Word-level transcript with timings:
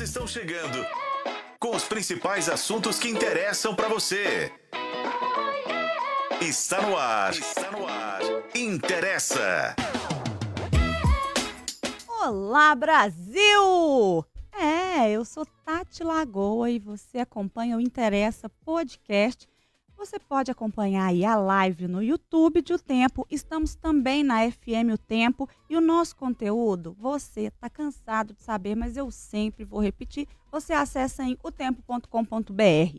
estão 0.00 0.26
chegando 0.26 0.84
com 1.58 1.76
os 1.76 1.84
principais 1.84 2.48
assuntos 2.48 2.98
que 2.98 3.08
interessam 3.08 3.74
para 3.74 3.88
você. 3.88 4.50
Está 6.40 6.80
no 6.80 6.96
ar. 6.96 7.32
Está 7.32 7.70
no 7.70 7.86
ar. 7.86 8.20
Interessa. 8.54 9.76
Olá, 12.22 12.74
Brasil! 12.74 14.24
É, 14.52 15.10
eu 15.10 15.24
sou 15.24 15.46
Tati 15.64 16.02
Lagoa 16.02 16.70
e 16.70 16.78
você 16.78 17.18
acompanha 17.18 17.76
o 17.76 17.80
Interessa 17.80 18.48
Podcast. 18.64 19.46
Você 20.00 20.18
pode 20.18 20.50
acompanhar 20.50 21.12
a 21.30 21.36
live 21.36 21.86
no 21.86 22.02
YouTube 22.02 22.62
de 22.62 22.72
O 22.72 22.78
Tempo. 22.78 23.26
Estamos 23.30 23.74
também 23.74 24.24
na 24.24 24.50
FM 24.50 24.94
O 24.94 24.96
Tempo. 24.96 25.46
E 25.68 25.76
o 25.76 25.80
nosso 25.80 26.16
conteúdo, 26.16 26.96
você 26.98 27.42
está 27.42 27.68
cansado 27.68 28.32
de 28.32 28.42
saber, 28.42 28.74
mas 28.74 28.96
eu 28.96 29.10
sempre 29.10 29.62
vou 29.62 29.78
repetir. 29.78 30.26
Você 30.50 30.72
acessa 30.72 31.22
em 31.22 31.36
otempo.com.br. 31.42 32.98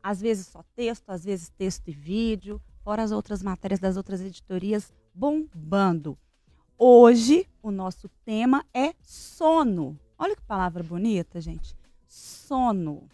Às 0.00 0.20
vezes 0.20 0.46
só 0.46 0.62
texto, 0.76 1.10
às 1.10 1.24
vezes 1.24 1.48
texto 1.48 1.88
e 1.88 1.92
vídeo, 1.92 2.62
fora 2.84 3.02
as 3.02 3.10
outras 3.10 3.42
matérias 3.42 3.80
das 3.80 3.96
outras 3.96 4.20
editorias 4.20 4.94
bombando. 5.12 6.16
Hoje, 6.78 7.48
o 7.60 7.72
nosso 7.72 8.08
tema 8.24 8.64
é 8.72 8.94
sono. 9.02 9.98
Olha 10.16 10.36
que 10.36 10.42
palavra 10.42 10.84
bonita, 10.84 11.40
gente. 11.40 11.74
Sono. 12.06 13.08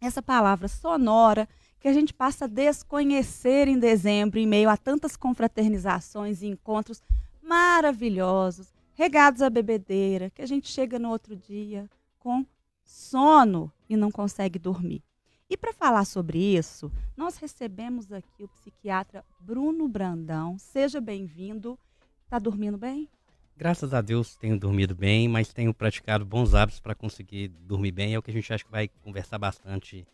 Essa 0.00 0.22
palavra 0.22 0.68
sonora 0.68 1.46
que 1.86 1.90
a 1.90 1.92
gente 1.92 2.12
passa 2.12 2.46
a 2.46 2.48
desconhecer 2.48 3.68
em 3.68 3.78
dezembro, 3.78 4.40
em 4.40 4.46
meio 4.46 4.68
a 4.68 4.76
tantas 4.76 5.16
confraternizações 5.16 6.42
e 6.42 6.46
encontros 6.48 7.00
maravilhosos, 7.40 8.74
regados 8.92 9.40
à 9.40 9.48
bebedeira, 9.48 10.28
que 10.30 10.42
a 10.42 10.46
gente 10.46 10.66
chega 10.66 10.98
no 10.98 11.10
outro 11.10 11.36
dia 11.36 11.88
com 12.18 12.44
sono 12.82 13.72
e 13.88 13.96
não 13.96 14.10
consegue 14.10 14.58
dormir. 14.58 15.00
E 15.48 15.56
para 15.56 15.72
falar 15.72 16.04
sobre 16.06 16.56
isso, 16.56 16.90
nós 17.16 17.36
recebemos 17.36 18.10
aqui 18.10 18.42
o 18.42 18.48
psiquiatra 18.48 19.24
Bruno 19.38 19.86
Brandão. 19.86 20.58
Seja 20.58 21.00
bem-vindo. 21.00 21.78
Está 22.24 22.40
dormindo 22.40 22.76
bem? 22.76 23.08
Graças 23.56 23.94
a 23.94 24.00
Deus 24.00 24.34
tenho 24.34 24.58
dormido 24.58 24.92
bem, 24.92 25.28
mas 25.28 25.52
tenho 25.52 25.72
praticado 25.72 26.26
bons 26.26 26.52
hábitos 26.52 26.80
para 26.80 26.96
conseguir 26.96 27.46
dormir 27.46 27.92
bem. 27.92 28.12
É 28.12 28.18
o 28.18 28.22
que 28.24 28.32
a 28.32 28.34
gente 28.34 28.52
acha 28.52 28.64
que 28.64 28.72
vai 28.72 28.88
conversar 28.88 29.38
bastante 29.38 30.04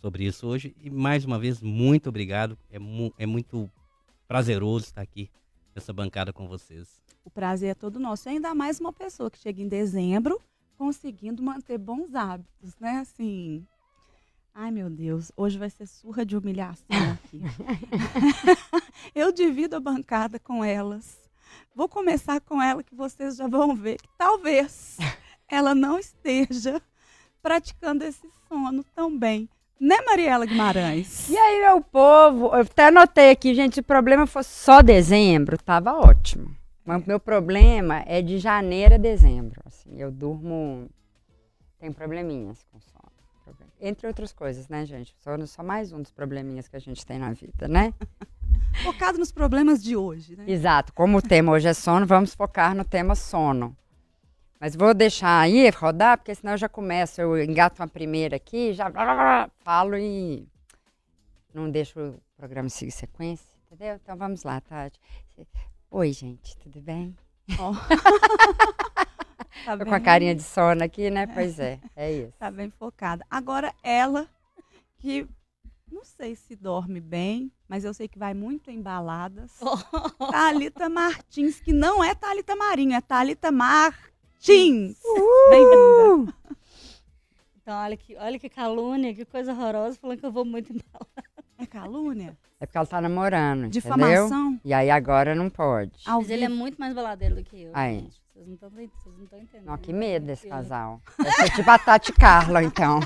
sobre 0.00 0.24
isso 0.24 0.46
hoje. 0.46 0.74
E 0.80 0.90
mais 0.90 1.24
uma 1.24 1.38
vez, 1.38 1.60
muito 1.60 2.08
obrigado. 2.08 2.58
É, 2.70 2.78
mu 2.78 3.12
é 3.18 3.26
muito 3.26 3.70
prazeroso 4.26 4.86
estar 4.86 5.02
aqui 5.02 5.30
nessa 5.74 5.92
bancada 5.92 6.32
com 6.32 6.48
vocês. 6.48 7.00
O 7.24 7.30
prazer 7.30 7.70
é 7.70 7.74
todo 7.74 8.00
nosso. 8.00 8.28
E 8.28 8.32
ainda 8.32 8.54
mais 8.54 8.80
uma 8.80 8.92
pessoa 8.92 9.30
que 9.30 9.38
chega 9.38 9.60
em 9.60 9.68
dezembro 9.68 10.40
conseguindo 10.76 11.42
manter 11.42 11.76
bons 11.76 12.14
hábitos, 12.14 12.74
né? 12.80 13.00
Assim. 13.00 13.66
Ai, 14.54 14.70
meu 14.70 14.88
Deus, 14.88 15.30
hoje 15.36 15.58
vai 15.58 15.68
ser 15.70 15.86
surra 15.86 16.24
de 16.24 16.36
humilhação 16.36 16.86
aqui. 17.12 17.42
Eu 19.14 19.30
divido 19.30 19.76
a 19.76 19.80
bancada 19.80 20.40
com 20.40 20.64
elas. 20.64 21.18
Vou 21.74 21.88
começar 21.88 22.40
com 22.40 22.60
ela 22.62 22.82
que 22.82 22.94
vocês 22.94 23.36
já 23.36 23.46
vão 23.46 23.76
ver 23.76 23.98
que 23.98 24.08
talvez 24.16 24.96
ela 25.46 25.74
não 25.74 25.98
esteja 25.98 26.80
praticando 27.42 28.04
esse 28.04 28.26
sono 28.48 28.82
tão 28.94 29.16
bem 29.16 29.48
né, 29.80 29.96
Mariela 30.06 30.44
Guimarães? 30.44 31.28
E 31.30 31.36
aí, 31.36 31.62
meu 31.62 31.80
povo, 31.80 32.46
eu 32.48 32.60
até 32.60 32.88
anotei 32.88 33.30
aqui, 33.30 33.54
gente, 33.54 33.74
se 33.74 33.80
o 33.80 33.84
problema 33.84 34.26
fosse 34.26 34.50
só 34.50 34.82
dezembro, 34.82 35.56
tava 35.56 35.94
ótimo. 35.94 36.54
Mas 36.84 37.04
meu 37.06 37.18
problema 37.18 38.02
é 38.06 38.20
de 38.20 38.38
janeiro 38.38 38.94
a 38.94 38.98
dezembro. 38.98 39.60
Assim, 39.64 40.00
eu 40.00 40.10
durmo. 40.10 40.88
Tenho 41.78 41.94
probleminhas 41.94 42.62
com 42.70 42.78
sono. 42.80 43.00
Entre 43.80 44.06
outras 44.06 44.32
coisas, 44.32 44.68
né, 44.68 44.84
gente? 44.84 45.14
Sono 45.22 45.44
é 45.44 45.46
só 45.46 45.62
mais 45.62 45.90
um 45.92 46.02
dos 46.02 46.10
probleminhas 46.10 46.68
que 46.68 46.76
a 46.76 46.80
gente 46.80 47.06
tem 47.06 47.18
na 47.18 47.32
vida, 47.32 47.66
né? 47.66 47.94
Focado 48.84 49.18
nos 49.18 49.32
problemas 49.32 49.82
de 49.82 49.96
hoje, 49.96 50.36
né? 50.36 50.44
Exato. 50.46 50.92
Como 50.92 51.16
o 51.18 51.22
tema 51.22 51.52
hoje 51.52 51.68
é 51.68 51.74
sono, 51.74 52.06
vamos 52.06 52.34
focar 52.34 52.74
no 52.74 52.84
tema 52.84 53.14
sono. 53.14 53.74
Mas 54.60 54.76
vou 54.76 54.92
deixar 54.92 55.40
aí 55.40 55.70
rodar, 55.70 56.18
porque 56.18 56.34
senão 56.34 56.52
eu 56.52 56.58
já 56.58 56.68
começo, 56.68 57.18
eu 57.18 57.42
engato 57.42 57.80
uma 57.80 57.88
primeira 57.88 58.36
aqui, 58.36 58.74
já 58.74 58.92
falo 59.60 59.96
e 59.96 60.46
não 61.54 61.70
deixo 61.70 61.98
o 61.98 62.20
programa 62.36 62.68
seguir 62.68 62.90
sequência, 62.90 63.56
entendeu? 63.64 63.94
Então 63.94 64.14
vamos 64.18 64.42
lá, 64.42 64.60
Tati. 64.60 65.00
Oi, 65.90 66.12
gente, 66.12 66.58
tudo 66.58 66.78
bem? 66.78 67.16
Oh. 67.58 67.72
tá 69.64 69.78
Tô 69.78 69.86
com 69.86 69.94
a 69.94 70.00
carinha 70.00 70.34
de 70.34 70.42
sono 70.42 70.84
aqui, 70.84 71.08
né? 71.08 71.26
Pois 71.26 71.58
é, 71.58 71.80
é 71.96 72.12
isso. 72.12 72.34
Tá 72.38 72.50
bem 72.50 72.68
focada. 72.68 73.24
Agora 73.30 73.74
ela, 73.82 74.28
que 74.98 75.26
não 75.90 76.04
sei 76.04 76.36
se 76.36 76.54
dorme 76.54 77.00
bem, 77.00 77.50
mas 77.66 77.82
eu 77.82 77.94
sei 77.94 78.06
que 78.06 78.18
vai 78.18 78.34
muito 78.34 78.70
em 78.70 78.82
baladas. 78.82 79.52
Oh. 79.62 79.78
Thalita 80.30 80.90
Martins, 80.90 81.58
que 81.60 81.72
não 81.72 82.04
é 82.04 82.14
Thalita 82.14 82.54
Marinho, 82.54 82.94
é 82.94 83.00
Thalita 83.00 83.50
Mar 83.50 84.10
Martins. 84.40 84.96
Bem-vinda. 85.50 86.34
Então, 87.60 87.76
olha 87.76 87.96
que, 87.96 88.16
olha 88.16 88.38
que 88.38 88.48
calúnia, 88.48 89.14
que 89.14 89.26
coisa 89.26 89.52
horrorosa, 89.52 89.98
falando 90.00 90.18
que 90.18 90.24
eu 90.24 90.32
vou 90.32 90.46
muito 90.46 90.72
embalada. 90.72 91.30
É 91.58 91.66
calúnia? 91.66 92.38
É 92.58 92.64
porque 92.64 92.78
ela 92.78 92.86
tá 92.86 93.02
namorando. 93.02 93.68
Difamação? 93.68 94.52
Entendeu? 94.52 94.60
E 94.64 94.72
aí 94.72 94.90
agora 94.90 95.34
não 95.34 95.50
pode. 95.50 95.92
Mas 96.06 96.30
ele 96.30 96.46
é 96.46 96.48
muito 96.48 96.78
mais 96.78 96.94
baladeiro 96.94 97.34
do 97.34 97.44
que 97.44 97.64
eu. 97.64 97.70
Aí. 97.74 98.00
Gente. 98.00 98.20
Vocês 98.34 98.48
não 98.48 99.24
estão 99.24 99.38
entendendo. 99.38 99.66
Não, 99.66 99.76
que 99.76 99.92
medo 99.92 100.24
desse 100.24 100.48
casal. 100.48 101.02
Deve 101.18 101.32
ser 101.32 101.50
tipo 101.56 101.70
a 101.70 101.78
Tati 101.78 102.10
Carla, 102.10 102.62
então. 102.62 103.00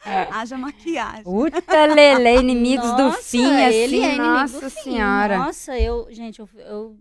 Haja 0.32 0.56
maquiagem. 0.56 1.24
Puta 1.24 1.84
lele, 1.84 2.40
inimigos 2.40 2.88
nossa, 2.88 3.04
do 3.04 3.12
fim, 3.22 3.44
assim, 3.44 3.74
ele 3.74 4.00
é 4.00 4.16
nossa 4.16 4.70
senhora. 4.70 5.36
Nossa, 5.36 5.78
eu, 5.78 6.08
gente, 6.10 6.38
eu, 6.38 6.48
eu, 6.56 6.98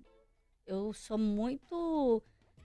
eu 0.67 0.93
sou 0.93 1.17
muito 1.17 2.21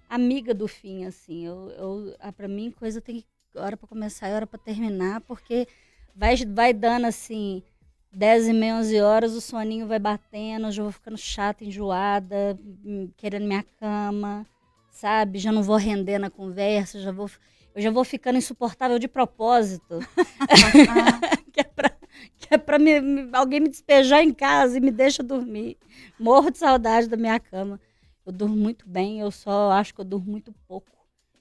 amiga 0.08 0.54
do 0.54 0.66
fim, 0.66 1.04
assim. 1.04 1.46
Eu, 1.46 1.70
eu, 1.70 2.16
ah, 2.18 2.32
para 2.32 2.48
mim, 2.48 2.70
coisa 2.70 3.00
tem 3.00 3.24
hora 3.54 3.76
para 3.76 3.88
começar 3.88 4.28
e 4.28 4.32
hora 4.32 4.46
para 4.46 4.58
terminar, 4.58 5.20
porque 5.22 5.66
vai, 6.14 6.36
vai 6.36 6.72
dando 6.72 7.06
assim, 7.06 7.62
10 8.12 8.48
e 8.48 8.52
meia, 8.52 8.76
11 8.76 9.00
horas, 9.00 9.32
o 9.34 9.40
soninho 9.40 9.86
vai 9.86 9.98
batendo, 9.98 10.66
eu 10.66 10.72
já 10.72 10.82
vou 10.82 10.92
ficando 10.92 11.16
chata, 11.16 11.64
enjoada, 11.64 12.58
hum, 12.84 13.10
querendo 13.16 13.46
minha 13.46 13.64
cama, 13.78 14.46
sabe? 14.90 15.38
Já 15.38 15.52
não 15.52 15.62
vou 15.62 15.76
render 15.76 16.18
na 16.18 16.30
conversa, 16.30 17.00
já 17.00 17.12
vou, 17.12 17.30
eu 17.74 17.82
já 17.82 17.90
vou 17.90 18.04
ficando 18.04 18.38
insuportável 18.38 18.98
de 18.98 19.08
propósito. 19.08 19.98
que 21.52 21.60
é 21.60 21.64
pra, 21.64 21.90
que 22.36 22.54
é 22.54 22.58
pra 22.58 22.78
me, 22.78 23.00
me, 23.00 23.28
alguém 23.32 23.60
me 23.60 23.68
despejar 23.68 24.22
em 24.22 24.32
casa 24.32 24.78
e 24.78 24.80
me 24.80 24.90
deixa 24.90 25.22
dormir. 25.22 25.76
Morro 26.18 26.50
de 26.50 26.58
saudade 26.58 27.08
da 27.08 27.16
minha 27.16 27.38
cama. 27.38 27.80
Eu 28.28 28.32
durmo 28.32 28.54
muito 28.54 28.86
bem, 28.86 29.20
eu 29.20 29.30
só 29.30 29.70
acho 29.70 29.94
que 29.94 30.02
eu 30.02 30.04
durmo 30.04 30.30
muito 30.30 30.52
pouco. 30.66 30.92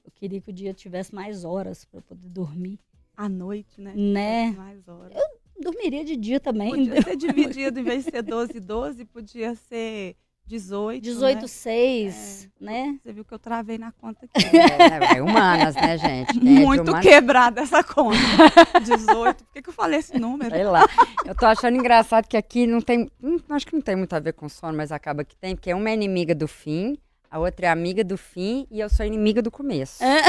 Eu 0.06 0.10
queria 0.10 0.40
que 0.40 0.52
o 0.52 0.54
dia 0.54 0.74
tivesse 0.74 1.14
mais 1.14 1.44
horas 1.44 1.84
para 1.84 2.02
poder 2.02 2.30
dormir. 2.30 2.80
À 3.18 3.28
noite, 3.28 3.82
né? 3.82 3.94
Né? 3.94 4.52
Mais 4.52 4.88
horas. 4.88 5.12
Eu 5.14 5.62
dormiria 5.62 6.06
de 6.06 6.16
dia 6.16 6.40
também. 6.40 6.70
Podia 6.70 7.02
ser 7.02 7.18
dividido, 7.20 7.82
em 7.82 7.84
vez 7.84 8.06
de 8.06 8.12
ser 8.12 8.22
12 8.22 8.58
12, 8.62 9.04
podia 9.04 9.54
ser 9.54 10.16
18. 10.48 11.04
18, 11.04 11.42
né? 11.42 11.48
6, 11.48 12.50
é, 12.62 12.64
né? 12.64 13.00
Você 13.02 13.12
viu 13.12 13.26
que 13.26 13.34
eu 13.34 13.40
travei 13.40 13.78
na 13.78 13.92
conta 13.92 14.26
aqui. 14.26 14.48
É, 14.58 15.18
é 15.18 15.22
humanas, 15.22 15.76
né, 15.76 15.98
gente? 15.98 16.40
Muito 16.40 16.80
é 16.80 16.84
humanas... 16.84 17.06
quebrada 17.06 17.62
essa 17.62 17.84
conta. 17.84 18.18
18. 18.82 19.44
Por 19.44 19.54
que, 19.54 19.62
que 19.62 19.70
eu 19.70 19.74
falei 19.74 20.00
esse 20.00 20.18
número? 20.18 20.50
Sei 20.50 20.64
lá. 20.64 20.88
Eu 21.26 21.36
tô 21.36 21.46
achando 21.46 21.76
engraçado 21.76 22.28
que 22.28 22.38
aqui 22.38 22.66
não 22.66 22.80
tem. 22.80 23.12
Hum, 23.22 23.38
acho 23.50 23.68
que 23.68 23.74
não 23.74 23.82
tem 23.82 23.98
muito 23.98 24.14
a 24.14 24.20
ver 24.20 24.34
com 24.34 24.48
sono, 24.48 24.78
mas 24.78 24.92
acaba 24.92 25.26
que 25.26 25.36
tem, 25.36 25.54
porque 25.54 25.74
uma 25.74 25.90
é 25.90 25.94
inimiga 25.94 26.34
do 26.34 26.48
fim. 26.48 26.98
A 27.30 27.40
outra 27.40 27.66
é 27.66 27.70
amiga 27.70 28.06
do 28.06 28.18
fim 28.18 28.66
e 28.72 28.80
eu 28.80 28.90
sou 28.90 29.06
inimiga 29.06 29.42
do 29.42 29.52
começo. 29.52 30.02
É. 30.02 30.22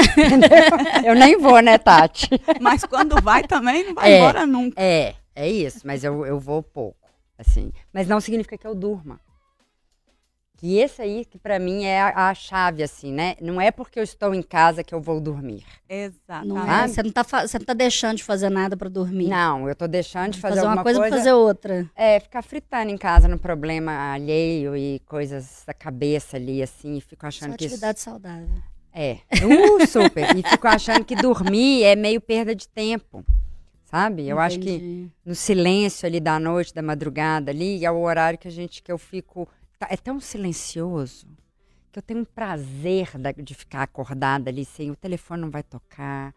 eu 1.07 1.15
nem 1.15 1.37
vou, 1.37 1.61
né, 1.61 1.77
Tati? 1.77 2.29
Mas 2.59 2.83
quando 2.83 3.21
vai 3.21 3.43
também, 3.43 3.85
não 3.85 3.93
vai 3.95 4.11
é, 4.11 4.17
embora 4.17 4.45
nunca. 4.45 4.81
É, 4.81 5.15
é 5.33 5.49
isso. 5.49 5.79
Mas 5.85 6.03
eu, 6.03 6.25
eu 6.25 6.37
vou 6.37 6.61
pouco, 6.61 7.07
assim. 7.37 7.71
Mas 7.93 8.05
não 8.05 8.19
significa 8.19 8.57
que 8.57 8.67
eu 8.67 8.75
durma. 8.75 9.17
Que 10.59 10.77
esse 10.77 11.01
aí, 11.01 11.23
que 11.23 11.39
para 11.39 11.57
mim 11.57 11.85
é 11.85 12.01
a, 12.01 12.27
a, 12.27 12.33
chave, 12.33 12.83
assim, 12.83 13.13
né? 13.13 13.37
Não 13.39 13.61
é 13.61 13.71
porque 13.71 13.97
eu 13.97 14.03
estou 14.03 14.35
em 14.35 14.41
casa 14.41 14.83
que 14.83 14.93
eu 14.93 14.99
vou 14.99 15.21
dormir. 15.21 15.63
Exato. 15.87 16.45
Não 16.45 16.69
é, 16.69 16.85
você, 16.85 17.01
não 17.01 17.11
tá, 17.13 17.23
você 17.23 17.57
não 17.57 17.65
tá 17.65 17.73
deixando 17.73 18.17
de 18.17 18.25
fazer 18.25 18.49
nada 18.49 18.75
para 18.75 18.89
dormir. 18.89 19.29
Não, 19.29 19.69
eu 19.69 19.73
tô 19.73 19.87
deixando 19.87 20.33
de 20.33 20.39
fazer, 20.41 20.57
fazer 20.57 20.67
uma 20.67 20.83
coisa, 20.83 20.99
coisa 20.99 21.15
fazer 21.15 21.31
outra. 21.31 21.89
É, 21.95 22.19
ficar 22.19 22.41
fritando 22.41 22.91
em 22.91 22.97
casa 22.97 23.25
no 23.29 23.39
problema 23.39 24.11
alheio 24.11 24.75
e 24.75 24.99
coisas 25.05 25.63
da 25.65 25.73
cabeça 25.73 26.35
ali, 26.35 26.61
assim, 26.61 26.97
e 26.97 27.01
fico 27.01 27.25
achando 27.25 27.51
Só 27.51 27.57
que 27.57 27.65
atividade 27.65 27.97
isso... 27.97 28.09
saudável. 28.09 28.49
É, 28.93 29.19
uh, 29.35 29.87
super. 29.87 30.35
e 30.35 30.43
fico 30.43 30.67
achando 30.67 31.05
que 31.05 31.15
dormir 31.15 31.83
é 31.83 31.95
meio 31.95 32.19
perda 32.19 32.53
de 32.53 32.67
tempo. 32.67 33.23
Sabe? 33.85 34.27
Eu 34.27 34.37
Entendi. 34.37 34.41
acho 34.45 34.59
que 34.59 35.09
no 35.25 35.33
silêncio 35.33 36.05
ali 36.05 36.19
da 36.19 36.37
noite, 36.37 36.73
da 36.73 36.81
madrugada 36.81 37.49
ali, 37.49 37.83
é 37.83 37.89
o 37.89 38.01
horário 38.01 38.37
que 38.37 38.47
a 38.47 38.51
gente 38.51 38.83
que 38.83 38.91
eu 38.91 38.97
fico 38.97 39.47
é 39.89 39.95
tão 39.97 40.19
silencioso 40.19 41.27
que 41.91 41.99
eu 41.99 42.03
tenho 42.03 42.19
um 42.21 42.25
prazer 42.25 43.09
de 43.43 43.53
ficar 43.55 43.83
acordada 43.83 44.49
ali, 44.49 44.65
sem 44.65 44.91
o 44.91 44.95
telefone 44.95 45.41
não 45.41 45.49
vai 45.49 45.63
tocar, 45.63 46.33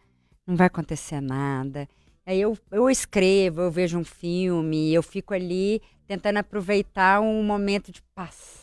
não 0.47 0.57
vai 0.57 0.67
acontecer 0.69 1.21
nada. 1.21 1.89
Aí 2.25 2.41
eu, 2.41 2.57
eu 2.71 2.89
escrevo, 2.89 3.61
eu 3.63 3.71
vejo 3.71 3.99
um 3.99 4.05
filme, 4.05 4.95
eu 4.95 5.03
fico 5.03 5.35
ali 5.35 5.83
tentando 6.07 6.39
aproveitar 6.39 7.21
um 7.21 7.43
momento 7.43 7.91
de 7.91 8.01
paz. 8.15 8.61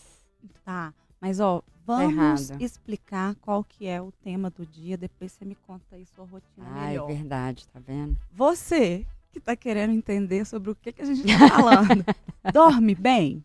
Tá, 0.64 0.94
mas 1.20 1.40
ó, 1.40 1.62
vamos 1.86 2.50
errado. 2.50 2.62
explicar 2.64 3.36
qual 3.36 3.64
que 3.64 3.86
é 3.86 4.02
o 4.02 4.12
tema 4.12 4.50
do 4.50 4.66
dia, 4.66 4.98
depois 4.98 5.32
você 5.34 5.44
me 5.46 5.56
conta 5.56 5.96
aí 5.96 6.06
sua 6.06 6.26
rotina 6.26 6.66
Ah, 6.74 6.86
é 6.86 6.90
melhor. 6.90 7.08
verdade, 7.08 7.68
tá 7.68 7.80
vendo? 7.80 8.18
Você 8.32 9.06
que 9.32 9.40
tá 9.40 9.56
querendo 9.56 9.92
entender 9.94 10.46
sobre 10.46 10.72
o 10.72 10.76
que, 10.76 10.92
que 10.92 11.02
a 11.02 11.06
gente 11.06 11.22
tá 11.24 11.50
falando, 11.50 12.04
dorme 12.54 12.96
bem, 12.96 13.44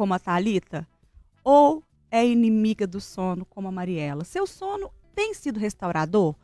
como 0.00 0.14
a 0.14 0.18
Thalita? 0.18 0.88
Ou 1.44 1.84
é 2.10 2.26
inimiga 2.26 2.86
do 2.86 3.02
sono, 3.02 3.44
como 3.44 3.68
a 3.68 3.70
Mariela? 3.70 4.24
Seu 4.24 4.46
sono 4.46 4.90
tem 5.14 5.34
sido 5.34 5.60
restaurador? 5.60 6.34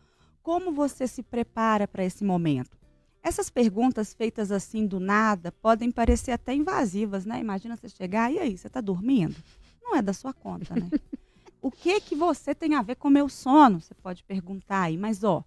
Como 0.43 0.73
você 0.73 1.09
se 1.09 1.23
prepara 1.23 1.89
para 1.89 2.05
esse 2.05 2.23
momento? 2.23 2.77
Essas 3.23 3.49
perguntas 3.49 4.13
feitas 4.13 4.53
assim 4.53 4.87
do 4.87 5.01
nada 5.01 5.53
podem 5.53 5.91
parecer 5.91 6.33
até 6.33 6.55
invasivas, 6.55 7.25
né? 7.25 7.41
Imagina 7.41 7.79
você 7.79 7.89
chegar, 7.89 8.31
e 8.31 8.39
aí, 8.39 8.59
você 8.59 8.69
tá 8.69 8.83
dormindo? 8.83 9.43
Não 9.83 9.97
é 9.97 10.03
da 10.03 10.13
sua 10.13 10.35
conta, 10.35 10.75
né? 10.75 10.91
o 11.63 11.71
que 11.71 11.99
que 12.03 12.15
você 12.15 12.55
tem 12.55 12.75
a 12.75 12.83
ver 12.83 12.97
com 12.97 13.09
o 13.09 13.11
meu 13.11 13.27
sono? 13.27 13.81
Você 13.81 13.95
pode 13.95 14.23
perguntar 14.23 14.83
aí, 14.83 14.99
mas 14.99 15.25
ó, 15.25 15.43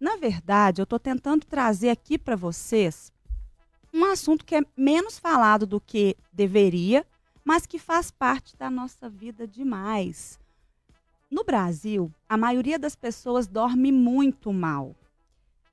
na 0.00 0.16
verdade, 0.16 0.80
eu 0.80 0.84
estou 0.84 0.98
tentando 0.98 1.44
trazer 1.44 1.90
aqui 1.90 2.16
para 2.16 2.34
vocês 2.34 3.12
um 3.92 4.06
assunto 4.06 4.42
que 4.42 4.54
é 4.54 4.62
menos 4.74 5.18
falado 5.18 5.66
do 5.66 5.78
que 5.78 6.16
deveria, 6.32 7.06
mas 7.44 7.66
que 7.66 7.78
faz 7.78 8.10
parte 8.10 8.56
da 8.56 8.70
nossa 8.70 9.08
vida 9.08 9.46
demais. 9.46 10.38
No 11.30 11.44
Brasil, 11.44 12.12
a 12.28 12.36
maioria 12.36 12.78
das 12.78 12.94
pessoas 12.94 13.46
dorme 13.46 13.90
muito 13.90 14.52
mal. 14.52 14.94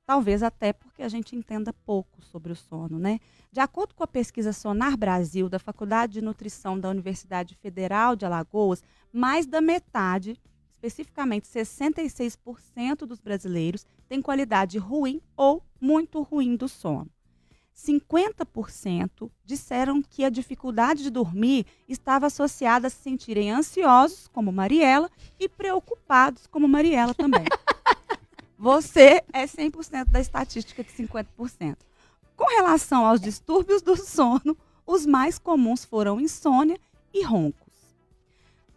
Talvez 0.06 0.42
até 0.42 0.74
porque 0.74 1.04
a 1.04 1.10
gente 1.10 1.36
entenda 1.36 1.72
pouco 1.72 2.22
sobre 2.22 2.52
o 2.52 2.56
sono, 2.56 2.98
né? 2.98 3.20
De 3.52 3.60
acordo 3.60 3.94
com 3.94 4.04
a 4.04 4.08
pesquisa 4.08 4.52
Sonar 4.54 4.98
Brasil, 4.98 5.48
da 5.48 5.60
Faculdade 5.60 6.14
de 6.14 6.22
Nutrição 6.22 6.80
da 6.80 6.90
Universidade 6.90 7.56
Federal 7.56 8.16
de 8.16 8.26
Alagoas, 8.26 8.84
mais 9.12 9.46
da 9.46 9.62
metade, 9.62 10.40
especificamente 10.72 11.48
66% 11.48 13.06
dos 13.06 13.20
brasileiros, 13.20 13.86
tem 14.08 14.22
qualidade 14.22 14.78
ruim 14.78 15.22
ou 15.36 15.64
muito 15.80 16.22
ruim 16.22 16.56
do 16.56 16.68
sono. 16.68 17.12
50% 17.86 19.32
disseram 19.46 20.02
que 20.02 20.26
a 20.26 20.30
dificuldade 20.30 21.04
de 21.04 21.10
dormir 21.10 21.66
estava 21.88 22.28
associada 22.28 22.88
a 22.88 22.90
se 22.90 22.98
sentirem 22.98 23.52
ansiosos, 23.52 24.28
como 24.28 24.52
Mariela, 24.52 25.10
e 25.40 25.48
preocupados, 25.48 26.46
como 26.48 26.68
Mariela 26.68 27.14
também. 27.14 27.46
Você 28.58 29.24
é 29.32 29.46
100% 29.46 30.10
da 30.10 30.20
estatística 30.20 30.84
de 30.84 30.92
50%. 30.92 31.78
Com 32.36 32.46
relação 32.46 33.06
aos 33.06 33.22
distúrbios 33.22 33.82
do 33.82 33.96
sono, 33.96 34.58
os 34.86 35.06
mais 35.06 35.40
comuns 35.40 35.86
foram 35.86 36.20
insônia 36.20 36.78
e 37.14 37.24
roncos. 37.24 37.69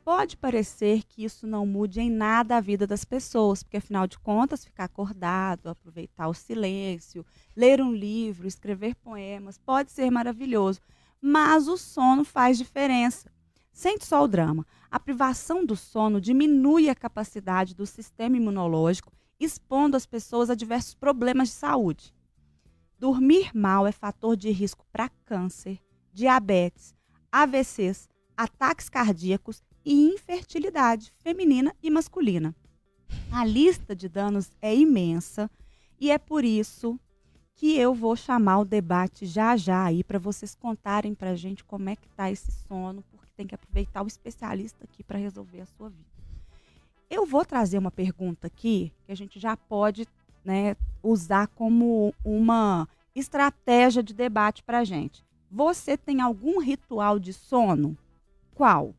Pode 0.05 0.37
parecer 0.37 1.05
que 1.05 1.23
isso 1.25 1.47
não 1.47 1.65
mude 1.65 2.01
em 2.01 2.11
nada 2.11 2.57
a 2.57 2.61
vida 2.61 2.89
das 2.89 3.05
pessoas, 3.05 3.63
porque 3.63 3.77
afinal 3.77 4.05
de 4.09 4.19
contas, 4.19 4.65
ficar 4.65 4.85
acordado, 4.85 5.69
aproveitar 5.69 6.27
o 6.27 6.35
silêncio, 6.35 7.25
ler 7.55 7.81
um 7.81 7.93
livro, 7.93 8.49
escrever 8.49 8.97
poemas, 8.97 9.59
pode 9.59 9.93
ser 9.93 10.11
maravilhoso, 10.11 10.81
mas 11.21 11.69
o 11.69 11.77
sono 11.77 12.25
faz 12.25 12.59
diferença. 12.59 13.31
Sente 13.73 14.05
só 14.05 14.25
o 14.25 14.29
drama. 14.29 14.67
A 14.91 14.99
privação 14.99 15.65
do 15.65 15.77
sono 15.77 16.21
diminui 16.21 16.91
a 16.91 16.97
capacidade 16.97 17.73
do 17.73 17.87
sistema 17.87 18.37
imunológico, 18.37 19.13
expondo 19.39 19.97
as 19.97 20.05
pessoas 20.05 20.51
a 20.51 20.57
diversos 20.57 20.95
problemas 20.95 21.49
de 21.49 21.55
saúde. 21.55 22.13
Dormir 22.99 23.51
mal 23.55 23.87
é 23.87 23.93
fator 23.93 24.37
de 24.37 24.51
risco 24.51 24.85
para 24.93 25.09
câncer, 25.25 25.81
diabetes, 26.13 26.93
AVCs, 27.31 28.09
ataques 28.37 28.89
cardíacos 28.89 29.63
e 29.85 30.09
infertilidade 30.09 31.13
feminina 31.19 31.75
e 31.83 31.91
masculina. 31.91 32.55
A 33.31 33.45
lista 33.45 33.95
de 33.95 34.09
danos 34.09 34.51
é 34.61 34.75
imensa 34.75 35.51
e 36.01 36.11
é 36.11 36.19
por 36.19 36.45
isso 36.45 36.99
que 37.55 37.77
eu 37.79 37.95
vou 37.95 38.17
chamar 38.17 38.59
o 38.59 38.65
debate 38.65 39.25
já 39.25 39.57
já 39.57 39.85
aí 39.85 40.03
para 40.03 40.19
vocês 40.19 40.55
contarem 40.55 41.15
para 41.15 41.31
a 41.31 41.37
gente 41.37 41.65
como 41.65 41.89
é 41.89 41.97
que 41.97 42.09
tá 42.09 42.31
esse 42.31 42.51
sono, 42.51 43.05
porque 43.11 43.31
tem 43.37 43.47
que 43.47 43.55
aproveitar 43.55 44.03
o 44.03 44.07
especialista 44.07 44.85
aqui 44.85 45.03
para 45.03 45.19
resolver 45.19 45.61
a 45.61 45.67
sua 45.67 45.89
vida. 45.89 46.11
Eu 47.09 47.27
vou 47.27 47.45
trazer 47.45 47.79
uma 47.79 47.91
pergunta 47.91 48.47
aqui 48.47 48.93
que 49.05 49.13
a 49.13 49.15
gente 49.15 49.39
já 49.39 49.57
pode 49.57 50.07
né, 50.45 50.77
usar 51.03 51.47
como 51.49 52.15
uma 52.25 52.89
estratégia 53.15 54.03
de 54.03 54.15
debate 54.15 54.63
para 54.63 54.79
a 54.79 54.85
gente. 54.85 55.25
Você 55.51 55.97
tem 55.97 56.21
algum 56.21 56.59
ritual 56.59 57.19
de 57.19 57.33
sono? 57.33 57.97
Qual? 58.55 58.95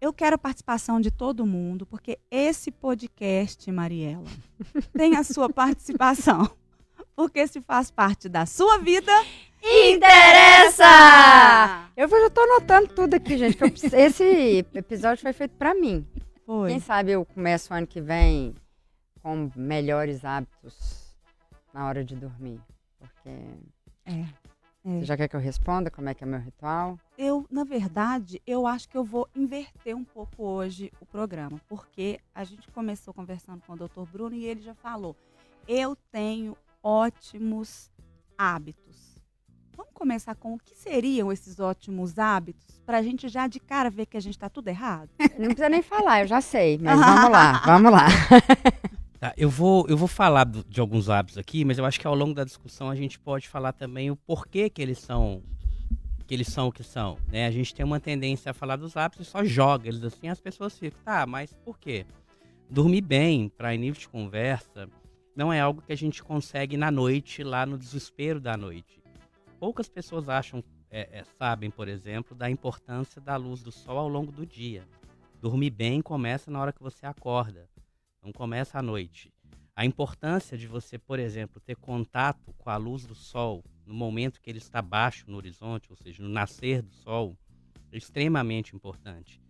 Eu 0.00 0.12
quero 0.12 0.36
a 0.36 0.38
participação 0.38 1.00
de 1.00 1.10
todo 1.10 1.46
mundo, 1.46 1.86
porque 1.86 2.18
esse 2.30 2.70
podcast, 2.70 3.70
Mariela, 3.72 4.24
tem 4.92 5.16
a 5.16 5.24
sua 5.24 5.48
participação. 5.48 6.48
Porque 7.14 7.46
se 7.46 7.62
faz 7.62 7.90
parte 7.90 8.28
da 8.28 8.44
sua 8.44 8.76
vida, 8.78 9.10
Interessa! 9.62 10.84
Eu 11.96 12.08
já 12.08 12.30
tô 12.30 12.40
anotando 12.42 12.88
tudo 12.88 13.14
aqui, 13.14 13.38
gente. 13.38 13.56
que 13.56 13.64
eu 13.64 13.70
preciso- 13.70 13.96
esse 13.96 14.64
episódio 14.74 15.22
foi 15.22 15.32
feito 15.32 15.56
pra 15.56 15.74
mim. 15.74 16.06
Foi. 16.44 16.70
Quem 16.70 16.80
sabe 16.80 17.12
eu 17.12 17.24
começo 17.24 17.72
o 17.72 17.76
ano 17.76 17.86
que 17.86 18.00
vem 18.02 18.54
com 19.22 19.50
melhores 19.56 20.24
hábitos 20.26 21.16
na 21.72 21.86
hora 21.86 22.04
de 22.04 22.14
dormir. 22.16 22.60
Porque. 22.98 23.30
É. 24.04 24.24
Você 24.86 25.04
já 25.04 25.16
quer 25.16 25.26
que 25.26 25.34
eu 25.34 25.40
responda 25.40 25.90
como 25.90 26.08
é 26.08 26.14
que 26.14 26.22
é 26.22 26.26
meu 26.26 26.38
ritual? 26.38 26.96
Eu, 27.18 27.44
na 27.50 27.64
verdade, 27.64 28.40
eu 28.46 28.68
acho 28.68 28.88
que 28.88 28.96
eu 28.96 29.02
vou 29.02 29.28
inverter 29.34 29.96
um 29.96 30.04
pouco 30.04 30.44
hoje 30.44 30.92
o 31.00 31.06
programa, 31.06 31.60
porque 31.68 32.20
a 32.32 32.44
gente 32.44 32.70
começou 32.70 33.12
conversando 33.12 33.60
com 33.66 33.72
o 33.72 33.76
Dr. 33.76 34.08
Bruno 34.12 34.36
e 34.36 34.44
ele 34.44 34.62
já 34.62 34.74
falou: 34.74 35.16
eu 35.66 35.96
tenho 36.12 36.56
ótimos 36.84 37.90
hábitos. 38.38 39.16
Vamos 39.76 39.92
começar 39.92 40.36
com 40.36 40.54
o 40.54 40.58
que 40.58 40.76
seriam 40.76 41.32
esses 41.32 41.58
ótimos 41.58 42.16
hábitos, 42.16 42.80
para 42.86 42.98
a 42.98 43.02
gente 43.02 43.28
já 43.28 43.48
de 43.48 43.58
cara 43.58 43.90
ver 43.90 44.06
que 44.06 44.16
a 44.16 44.20
gente 44.20 44.36
está 44.36 44.48
tudo 44.48 44.68
errado? 44.68 45.10
Não 45.36 45.46
precisa 45.46 45.68
nem 45.68 45.82
falar, 45.82 46.20
eu 46.20 46.26
já 46.28 46.40
sei, 46.40 46.78
mas 46.78 46.96
vamos 47.00 47.30
lá, 47.30 47.62
vamos 47.66 47.90
lá. 47.90 48.06
Tá, 49.18 49.32
eu 49.36 49.48
vou, 49.48 49.86
eu 49.88 49.96
vou 49.96 50.08
falar 50.08 50.44
do- 50.44 50.62
de 50.64 50.78
alguns 50.78 51.08
hábitos 51.08 51.38
aqui, 51.38 51.64
mas 51.64 51.78
eu 51.78 51.86
acho 51.86 51.98
que 51.98 52.06
ao 52.06 52.14
longo 52.14 52.34
da 52.34 52.44
discussão 52.44 52.90
a 52.90 52.94
gente 52.94 53.18
pode 53.18 53.48
falar 53.48 53.72
também 53.72 54.10
o 54.10 54.16
porquê 54.16 54.68
que 54.68 54.82
eles 54.82 54.98
são 54.98 55.42
que 56.26 56.34
eles 56.34 56.48
são 56.48 56.66
o 56.66 56.72
que 56.72 56.82
são. 56.82 57.16
Né? 57.28 57.46
A 57.46 57.52
gente 57.52 57.72
tem 57.72 57.86
uma 57.86 58.00
tendência 58.00 58.50
a 58.50 58.54
falar 58.54 58.74
dos 58.74 58.96
hábitos 58.96 59.28
e 59.28 59.30
só 59.30 59.44
joga 59.44 59.86
eles 59.88 60.02
assim, 60.02 60.28
as 60.28 60.40
pessoas 60.40 60.76
ficam, 60.76 61.00
tá, 61.04 61.24
mas 61.24 61.52
por 61.64 61.78
quê? 61.78 62.04
Dormir 62.68 63.00
bem, 63.00 63.48
para 63.48 63.74
nível 63.76 64.00
de 64.00 64.08
conversa, 64.08 64.88
não 65.36 65.52
é 65.52 65.60
algo 65.60 65.80
que 65.80 65.92
a 65.92 65.96
gente 65.96 66.24
consegue 66.24 66.76
na 66.76 66.90
noite, 66.90 67.44
lá 67.44 67.64
no 67.64 67.78
desespero 67.78 68.40
da 68.40 68.56
noite. 68.56 69.00
Poucas 69.60 69.88
pessoas 69.88 70.28
acham, 70.28 70.64
é, 70.90 71.20
é, 71.20 71.24
sabem, 71.38 71.70
por 71.70 71.86
exemplo, 71.86 72.36
da 72.36 72.50
importância 72.50 73.20
da 73.20 73.36
luz 73.36 73.62
do 73.62 73.70
sol 73.70 73.96
ao 73.96 74.08
longo 74.08 74.32
do 74.32 74.44
dia. 74.44 74.82
Dormir 75.40 75.70
bem 75.70 76.02
começa 76.02 76.50
na 76.50 76.60
hora 76.60 76.72
que 76.72 76.82
você 76.82 77.06
acorda 77.06 77.68
não 78.26 78.32
começa 78.32 78.78
à 78.78 78.82
noite. 78.82 79.32
A 79.74 79.86
importância 79.86 80.58
de 80.58 80.66
você, 80.66 80.98
por 80.98 81.18
exemplo, 81.20 81.60
ter 81.60 81.76
contato 81.76 82.52
com 82.58 82.68
a 82.68 82.76
luz 82.76 83.06
do 83.06 83.14
sol 83.14 83.62
no 83.86 83.94
momento 83.94 84.40
que 84.40 84.50
ele 84.50 84.58
está 84.58 84.82
baixo 84.82 85.30
no 85.30 85.36
horizonte, 85.36 85.86
ou 85.90 85.96
seja, 85.96 86.22
no 86.22 86.28
nascer 86.28 86.82
do 86.82 86.92
sol, 86.92 87.38
é 87.92 87.96
extremamente 87.96 88.74
importante. 88.74 89.40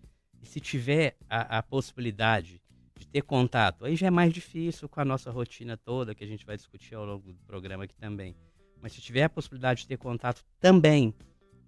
E 0.42 0.46
se 0.46 0.60
tiver 0.60 1.16
a, 1.30 1.58
a 1.58 1.62
possibilidade 1.62 2.60
de 2.98 3.06
ter 3.06 3.22
contato, 3.22 3.86
aí 3.86 3.96
já 3.96 4.08
é 4.08 4.10
mais 4.10 4.32
difícil 4.32 4.88
com 4.88 5.00
a 5.00 5.04
nossa 5.04 5.30
rotina 5.30 5.76
toda, 5.76 6.14
que 6.14 6.24
a 6.24 6.26
gente 6.26 6.44
vai 6.44 6.56
discutir 6.56 6.94
ao 6.94 7.06
longo 7.06 7.32
do 7.32 7.42
programa 7.44 7.84
aqui 7.84 7.96
também. 7.96 8.36
Mas 8.82 8.92
se 8.92 9.00
tiver 9.00 9.24
a 9.24 9.30
possibilidade 9.30 9.82
de 9.82 9.88
ter 9.88 9.96
contato 9.96 10.44
também, 10.60 11.14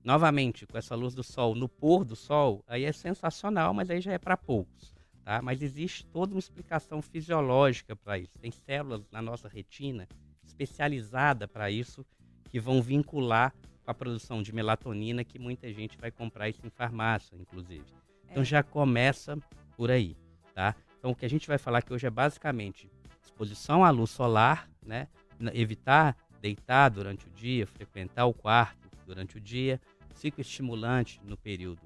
novamente, 0.05 0.67
com 0.67 0.77
essa 0.77 0.95
luz 0.95 1.15
do 1.15 1.23
sol, 1.23 1.55
no 1.55 1.69
pôr 1.69 2.05
do 2.05 2.15
sol, 2.15 2.63
aí 2.67 2.85
é 2.85 2.93
sensacional, 2.93 3.73
mas 3.73 3.89
aí 3.89 4.01
já 4.01 4.13
é 4.13 4.19
para 4.19 4.37
poucos 4.37 4.98
tá? 5.29 5.43
Mas 5.43 5.61
existe 5.61 6.07
toda 6.07 6.33
uma 6.33 6.39
explicação 6.39 7.03
fisiológica 7.03 7.95
para 7.95 8.19
isso. 8.19 8.33
Tem 8.41 8.51
células 8.51 9.07
na 9.13 9.21
nossa 9.21 9.47
retina 9.47 10.09
especializada 10.43 11.47
para 11.47 11.71
isso 11.71 12.03
que 12.49 12.59
vão 12.59 12.81
vincular 12.81 13.53
com 13.85 13.91
a 13.91 13.95
produção 13.95 14.43
de 14.43 14.55
melatonina 14.55 15.23
que 15.23 15.39
muita 15.39 15.71
gente 15.71 15.99
vai 15.99 16.11
comprar 16.11 16.49
isso 16.49 16.67
em 16.67 16.71
farmácia, 16.71 17.37
inclusive. 17.37 17.85
Então 18.31 18.43
É. 18.43 18.47
já 18.47 18.63
começa 18.63 19.37
por 19.77 19.91
aí, 19.91 20.17
tá? 20.55 20.75
Então 20.99 21.11
o 21.11 21.15
que 21.15 21.27
a 21.27 21.31
gente 21.31 21.47
vai 21.47 21.59
falar 21.59 21.81
aqui 21.81 21.93
hoje 21.93 22.07
é 22.07 22.11
basicamente 22.11 22.91
exposição 23.23 23.85
à 23.85 23.91
luz 23.91 24.09
solar, 24.09 24.67
né? 24.83 25.09
Evitar 25.53 26.17
deitar 26.41 26.89
durante 26.89 27.27
o 27.27 27.31
dia, 27.31 27.67
frequentar 27.67 28.25
o 28.25 28.33
quarto 28.33 28.89
durante 29.05 29.37
o 29.37 29.41
dia, 29.41 29.79
ciclo 30.15 30.41
estimulante 30.41 31.21
no 31.23 31.37
período 31.37 31.83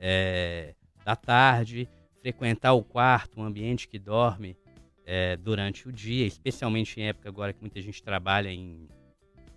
eh, 0.00 0.74
da 1.04 1.14
tarde, 1.14 1.86
frequentar 2.20 2.72
o 2.72 2.82
quarto, 2.82 3.40
um 3.40 3.44
ambiente 3.44 3.88
que 3.88 3.98
dorme 3.98 4.56
é, 5.04 5.36
durante 5.36 5.88
o 5.88 5.92
dia, 5.92 6.26
especialmente 6.26 7.00
em 7.00 7.04
época 7.04 7.28
agora 7.28 7.52
que 7.52 7.60
muita 7.60 7.80
gente 7.80 8.02
trabalha 8.02 8.50
em, 8.50 8.88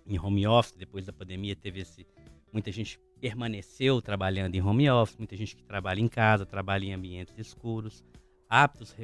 em 0.06 0.18
home 0.18 0.46
office, 0.46 0.76
depois 0.76 1.06
da 1.06 1.12
pandemia 1.12 1.54
teve 1.54 1.80
esse. 1.80 2.06
Muita 2.52 2.70
gente 2.70 2.98
permaneceu 3.20 4.02
trabalhando 4.02 4.54
em 4.54 4.62
home 4.62 4.90
office, 4.90 5.16
muita 5.16 5.36
gente 5.36 5.56
que 5.56 5.62
trabalha 5.62 6.00
em 6.00 6.08
casa, 6.08 6.44
trabalha 6.44 6.84
em 6.84 6.92
ambientes 6.92 7.34
escuros, 7.38 8.04
hábitos, 8.48 8.94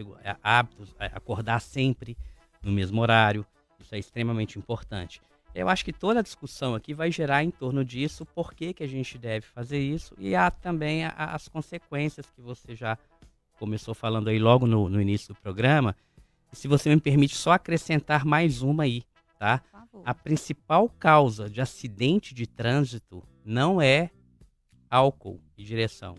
hábitos 0.42 0.94
é, 0.98 1.06
acordar 1.06 1.60
sempre 1.60 2.16
no 2.62 2.72
mesmo 2.72 3.00
horário, 3.00 3.46
isso 3.78 3.94
é 3.94 3.98
extremamente 3.98 4.58
importante. 4.58 5.20
Eu 5.54 5.68
acho 5.68 5.84
que 5.84 5.92
toda 5.92 6.20
a 6.20 6.22
discussão 6.22 6.74
aqui 6.74 6.92
vai 6.92 7.10
gerar 7.10 7.42
em 7.42 7.50
torno 7.50 7.84
disso, 7.84 8.26
por 8.26 8.52
que, 8.52 8.72
que 8.72 8.82
a 8.82 8.88
gente 8.88 9.16
deve 9.16 9.46
fazer 9.46 9.78
isso, 9.78 10.14
e 10.18 10.34
há 10.34 10.50
também 10.50 11.04
as 11.04 11.48
consequências 11.48 12.30
que 12.30 12.40
você 12.40 12.76
já 12.76 12.98
começou 13.58 13.94
falando 13.94 14.28
aí 14.28 14.38
logo 14.38 14.66
no, 14.66 14.88
no 14.88 15.00
início 15.00 15.34
do 15.34 15.40
programa. 15.40 15.94
E 16.52 16.56
se 16.56 16.66
você 16.68 16.88
me 16.88 17.00
permite 17.00 17.34
só 17.34 17.52
acrescentar 17.52 18.24
mais 18.24 18.62
uma 18.62 18.84
aí, 18.84 19.02
tá? 19.38 19.62
A 20.04 20.14
principal 20.14 20.88
causa 20.88 21.50
de 21.50 21.60
acidente 21.60 22.34
de 22.34 22.46
trânsito 22.46 23.22
não 23.44 23.80
é 23.82 24.10
álcool 24.90 25.40
e 25.56 25.64
direção, 25.64 26.14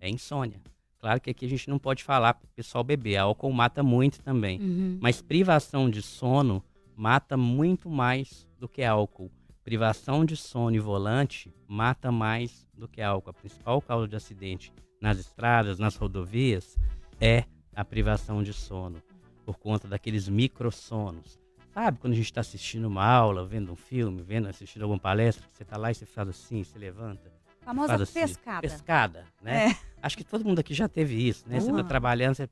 é 0.00 0.08
insônia. 0.10 0.60
Claro 0.98 1.20
que 1.20 1.30
aqui 1.30 1.46
a 1.46 1.48
gente 1.48 1.70
não 1.70 1.78
pode 1.78 2.04
falar 2.04 2.34
para 2.34 2.44
o 2.44 2.50
pessoal 2.54 2.84
beber, 2.84 3.16
álcool 3.16 3.52
mata 3.52 3.82
muito 3.82 4.20
também, 4.20 4.60
Uhum. 4.60 4.98
mas 5.00 5.22
privação 5.22 5.88
de 5.88 6.02
sono 6.02 6.62
mata 6.94 7.36
muito 7.36 7.88
mais 7.88 8.46
do 8.58 8.68
que 8.68 8.84
álcool. 8.84 9.30
Privação 9.64 10.24
de 10.24 10.36
sono 10.36 10.74
e 10.74 10.78
volante 10.78 11.52
mata 11.68 12.10
mais 12.10 12.66
do 12.74 12.88
que 12.88 13.02
álcool. 13.02 13.30
A 13.30 13.34
principal 13.34 13.80
causa 13.82 14.08
de 14.08 14.16
acidente 14.16 14.72
nas 15.00 15.18
estradas, 15.18 15.78
nas 15.78 15.96
rodovias, 15.96 16.76
é 17.20 17.44
a 17.74 17.84
privação 17.84 18.42
de 18.42 18.52
sono, 18.52 19.02
por 19.44 19.58
conta 19.58 19.86
daqueles 19.86 20.28
microsonos. 20.28 21.38
Sabe, 21.72 21.98
quando 21.98 22.14
a 22.14 22.16
gente 22.16 22.24
está 22.26 22.40
assistindo 22.40 22.86
uma 22.86 23.04
aula, 23.04 23.46
vendo 23.46 23.70
um 23.72 23.76
filme, 23.76 24.22
vendo, 24.22 24.48
assistindo 24.48 24.82
alguma 24.82 24.98
palestra, 24.98 25.46
você 25.52 25.62
está 25.62 25.76
lá 25.76 25.90
e 25.90 25.94
você 25.94 26.04
faz 26.04 26.28
assim, 26.28 26.64
você 26.64 26.78
levanta, 26.78 27.30
Famosa 27.62 28.02
assim, 28.02 28.20
pescada. 28.20 28.60
pescada, 28.62 29.24
né? 29.40 29.68
É. 29.70 29.76
Acho 30.02 30.16
que 30.16 30.24
todo 30.24 30.44
mundo 30.44 30.58
aqui 30.58 30.74
já 30.74 30.88
teve 30.88 31.14
isso, 31.28 31.44
né? 31.48 31.60
Você 31.60 31.70
está 31.70 31.82
Uhum. 31.82 31.86
trabalhando, 31.86 32.34
você, 32.34 32.48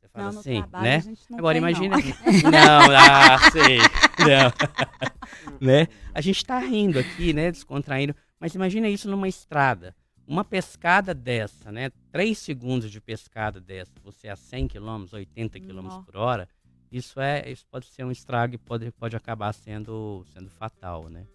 você 0.00 0.08
faz 0.08 0.32
Não, 0.34 0.40
assim, 0.40 0.60
né? 0.80 1.02
Agora 1.36 1.54
tem, 1.54 1.60
não. 1.60 1.68
imagina. 1.68 1.96
Não, 2.50 2.96
ah, 2.96 3.50
sei. 3.50 3.78
Não. 4.26 5.58
né? 5.60 5.88
A 6.14 6.20
gente 6.20 6.36
está 6.36 6.58
rindo 6.58 6.98
aqui, 6.98 7.32
né? 7.32 7.50
Descontraindo. 7.50 8.14
Mas 8.38 8.54
imagina 8.54 8.88
isso 8.88 9.10
numa 9.10 9.28
estrada. 9.28 9.94
Uma 10.26 10.44
pescada 10.44 11.14
dessa, 11.14 11.70
né? 11.70 11.90
Três 12.10 12.38
segundos 12.38 12.90
de 12.90 13.00
pescada 13.00 13.60
dessa, 13.60 13.92
você 14.02 14.28
a 14.28 14.36
100 14.36 14.68
km, 14.68 15.06
80 15.12 15.60
km 15.60 16.02
por 16.04 16.16
hora, 16.16 16.48
isso 16.90 17.20
é, 17.20 17.48
isso 17.50 17.66
pode 17.70 17.86
ser 17.86 18.04
um 18.04 18.10
estrago 18.10 18.54
e 18.54 18.58
pode, 18.58 18.90
pode 18.92 19.16
acabar 19.16 19.52
sendo, 19.52 20.24
sendo 20.32 20.50
fatal, 20.50 21.08
né? 21.08 21.26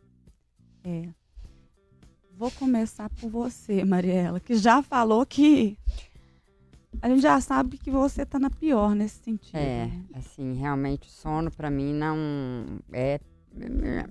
É. 0.83 1.09
Vou 2.35 2.51
começar 2.51 3.09
por 3.09 3.29
você, 3.29 3.85
Mariela, 3.85 4.39
que 4.39 4.55
já 4.55 4.81
falou 4.81 5.25
que 5.25 5.77
a 6.99 7.07
gente 7.07 7.21
já 7.21 7.39
sabe 7.39 7.77
que 7.77 7.91
você 7.91 8.25
tá 8.25 8.39
na 8.39 8.49
pior 8.49 8.95
nesse 8.95 9.23
sentido. 9.23 9.57
É, 9.57 9.85
né? 9.85 10.03
assim, 10.15 10.53
realmente 10.53 11.07
o 11.07 11.11
sono 11.11 11.51
para 11.51 11.69
mim 11.69 11.93
não 11.93 12.65
é, 12.91 13.19
é 13.83 14.05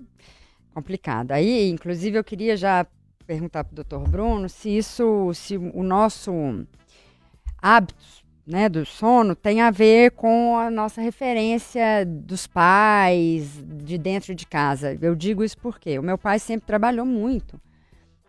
complicado. 0.73 1.33
Aí, 1.33 1.69
inclusive, 1.69 2.17
eu 2.17 2.25
queria 2.25 2.57
já 2.57 2.87
perguntar 3.27 3.65
para 3.65 3.73
o 3.73 3.77
doutor 3.77 4.09
Bruno 4.09 4.49
se 4.49 4.71
isso, 4.71 5.33
se 5.35 5.57
o 5.57 5.83
nosso 5.83 6.33
hábito 7.61 8.21
né, 8.47 8.69
do 8.69 8.85
sono 8.85 9.37
tem 9.37 9.61
a 9.61 9.71
ver 9.71 10.11
com 10.13 10.59
a 10.59 10.71
nossa 10.71 11.01
referência 11.01 12.05
dos 12.05 12.47
pais 12.47 13.63
de 13.65 13.97
dentro 13.97 14.35
de 14.35 14.47
casa. 14.47 14.99
Eu 15.01 15.15
digo 15.15 15.45
isso 15.45 15.57
porque 15.59 15.99
o 15.99 16.03
meu 16.03 16.19
pai 16.19 16.39
sempre 16.39 16.67
trabalhou 16.67 17.07
muito. 17.07 17.61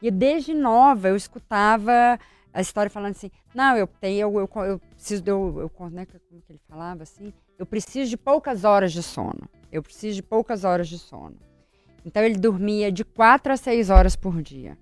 E 0.01 0.12
desde 0.12 0.53
nova 0.53 1.10
eu 1.10 1.15
escutava 1.15 2.20
a 2.53 2.62
história 2.62 2.89
falando 2.89 3.12
assim, 3.12 3.31
não, 3.53 3.77
eu 3.77 3.88
tenho, 3.88 4.20
eu, 4.20 4.39
eu, 4.39 4.63
eu 4.65 4.79
preciso, 4.79 5.22
de- 5.22 5.31
eu, 5.31 5.72
eu, 5.79 5.89
né, 5.89 6.05
como 6.05 6.41
que 6.41 6.51
ele 6.51 6.62
falava 6.67 7.03
assim? 7.03 7.34
Eu 7.58 7.65
preciso 7.65 8.10
de 8.10 8.17
poucas 8.17 8.63
horas 8.63 8.91
de 8.91 9.01
sono. 9.01 9.48
Eu 9.72 9.81
preciso 9.81 10.15
de 10.15 10.24
poucas 10.24 10.63
horas 10.63 10.88
de 10.88 10.98
sono. 11.00 11.38
Então 12.05 12.24
ele 12.24 12.36
dormia 12.38 12.91
de 12.91 13.03
quatro 13.05 13.53
a 13.53 13.58
seis 13.58 13.89
horas 13.89 14.15
por 14.15 14.41
dia. 14.41 14.77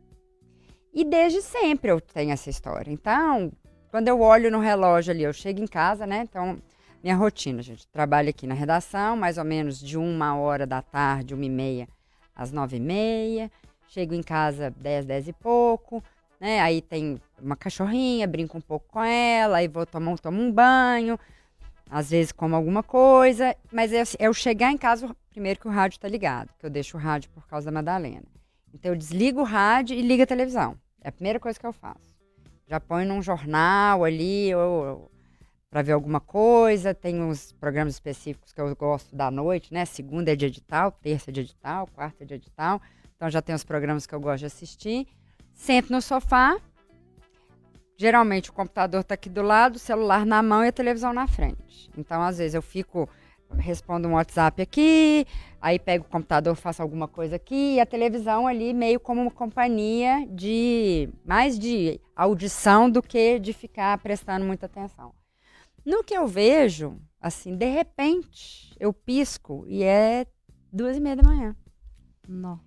E 0.94 1.04
desde 1.04 1.42
sempre 1.42 1.92
eu 1.92 2.02
tenho 2.02 2.32
essa 2.32 2.50
história. 2.50 2.92
Então, 2.92 3.52
quando 3.92 4.08
eu 4.08 4.22
olho 4.22 4.50
no 4.50 4.60
relógio 4.60 5.12
ali, 5.12 5.24
eu 5.24 5.34
chego 5.34 5.62
em 5.62 5.68
casa, 5.68 6.08
né? 6.08 6.22
Então, 6.28 6.58
minha 7.04 7.16
rotina, 7.16 7.62
gente, 7.62 7.88
trabalho 7.88 8.30
aqui 8.30 8.48
na 8.48 8.56
redação, 8.56 9.16
mais 9.16 9.38
ou 9.38 9.44
menos 9.44 9.80
de 9.80 9.98
uma 9.98 10.36
hora 10.38 10.66
da 10.66 10.82
tarde, 10.82 11.34
uma 11.34 11.46
e 11.46 11.50
meia, 11.50 11.88
às 12.36 12.52
nove 12.52 12.78
e 12.78 12.80
meia. 12.80 13.52
Chego 13.88 14.14
em 14.14 14.22
casa 14.24 14.72
dez, 14.78 15.06
dez 15.06 15.28
e 15.28 15.34
pouco, 15.34 16.04
né? 16.40 16.60
Aí 16.62 16.82
tem 16.82 17.20
uma 17.42 17.56
cachorrinha, 17.56 18.28
brinco 18.28 18.58
um 18.58 18.62
pouco 18.62 18.88
com 18.90 19.04
ela, 19.04 19.58
aí 19.58 19.68
vou 19.68 19.86
tomar 19.86 20.12
um, 20.12 20.16
tomo 20.16 20.42
um 20.42 20.52
banho, 20.52 21.20
às 21.90 22.12
vezes 22.12 22.32
como 22.32 22.56
alguma 22.56 22.84
coisa, 22.84 23.56
mas 23.72 23.92
é, 23.92 24.02
é 24.02 24.28
eu 24.28 24.34
chegar 24.34 24.72
em 24.72 24.78
casa, 24.78 25.16
primeiro 25.30 25.60
que 25.60 25.68
o 25.68 25.72
rádio 25.72 26.00
tá 26.00 26.08
ligado, 26.08 26.50
que 26.60 26.66
eu 26.66 26.70
deixo 26.70 26.98
o 26.98 27.00
rádio 27.00 27.30
por 27.32 27.46
causa 27.48 27.66
da 27.66 27.72
Madalena. 27.72 28.26
Então 28.74 28.92
eu 28.92 28.98
desligo 28.98 29.42
o 29.42 29.44
rádio 29.44 29.98
e 29.98 30.02
ligo 30.02 30.24
a 30.24 30.28
televisão. 30.28 30.78
É 31.02 31.10
a 31.10 31.12
primeira 31.12 31.40
coisa 31.40 31.60
que 31.60 31.66
eu 31.66 31.74
faço. 31.74 32.16
Já 32.68 32.80
põe 32.80 33.06
num 33.06 33.22
jornal 33.22 34.04
ali, 34.04 34.54
ou, 34.54 35.10
para 35.70 35.82
ver 35.82 35.94
alguma 35.94 36.20
coisa. 36.20 36.94
Tem 36.94 37.22
uns 37.22 37.52
programas 37.54 37.94
específicos 37.94 38.52
que 38.52 38.60
eu 38.60 38.76
gosto 38.76 39.16
da 39.16 39.30
noite, 39.30 39.74
né? 39.74 39.86
Segunda 39.86 40.32
é 40.32 40.36
de 40.36 40.46
edital, 40.46 40.92
terça 40.92 41.30
é 41.30 41.34
de 41.34 41.42
edital, 41.42 41.88
quarta 41.88 42.24
é 42.24 42.28
de 42.28 42.34
edital. 42.36 42.82
Então 43.16 43.30
já 43.30 43.42
tem 43.42 43.56
os 43.56 43.64
programas 43.64 44.06
que 44.06 44.14
eu 44.14 44.20
gosto 44.20 44.40
de 44.40 44.46
assistir. 44.46 45.08
Sento 45.60 45.92
no 45.92 46.02
sofá. 46.02 46.58
Geralmente 47.98 48.50
o 48.50 48.54
computador 48.54 49.02
está 49.02 49.14
aqui 49.14 49.30
do 49.30 49.42
lado, 49.42 49.76
o 49.76 49.80
celular 49.80 50.26
na 50.26 50.42
mão 50.42 50.64
e 50.64 50.70
a 50.70 50.72
televisão 50.72 51.12
na 51.12 51.28
frente. 51.28 51.92
Então, 51.98 52.22
às 52.24 52.38
vezes, 52.38 52.56
eu 52.56 52.62
fico, 52.62 53.10
respondo 53.58 54.08
um 54.08 54.14
WhatsApp 54.14 54.62
aqui, 54.62 55.28
aí 55.62 55.78
pego 55.78 56.06
o 56.06 56.10
computador, 56.10 56.56
faço 56.56 56.82
alguma 56.82 57.10
coisa 57.10 57.36
aqui, 57.36 57.76
e 57.76 57.80
a 57.82 57.86
televisão 57.86 58.48
ali 58.48 58.74
meio 58.74 59.02
como 59.02 59.22
uma 59.22 59.30
companhia 59.30 60.26
de 60.32 61.10
mais 61.26 61.60
de 61.60 62.00
audição 62.16 62.90
do 62.90 63.04
que 63.04 63.38
de 63.38 63.52
ficar 63.52 63.98
prestando 63.98 64.46
muita 64.46 64.66
atenção. 64.66 65.14
No 65.86 66.06
que 66.06 66.14
eu 66.14 66.26
vejo, 66.26 66.98
assim, 67.20 67.58
de 67.58 67.66
repente, 67.66 68.74
eu 68.80 68.94
pisco 68.94 69.66
e 69.68 69.84
é 69.84 70.26
duas 70.72 70.96
e 70.96 71.02
meia 71.02 71.18
da 71.18 71.24
manhã. 71.24 71.54
Não. 72.26 72.62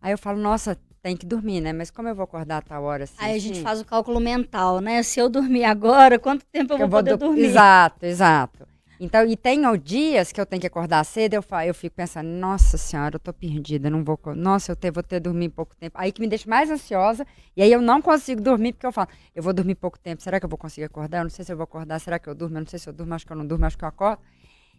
Aí 0.00 0.12
eu 0.12 0.18
falo, 0.18 0.40
nossa, 0.40 0.78
tem 1.08 1.16
que 1.16 1.26
dormir, 1.26 1.60
né? 1.62 1.72
Mas 1.72 1.90
como 1.90 2.08
eu 2.08 2.14
vou 2.14 2.24
acordar 2.24 2.58
a 2.58 2.62
tal 2.62 2.84
hora 2.84 3.04
assim? 3.04 3.14
Aí 3.18 3.34
a 3.34 3.38
gente 3.38 3.54
assim? 3.54 3.62
faz 3.62 3.80
o 3.80 3.84
cálculo 3.84 4.20
mental, 4.20 4.80
né? 4.80 5.02
Se 5.02 5.18
eu 5.18 5.28
dormir 5.28 5.64
agora, 5.64 6.18
quanto 6.18 6.44
tempo 6.52 6.74
eu 6.74 6.76
que 6.76 6.82
vou 6.82 6.90
poder 6.90 7.16
do- 7.16 7.26
dormir? 7.26 7.44
Exato, 7.44 8.04
exato. 8.04 8.68
Então, 9.00 9.24
e 9.24 9.36
tem 9.36 9.60
dias 9.78 10.32
que 10.32 10.40
eu 10.40 10.44
tenho 10.44 10.60
que 10.60 10.66
acordar 10.66 11.04
cedo, 11.04 11.34
eu, 11.34 11.44
eu 11.64 11.72
fico 11.72 11.94
pensando, 11.94 12.26
nossa 12.28 12.76
senhora, 12.76 13.14
eu 13.14 13.20
tô 13.20 13.32
perdida, 13.32 13.88
não 13.88 14.02
vou. 14.04 14.18
Nossa, 14.34 14.72
eu 14.72 14.76
te- 14.76 14.90
vou 14.90 15.04
ter 15.04 15.20
dormir 15.20 15.48
pouco 15.50 15.74
tempo. 15.76 15.96
Aí 15.98 16.10
que 16.10 16.20
me 16.20 16.26
deixa 16.26 16.50
mais 16.50 16.68
ansiosa, 16.68 17.24
e 17.56 17.62
aí 17.62 17.72
eu 17.72 17.80
não 17.80 18.02
consigo 18.02 18.40
dormir, 18.42 18.72
porque 18.72 18.86
eu 18.86 18.92
falo, 18.92 19.08
eu 19.34 19.42
vou 19.42 19.52
dormir 19.52 19.76
pouco 19.76 19.98
tempo, 20.00 20.20
será 20.20 20.40
que 20.40 20.44
eu 20.44 20.50
vou 20.50 20.58
conseguir 20.58 20.84
acordar? 20.86 21.18
Eu 21.18 21.24
não 21.24 21.30
sei 21.30 21.44
se 21.44 21.52
eu 21.52 21.56
vou 21.56 21.64
acordar, 21.64 21.98
será 22.00 22.18
que 22.18 22.28
eu 22.28 22.34
durmo? 22.34 22.56
Eu 22.56 22.60
não 22.62 22.66
sei 22.66 22.78
se 22.80 22.88
eu 22.88 22.92
durmo, 22.92 23.14
acho 23.14 23.24
que 23.24 23.32
eu 23.32 23.36
não 23.36 23.46
durmo, 23.46 23.64
acho 23.64 23.78
que 23.78 23.84
eu 23.84 23.88
acordo. 23.88 24.20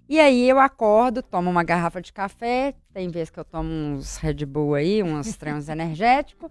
E 0.09 0.19
aí 0.19 0.49
eu 0.49 0.57
acordo, 0.57 1.21
tomo 1.21 1.51
uma 1.51 1.63
garrafa 1.63 2.01
de 2.01 2.11
café, 2.11 2.73
tem 2.91 3.09
vezes 3.09 3.29
que 3.29 3.39
eu 3.39 3.45
tomo 3.45 3.69
uns 3.69 4.17
Red 4.17 4.43
Bull 4.43 4.73
aí, 4.73 5.03
uns 5.03 5.37
treinos 5.37 5.69
energéticos, 5.69 6.49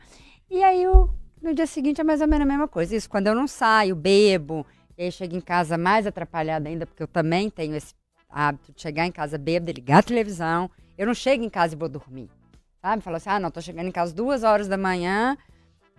e 0.49 0.62
aí 0.62 0.81
eu, 0.81 1.11
no 1.43 1.53
dia 1.53 1.67
seguinte 1.67 2.00
é 2.00 2.05
mais 2.05 2.21
ou 2.21 2.29
menos 2.29 2.47
a 2.47 2.49
mesma 2.49 2.69
coisa. 2.69 2.95
Isso 2.95 3.11
quando 3.11 3.27
eu 3.27 3.35
não 3.35 3.49
saio, 3.49 3.97
bebo, 3.97 4.65
e 4.97 5.03
aí 5.03 5.11
chego 5.11 5.35
em 5.35 5.41
casa 5.41 5.77
mais 5.77 6.07
atrapalhada 6.07 6.69
ainda, 6.69 6.87
porque 6.87 7.03
eu 7.03 7.09
também 7.09 7.50
tenho 7.50 7.75
esse 7.75 7.95
hábito 8.31 8.73
de 8.73 8.81
chegar 8.81 9.07
em 9.07 9.11
casa 9.11 9.37
bêbada, 9.37 9.73
ligar 9.73 9.99
a 9.99 10.03
televisão. 10.05 10.71
Eu 10.97 11.09
não 11.09 11.15
chego 11.15 11.43
em 11.43 11.50
casa 11.50 11.75
e 11.75 11.77
vou 11.77 11.88
dormir. 11.88 12.31
Sabe? 12.81 13.03
Falo 13.03 13.17
assim, 13.17 13.29
ah, 13.29 13.41
não, 13.41 13.50
tô 13.50 13.61
chegando 13.61 13.88
em 13.88 13.93
casa 13.93 14.15
duas 14.15 14.45
horas 14.45 14.69
da 14.69 14.79
manhã, 14.79 15.37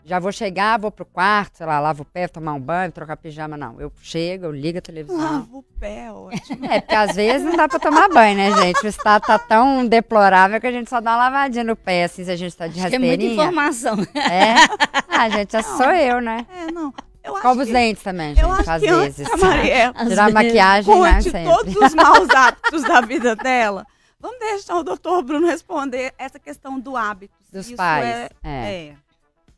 já 0.06 0.20
vou 0.20 0.32
chegar, 0.32 0.80
vou 0.80 0.90
pro 0.92 1.06
quarto, 1.06 1.58
sei 1.58 1.66
lá, 1.66 1.80
lavo 1.80 2.02
o 2.04 2.06
pé, 2.06 2.28
tomar 2.28 2.54
um 2.54 2.60
banho, 2.60 2.92
trocar 2.92 3.16
pijama. 3.18 3.56
Não, 3.58 3.80
eu 3.80 3.92
chego, 4.02 4.46
eu 4.46 4.52
ligo 4.52 4.78
a 4.78 4.82
televisão. 4.82 5.18
Lava 5.20 5.48
o 5.52 5.64
pé, 5.80 6.12
ótimo. 6.12 6.66
É, 6.66 6.80
porque 6.82 6.96
às 6.96 7.16
vezes 7.16 7.46
não 7.48 7.56
dá 7.56 7.68
pra 7.68 7.80
tomar 7.80 8.10
banho, 8.10 8.36
né, 8.38 8.52
gente? 8.62 8.84
O 8.84 8.88
estado 8.88 9.22
tá 9.26 9.38
tão 9.38 9.86
deplorável 9.86 10.60
que 10.60 10.68
a 10.68 10.72
gente 10.72 10.90
só 10.90 11.00
dá 11.00 11.12
uma 11.12 11.18
lavadinha 11.18 11.64
no 11.64 11.76
pé, 11.76 12.06
assim, 12.06 12.24
se 12.24 12.32
a 12.32 12.36
gente 12.36 12.56
tá 12.56 12.68
de 12.68 12.74
que 12.74 12.80
é 12.80 12.84
muita 12.84 12.96
rasteirinha. 13.08 13.34
informação. 13.34 13.98
É? 14.16 14.56
Ah, 15.08 15.30
gente, 15.30 15.52
já 15.52 15.62
sou 15.64 15.92
eu, 15.92 16.22
né? 16.22 16.46
É, 16.68 16.72
não. 16.72 16.94
Eu 17.22 17.36
Escova 17.36 17.62
os 17.62 17.68
que, 17.68 17.74
dentes 17.74 18.02
também, 18.02 18.30
gente, 18.34 18.42
eu 18.44 18.52
acho 18.52 18.72
às 18.72 18.82
que 18.82 18.88
vezes. 18.92 19.28
a 19.30 19.38
Mariela 19.38 19.94
Às 19.96 20.08
Tirar 20.08 20.22
a 20.24 20.26
vezes. 20.30 20.34
maquiagem, 20.34 21.00
né, 21.02 21.14
conte 21.14 21.24
sempre. 21.32 21.44
todos 21.54 21.76
os 21.76 21.94
maus 21.96 22.30
hábitos 22.30 22.82
da 22.84 23.02
vida 23.02 23.36
dela. 23.36 23.86
Vamos 24.22 24.40
deixar 24.40 24.76
o 24.78 24.84
doutor 24.84 25.22
Bruno 25.22 25.46
responder 25.46 26.14
essa 26.18 26.40
questão 26.40 26.80
do 26.80 26.96
hábito. 26.96 27.34
Dos 27.52 27.68
Isso 27.68 27.76
pais. 27.76 28.06
É, 28.06 28.30
É. 28.44 28.50
é. 28.50 28.94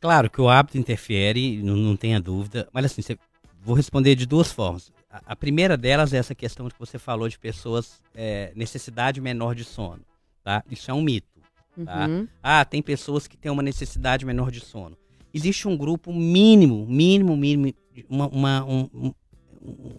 Claro 0.02 0.28
que 0.28 0.40
o 0.40 0.48
hábito 0.48 0.76
interfere, 0.76 1.62
não, 1.62 1.76
não 1.76 1.96
tenha 1.96 2.20
dúvida, 2.20 2.68
mas 2.72 2.86
assim, 2.86 3.00
você- 3.02 3.16
vou 3.60 3.76
responder 3.76 4.16
de 4.16 4.26
duas 4.26 4.50
formas. 4.50 4.90
A, 5.08 5.22
a, 5.26 5.36
primeira 5.36 5.76
delas 5.76 6.12
é 6.12 6.16
essa 6.16 6.34
questão 6.34 6.68
que 6.68 6.76
você 6.76 6.98
falou 6.98 7.28
de 7.28 7.38
pessoas 7.38 8.02
é, 8.12 8.52
necessidade 8.56 9.20
menor 9.20 9.54
de 9.54 9.62
sono, 9.62 10.02
tá? 10.42 10.64
Isso 10.68 10.90
é 10.90 10.94
um 10.94 11.00
mito, 11.00 11.40
tá? 11.84 12.08
Uhum. 12.08 12.26
Ah, 12.42 12.64
tem 12.64 12.82
pessoas 12.82 13.28
que 13.28 13.36
têm 13.36 13.52
uma 13.52 13.62
necessidade 13.62 14.26
menor 14.26 14.50
de 14.50 14.58
sono. 14.58 14.98
Existe 15.32 15.68
um 15.68 15.76
grupo 15.76 16.12
mínimo, 16.12 16.84
mínimo, 16.84 17.36
mínimo, 17.36 17.72
uma, 18.08 18.26
uma 18.26 18.64
um, 18.64 18.90
um, 18.92 19.14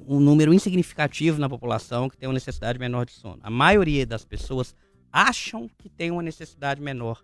um 0.05 0.19
número 0.19 0.53
insignificativo 0.53 1.39
na 1.39 1.47
população 1.47 2.09
que 2.09 2.17
tem 2.17 2.27
uma 2.27 2.33
necessidade 2.33 2.77
menor 2.77 3.05
de 3.05 3.13
sono. 3.13 3.39
A 3.41 3.49
maioria 3.49 4.05
das 4.05 4.25
pessoas 4.25 4.75
acham 5.13 5.69
que 5.77 5.87
tem 5.87 6.11
uma 6.11 6.21
necessidade 6.21 6.81
menor 6.81 7.23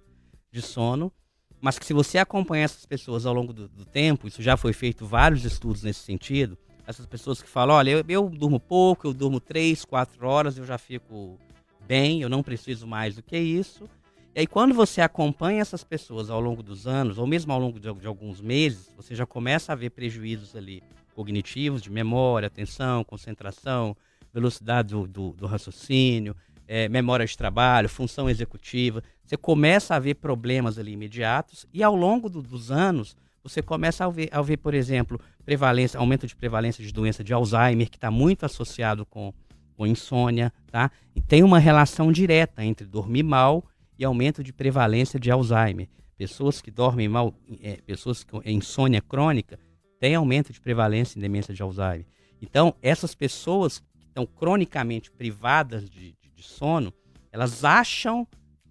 de 0.50 0.62
sono, 0.62 1.12
mas 1.62 1.78
que 1.78 1.86
se 1.86 1.94
você 1.94 2.18
acompanhar 2.18 2.64
essas 2.64 2.86
pessoas 2.86 3.26
ao 3.26 3.34
longo 3.34 3.54
do, 3.54 3.68
do 3.68 3.86
tempo, 3.86 4.28
isso 4.28 4.42
já 4.42 4.56
foi 4.56 4.74
feito 4.74 5.06
vários 5.06 5.44
estudos 5.46 5.84
nesse 5.84 6.02
sentido, 6.02 6.58
essas 6.88 7.06
pessoas 7.06 7.42
que 7.42 7.50
falam, 7.50 7.76
olha, 7.76 7.92
eu, 7.92 8.04
eu 8.08 8.30
durmo 8.30 8.60
pouco, 8.60 9.08
eu 9.08 9.14
durmo 9.14 9.40
três, 9.40 9.86
quatro 9.86 10.28
horas, 10.28 10.58
eu 10.58 10.66
já 10.66 10.78
fico 10.78 11.38
bem, 11.86 12.22
eu 12.22 12.30
não 12.30 12.42
preciso 12.42 12.88
mais 12.88 13.16
do 13.16 13.22
que 13.22 13.38
isso. 13.38 13.88
E 14.36 14.40
aí, 14.40 14.48
quando 14.48 14.74
você 14.74 15.02
acompanha 15.02 15.62
essas 15.62 15.84
pessoas 15.84 16.30
ao 16.30 16.40
longo 16.40 16.64
dos 16.64 16.88
anos, 16.88 17.18
ou 17.18 17.28
mesmo 17.28 17.52
ao 17.52 17.60
longo 17.60 17.80
de, 17.80 17.92
de 17.94 18.08
alguns 18.08 18.42
meses, 18.42 18.92
você 18.96 19.14
já 19.14 19.26
começa 19.26 19.72
a 19.72 19.76
ver 19.76 19.90
prejuízos 19.90 20.56
ali 20.56 20.82
cognitivos, 21.14 21.82
de 21.82 21.92
memória, 21.92 22.48
atenção, 22.48 23.04
concentração, 23.04 23.98
velocidade 24.34 24.90
do, 24.90 25.08
do, 25.08 25.34
do 25.34 25.46
raciocínio, 25.46 26.36
é, 26.68 26.88
memória 26.88 27.26
de 27.26 27.36
trabalho, 27.38 27.90
função 27.90 28.30
executiva. 28.30 29.04
Você 29.30 29.38
começa 29.38 29.94
a 29.94 30.00
ver 30.00 30.16
problemas 30.16 30.80
ali 30.80 30.94
imediatos 30.94 31.68
e 31.72 31.84
ao 31.84 31.96
longo 31.96 32.28
do, 32.28 32.42
dos 32.42 32.72
anos 32.72 33.16
você 33.44 33.62
começa 33.62 34.04
a 34.04 34.10
ver, 34.10 34.28
a 34.32 34.42
ver, 34.42 34.58
por 34.58 34.74
exemplo, 34.74 35.22
prevalência, 35.46 36.00
aumento 36.00 36.26
de 36.26 36.36
prevalência 36.36 36.84
de 36.84 36.92
doença 36.92 37.24
de 37.24 37.32
Alzheimer, 37.32 37.92
que 37.92 37.98
está 37.98 38.10
muito 38.10 38.44
associado 38.44 39.06
com, 39.06 39.32
com 39.78 39.86
insônia, 39.86 40.52
tá? 40.72 40.90
E 41.16 41.22
tem 41.22 41.44
uma 41.44 41.60
relação 41.60 42.12
direta 42.12 42.66
entre 42.66 42.88
dormir 42.88 43.22
mal 43.22 43.64
e 44.00 44.04
aumento 44.04 44.44
de 44.44 44.52
prevalência 44.52 45.20
de 45.20 45.30
Alzheimer. 45.30 45.88
Pessoas 46.18 46.60
que 46.60 46.72
dormem 46.72 47.08
mal, 47.08 47.32
é, 47.62 47.78
pessoas 47.86 48.24
com 48.24 48.42
insônia 48.44 49.00
crônica, 49.00 49.60
têm 50.00 50.16
aumento 50.16 50.52
de 50.52 50.60
prevalência 50.60 51.20
em 51.20 51.22
demência 51.22 51.54
de 51.54 51.62
Alzheimer. 51.62 52.08
Então, 52.42 52.74
essas 52.82 53.14
pessoas 53.14 53.78
que 53.78 54.08
estão 54.08 54.26
cronicamente 54.26 55.12
privadas 55.12 55.88
de, 55.88 56.16
de 56.34 56.44
sono, 56.44 56.92
elas 57.32 57.64
acham, 57.64 58.28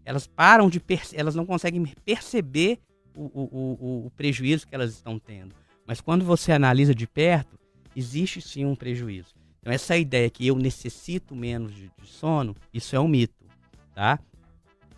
elas 0.09 0.27
param 0.27 0.71
de, 0.71 0.83
elas 1.13 1.35
não 1.35 1.45
conseguem 1.45 1.85
perceber 2.03 2.79
o, 3.15 3.25
o, 3.25 3.43
o, 3.45 4.07
o 4.07 4.11
prejuízo 4.17 4.67
que 4.67 4.75
elas 4.75 4.93
estão 4.93 5.19
tendo. 5.19 5.55
Mas 5.87 6.01
quando 6.01 6.25
você 6.25 6.51
analisa 6.51 6.95
de 6.95 7.07
perto, 7.07 7.59
existe 7.95 8.41
sim 8.41 8.65
um 8.65 8.75
prejuízo. 8.75 9.35
Então 9.61 9.71
essa 9.71 9.99
ideia 9.99 10.31
que 10.31 10.47
eu 10.47 10.57
necessito 10.57 11.37
menos 11.37 11.75
de, 11.75 11.93
de 12.01 12.07
sono, 12.09 12.57
isso 12.73 12.97
é 12.97 13.01
um 13.01 13.07
mito, 13.07 13.45
tá? 13.95 14.19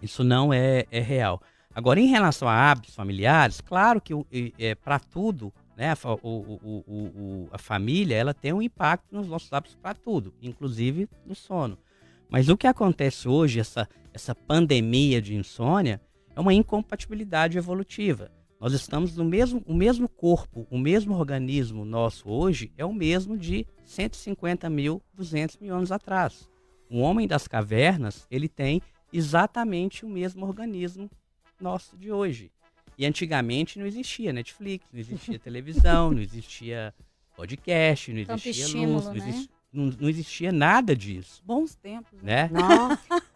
Isso 0.00 0.22
não 0.22 0.52
é, 0.52 0.86
é 0.92 1.00
real. 1.00 1.42
Agora, 1.74 1.98
em 1.98 2.06
relação 2.06 2.46
a 2.46 2.70
hábitos 2.70 2.94
familiares, 2.94 3.60
claro 3.60 4.00
que 4.00 4.14
é, 4.60 4.76
para 4.76 5.00
tudo, 5.00 5.52
né, 5.76 5.90
a, 5.90 5.96
o, 6.22 6.60
o, 6.62 7.48
a 7.50 7.58
família 7.58 8.14
ela 8.14 8.32
tem 8.32 8.52
um 8.52 8.62
impacto 8.62 9.12
nos 9.12 9.26
nossos 9.26 9.52
hábitos 9.52 9.74
para 9.74 9.92
tudo, 9.92 10.32
inclusive 10.40 11.08
no 11.26 11.34
sono. 11.34 11.76
Mas 12.28 12.48
o 12.48 12.56
que 12.56 12.68
acontece 12.68 13.28
hoje, 13.28 13.58
essa, 13.58 13.88
essa 14.12 14.34
pandemia 14.34 15.20
de 15.20 15.34
insônia, 15.34 16.00
é 16.34 16.40
uma 16.40 16.54
incompatibilidade 16.54 17.58
evolutiva. 17.58 18.30
Nós 18.60 18.72
estamos 18.72 19.16
no 19.16 19.24
mesmo, 19.24 19.62
o 19.66 19.72
mesmo 19.72 20.08
corpo, 20.08 20.66
o 20.70 20.78
mesmo 20.78 21.14
organismo 21.14 21.84
nosso 21.84 22.28
hoje 22.28 22.70
é 22.76 22.84
o 22.84 22.92
mesmo 22.92 23.38
de 23.38 23.66
150 23.84 24.68
mil, 24.68 25.02
200 25.14 25.56
mil 25.58 25.74
anos 25.74 25.90
atrás. 25.90 26.48
O 26.90 26.98
homem 26.98 27.26
das 27.26 27.48
cavernas, 27.48 28.26
ele 28.30 28.48
tem 28.48 28.82
exatamente 29.12 30.04
o 30.04 30.08
mesmo 30.08 30.46
organismo 30.46 31.10
nosso 31.60 31.96
de 31.96 32.12
hoje. 32.12 32.50
E 32.98 33.06
antigamente 33.06 33.78
não 33.78 33.86
existia 33.86 34.32
Netflix, 34.32 34.86
não 34.92 35.00
existia 35.00 35.38
televisão, 35.40 36.10
não 36.10 36.20
existia 36.20 36.94
podcast, 37.34 38.12
não 38.12 38.20
existia 38.20 38.50
estímulo, 38.50 38.92
luz, 38.92 39.04
não, 39.06 39.14
né? 39.14 39.18
existia, 39.20 39.50
não, 39.72 39.84
não 39.98 40.08
existia 40.08 40.52
nada 40.52 40.94
disso, 40.94 41.42
Bons 41.46 41.74
tempos. 41.74 42.20
né? 42.22 42.48
né? 42.48 42.60
Nossa, 42.60 43.00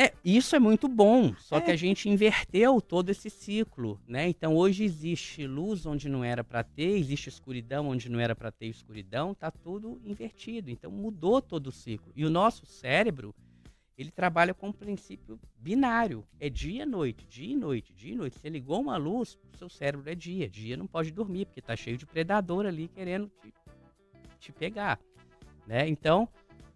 É, 0.00 0.12
isso 0.24 0.54
é 0.54 0.60
muito 0.60 0.86
bom, 0.86 1.34
só 1.34 1.56
É. 1.56 1.60
que 1.60 1.70
a 1.72 1.76
gente 1.76 2.08
inverteu 2.08 2.80
todo 2.80 3.10
esse 3.10 3.28
ciclo, 3.28 4.00
né? 4.06 4.28
Então 4.28 4.54
hoje 4.54 4.84
existe 4.84 5.44
luz 5.44 5.86
onde 5.86 6.08
não 6.08 6.22
era 6.22 6.44
para 6.44 6.62
ter, 6.62 6.96
existe 6.96 7.28
escuridão 7.28 7.88
onde 7.88 8.08
não 8.08 8.20
era 8.20 8.36
para 8.36 8.52
ter 8.52 8.66
escuridão, 8.66 9.34
tá 9.34 9.50
tudo 9.50 10.00
invertido. 10.04 10.70
Então 10.70 10.88
mudou 10.88 11.42
todo 11.42 11.66
o 11.66 11.72
ciclo. 11.72 12.12
E 12.14 12.24
o 12.24 12.30
nosso 12.30 12.64
cérebro, 12.64 13.34
ele 13.96 14.12
trabalha 14.12 14.54
com 14.54 14.68
um 14.68 14.72
princípio 14.72 15.36
binário, 15.56 16.24
é 16.38 16.48
dia 16.48 16.84
e 16.84 16.86
noite, 16.86 17.26
dia 17.28 17.52
e 17.52 17.56
noite, 17.56 17.92
dia 17.92 18.12
e 18.12 18.16
noite. 18.16 18.38
Você 18.38 18.48
ligou 18.48 18.80
uma 18.80 18.96
luz, 18.96 19.36
o 19.52 19.58
seu 19.58 19.68
cérebro 19.68 20.08
é 20.08 20.14
dia, 20.14 20.48
dia 20.48 20.76
não 20.76 20.86
pode 20.86 21.10
dormir 21.10 21.46
porque 21.46 21.60
tá 21.60 21.74
cheio 21.74 21.98
de 21.98 22.06
predador 22.06 22.66
ali 22.66 22.86
querendo 22.86 23.28
te, 23.42 23.52
te 24.38 24.52
pegar, 24.52 25.00
né? 25.66 25.88
Então, 25.88 26.28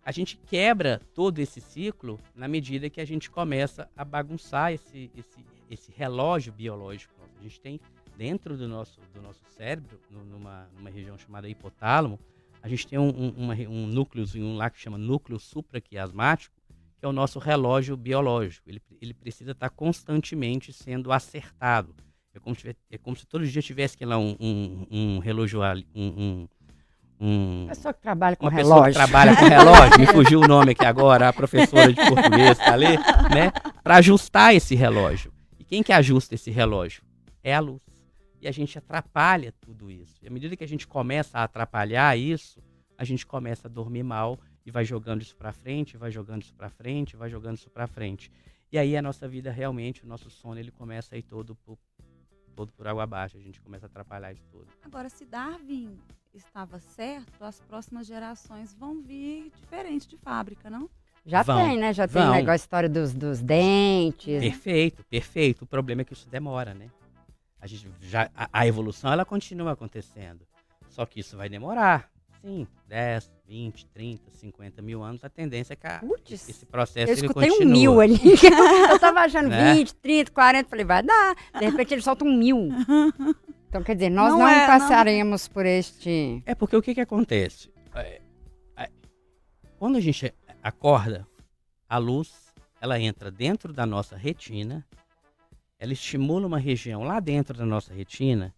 a 0.05 0.11
gente 0.13 0.37
quebra 0.37 1.01
todo 1.15 1.39
esse 1.39 1.61
ciclo 1.61 2.19
na 2.35 2.49
medida 2.49 2.91
que 2.91 3.01
a 3.01 3.05
gente 3.05 3.31
começa 3.31 3.89
a 3.97 4.05
bagunçar 4.05 4.73
esse, 4.73 5.11
esse, 5.17 5.45
esse 5.71 5.93
relógio 5.93 6.53
biológico. 6.53 7.15
A 7.39 7.43
gente 7.43 7.61
tem 7.61 7.81
dentro 8.17 8.57
do 8.57 8.69
nosso, 8.69 9.01
do 9.15 9.23
nosso 9.23 9.41
cérebro, 9.57 9.99
numa, 10.11 10.69
numa 10.77 10.91
região 10.91 11.17
chamada 11.17 11.49
hipotálamo, 11.49 12.19
a 12.63 12.69
gente 12.69 12.87
tem 12.87 12.99
um, 12.99 13.35
um, 13.37 13.49
re- 13.49 13.67
um 13.67 14.57
lá 14.57 14.71
que 14.71 14.79
chama 14.79 14.97
núcleo 14.97 15.39
supraquiasmático, 15.39 16.55
que 16.97 17.05
é 17.05 17.09
o 17.09 17.13
nosso 17.13 17.41
relógio 17.41 17.97
biológico. 17.97 18.71
Ele, 18.71 18.81
ele 19.01 19.13
precisa 19.13 19.51
estar 19.51 19.71
constantemente 19.71 20.73
sendo 20.73 21.11
acertado. 21.11 21.95
É 22.33 22.39
como, 22.39 22.55
se, 22.55 22.77
é 22.91 22.99
como 22.99 23.17
se 23.17 23.27
todos 23.27 23.49
os 23.49 23.53
dias 23.53 23.65
tivesse 23.65 23.99
que 23.99 24.05
lá 24.05 24.17
um, 24.17 24.37
um, 24.39 24.87
um 24.91 25.19
relógio, 25.19 25.61
um, 25.95 26.49
um, 27.23 27.63
um, 27.63 27.67
pessoa 27.69 27.95
que 27.95 28.01
trabalha 28.01 28.35
com 28.35 28.47
uma 28.47 28.51
pessoa 28.51 28.85
que 28.85 28.91
relógio. 28.91 28.95
trabalha 28.95 29.37
com 29.37 29.45
relógio, 29.47 30.01
me 30.01 30.07
fugiu 30.07 30.41
o 30.41 30.49
nome 30.49 30.73
aqui 30.73 30.85
agora, 30.85 31.29
a 31.29 31.33
professora 31.33 31.93
de 31.93 32.05
português 32.05 32.59
tá 32.59 32.73
ali, 32.73 32.97
né? 33.33 33.53
Para 33.83 33.97
ajustar 33.97 34.55
esse 34.55 34.75
relógio. 34.75 35.33
E 35.57 35.65
quem 35.65 35.85
que 35.85 35.93
ajusta 35.93 36.35
esse 36.35 36.51
relógio? 36.51 37.05
É 37.45 37.55
a 37.55 37.61
luz. 37.61 37.83
E 38.41 38.49
a 38.49 38.51
gente 38.51 38.77
atrapalha 38.77 39.55
tudo 39.61 39.89
isso. 39.89 40.19
E 40.21 40.27
à 40.27 40.31
medida 40.31 40.57
que 40.57 40.65
a 40.65 40.69
gente 40.69 40.85
começa 40.85 41.39
a 41.39 41.45
atrapalhar 41.45 42.19
isso, 42.19 42.61
a 42.99 43.05
gente 43.05 43.25
começa 43.25 43.69
a 43.69 43.71
dormir 43.71 44.03
mal 44.03 44.37
e 44.67 44.71
vai 44.73 44.85
jogando 44.85 45.23
isso 45.23 45.37
para 45.37 45.53
frente, 45.53 45.97
vai 45.97 46.11
jogando 46.11 46.43
isso 46.43 46.55
para 46.55 46.69
frente, 46.69 47.17
vai 47.17 47.31
jogando 47.31 47.57
isso 47.57 47.71
para 47.71 47.87
frente. 47.87 48.33
E 48.73 48.79
aí 48.79 48.97
a 48.97 49.03
nossa 49.03 49.29
vida 49.29 49.53
realmente, 49.53 50.05
o 50.05 50.09
nosso 50.09 50.29
sono, 50.29 50.59
ele 50.59 50.73
começa 50.73 51.15
a 51.15 51.19
ir 51.19 51.23
todo 51.23 51.55
por, 51.55 51.79
todo 52.57 52.73
por 52.73 52.89
água 52.89 53.05
abaixo. 53.05 53.37
A 53.37 53.41
gente 53.41 53.61
começa 53.61 53.87
a 53.87 53.89
atrapalhar 53.89 54.33
isso 54.33 54.45
tudo. 54.51 54.67
Agora, 54.83 55.09
se 55.09 55.25
Darwin 55.25 55.97
estava 56.35 56.79
certo, 56.81 57.43
as 57.45 57.61
próximas 57.61 58.07
gerações 58.07 58.75
vão 58.75 59.01
vir 59.03 59.51
diferente 59.61 60.09
de 60.09 60.17
fábrica, 60.17 60.71
não? 60.71 60.89
Já 61.25 61.43
Vão, 61.43 61.57
tem, 61.69 61.79
né? 61.79 61.93
Já 61.93 62.09
tem 62.09 62.21
o 62.21 62.25
vão. 62.25 62.35
negócio, 62.35 62.53
a 62.53 62.57
história 62.57 62.89
dos, 62.89 63.13
dos 63.15 63.41
dentes. 63.41 64.41
Perfeito, 64.41 65.05
perfeito. 65.05 65.63
O 65.63 65.67
problema 65.67 66.03
é 66.03 66.05
que 66.05 66.15
isso 66.15 66.29
demora, 66.29 66.75
né? 66.75 66.89
A, 67.61 67.67
gente 67.69 67.89
já, 68.01 68.29
a, 68.35 68.49
a 68.53 68.67
evolução 68.67 69.13
ela 69.13 69.25
continua 69.25 69.71
acontecendo. 69.73 70.41
Só 70.89 71.07
que 71.07 71.21
isso 71.21 71.37
vai 71.37 71.49
demorar. 71.49 72.11
Sim, 72.41 72.67
10, 72.89 73.31
20, 73.47 73.87
30, 73.87 74.31
50 74.33 74.83
mil 74.83 75.01
anos, 75.01 75.23
a 75.23 75.29
tendência 75.29 75.75
é 75.75 75.77
que 75.77 75.87
a- 75.87 76.01
Putz, 76.01 76.49
esse 76.49 76.67
processo 76.67 77.13
Eu 77.13 77.17
ele 77.19 77.27
escutei 77.27 77.51
um 77.51 77.55
continua. 77.59 77.73
mil 77.73 78.01
ali. 78.01 78.19
eu 78.91 78.99
tava 78.99 79.21
achando 79.21 79.49
Né? 79.49 79.75
20, 79.75 79.95
30, 79.95 80.31
40. 80.33 80.69
Falei, 80.69 80.85
vai 80.85 81.05
dar. 81.05 81.37
De 81.57 81.65
repente 81.65 81.95
ele 81.95 82.03
solta 82.03 82.25
um 82.25 82.37
mil. 82.37 82.69
Então, 83.73 83.83
quer 83.83 83.95
dizer, 83.95 84.11
nós 84.11 84.33
Não 84.33 84.41
não, 84.41 84.49
é, 84.49 84.61
não. 84.61 84.67
passaremos 84.67 85.49
por 85.49 85.65
este. 85.65 86.43
É 86.45 86.55
porque 86.55 86.77
o 86.77 86.83
que 86.83 86.93
que 86.95 87.01
acontece? 87.01 87.73
É, 87.95 88.21
é, 88.77 88.91
quando 89.79 89.97
a 89.97 90.01
gente 90.01 90.31
acorda, 90.63 91.27
a 91.89 91.97
luz, 91.97 92.53
ela 92.83 93.01
entra 93.01 93.31
dentro 93.31 93.73
da 93.73 93.87
nossa 93.87 94.15
retina, 94.15 94.87
ela 95.79 95.95
estimula 95.95 96.47
uma 96.47 96.59
região 96.59 97.03
lá 97.05 97.19
dentro 97.19 97.57
da 97.57 97.65
nossa 97.65 97.95
retina, 97.95 98.55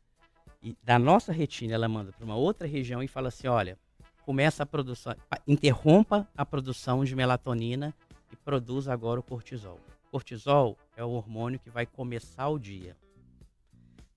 e 0.61 0.77
da 0.83 0.98
nossa 0.98 1.31
retina 1.33 1.74
ela 1.74 1.87
manda 1.88 2.11
para 2.11 2.24
uma 2.24 2.35
outra 2.35 2.66
região 2.66 3.00
e 3.00 3.07
fala 3.07 3.29
assim, 3.29 3.46
olha, 3.46 3.79
começa 4.27 4.64
a 4.64 4.66
produção, 4.66 5.14
pa- 5.31 5.38
interrompa 5.46 6.29
a 6.37 6.44
produção 6.44 7.05
de 7.05 7.14
melatonina 7.14 7.94
e 8.33 8.37
produz 8.37 8.88
agora 8.88 9.20
o 9.20 9.22
cortisol. 9.22 9.79
Cortisol 10.11 10.77
é 10.96 11.05
o 11.05 11.11
hormônio 11.11 11.61
que 11.61 11.70
vai 11.70 11.87
começar 11.87 12.48
o 12.48 12.59
dia. 12.59 12.96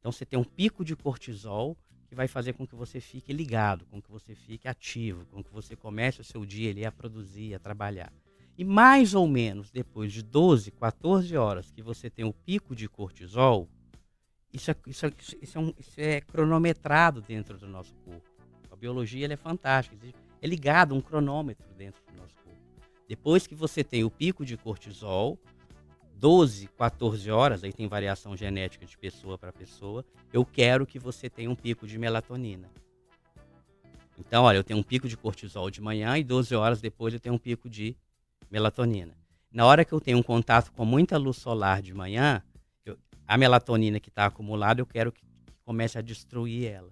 Então 0.07 0.13
você 0.13 0.25
tem 0.25 0.39
um 0.39 0.43
pico 0.45 0.85
de 0.85 0.95
cortisol 0.95 1.75
que 2.07 2.15
vai 2.15 2.29
fazer 2.29 2.53
com 2.53 2.65
que 2.65 2.75
você 2.77 3.01
fique 3.01 3.33
ligado, 3.33 3.85
com 3.87 4.01
que 4.01 4.09
você 4.09 4.33
fique 4.33 4.65
ativo, 4.65 5.25
com 5.25 5.43
que 5.43 5.51
você 5.51 5.75
comece 5.75 6.21
o 6.21 6.23
seu 6.23 6.45
dia 6.45 6.71
ali 6.71 6.85
a 6.85 6.91
produzir, 6.93 7.53
a 7.53 7.59
trabalhar. 7.59 8.09
E 8.57 8.63
mais 8.63 9.13
ou 9.13 9.27
menos 9.27 9.69
depois 9.69 10.13
de 10.13 10.23
12, 10.23 10.71
14 10.71 11.35
horas 11.35 11.71
que 11.71 11.81
você 11.81 12.09
tem 12.09 12.23
o 12.23 12.31
pico 12.31 12.73
de 12.73 12.87
cortisol, 12.87 13.67
isso 14.53 14.71
é, 14.71 14.75
isso 14.87 15.05
é, 15.07 15.11
isso 15.41 15.57
é, 15.57 15.59
um- 15.61 15.73
isso 15.77 15.99
é 15.99 16.21
cronometrado 16.21 17.21
dentro 17.21 17.57
do 17.57 17.67
nosso 17.67 17.93
corpo. 18.05 18.29
A 18.71 18.77
biologia 18.77 19.27
é 19.27 19.35
fantástica. 19.35 19.97
É 20.41 20.47
ligado 20.47 20.95
um 20.95 21.01
cronômetro 21.01 21.67
dentro 21.77 22.01
do 22.09 22.15
nosso 22.21 22.33
corpo. 22.45 22.61
Depois 23.09 23.45
que 23.45 23.53
você 23.55 23.83
tem 23.83 24.05
o 24.05 24.09
pico 24.09 24.45
de 24.45 24.55
cortisol, 24.55 25.37
12, 26.19 26.67
14 26.75 27.29
horas, 27.29 27.63
aí 27.63 27.71
tem 27.71 27.87
variação 27.87 28.35
genética 28.35 28.85
de 28.85 28.97
pessoa 28.97 29.37
para 29.37 29.53
pessoa, 29.53 30.03
eu 30.33 30.43
quero 30.43 30.85
que 30.85 30.97
você 30.97 31.29
tenha 31.29 31.49
um 31.49 31.55
pico 31.55 31.85
de 31.85 31.97
melatonina. 31.99 32.67
Então, 34.17 34.45
olha, 34.45 34.57
eu 34.57 34.63
tenho 34.63 34.79
um 34.79 34.83
pico 34.83 35.07
de 35.07 35.15
cortisol 35.15 35.69
de 35.69 35.79
manhã 35.79 36.17
e 36.17 36.23
12 36.23 36.55
horas 36.55 36.81
depois 36.81 37.13
eu 37.13 37.19
tenho 37.19 37.35
um 37.35 37.37
pico 37.37 37.69
de 37.69 37.95
melatonina. 38.49 39.15
Na 39.51 39.65
hora 39.65 39.85
que 39.85 39.93
eu 39.93 40.01
tenho 40.01 40.17
um 40.17 40.23
contato 40.23 40.71
com 40.71 40.83
muita 40.83 41.17
luz 41.17 41.37
solar 41.37 41.83
de 41.83 41.93
manhã, 41.93 42.41
eu, 42.83 42.97
a 43.27 43.37
melatonina 43.37 43.99
que 43.99 44.09
está 44.09 44.25
acumulada, 44.25 44.81
eu 44.81 44.87
quero 44.87 45.11
que 45.11 45.21
comece 45.63 45.99
a 45.99 46.01
destruir 46.01 46.65
ela. 46.65 46.91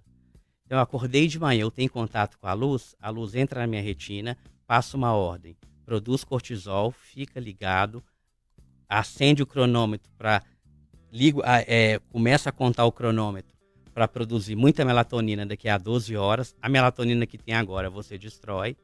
Então, 0.64 0.78
eu 0.78 0.82
acordei 0.82 1.26
de 1.26 1.38
manhã, 1.38 1.62
eu 1.62 1.70
tenho 1.70 1.90
contato 1.90 2.38
com 2.38 2.46
a 2.46 2.52
luz, 2.52 2.94
a 3.00 3.10
luz 3.10 3.34
entra 3.34 3.60
na 3.60 3.66
minha 3.66 3.82
retina, 3.82 4.38
passa 4.68 4.96
uma 4.96 5.12
ordem, 5.12 5.56
produz 5.84 6.22
cortisol, 6.22 6.92
fica 6.92 7.40
ligado, 7.40 8.02
acende 8.88 9.42
o 9.42 9.46
cronômetro 9.46 10.10
para 10.16 10.42
é, 11.66 11.98
começa 12.10 12.50
a 12.50 12.52
contar 12.52 12.84
o 12.84 12.92
cronômetro 12.92 13.56
para 13.94 14.06
produzir 14.06 14.54
muita 14.54 14.84
melatonina 14.84 15.46
daqui 15.46 15.68
a 15.68 15.78
12 15.78 16.14
horas. 16.16 16.54
A 16.60 16.68
melatonina 16.68 17.26
que 17.26 17.38
tem 17.38 17.54
agora 17.54 17.88
você 17.88 18.18
destrói 18.18 18.76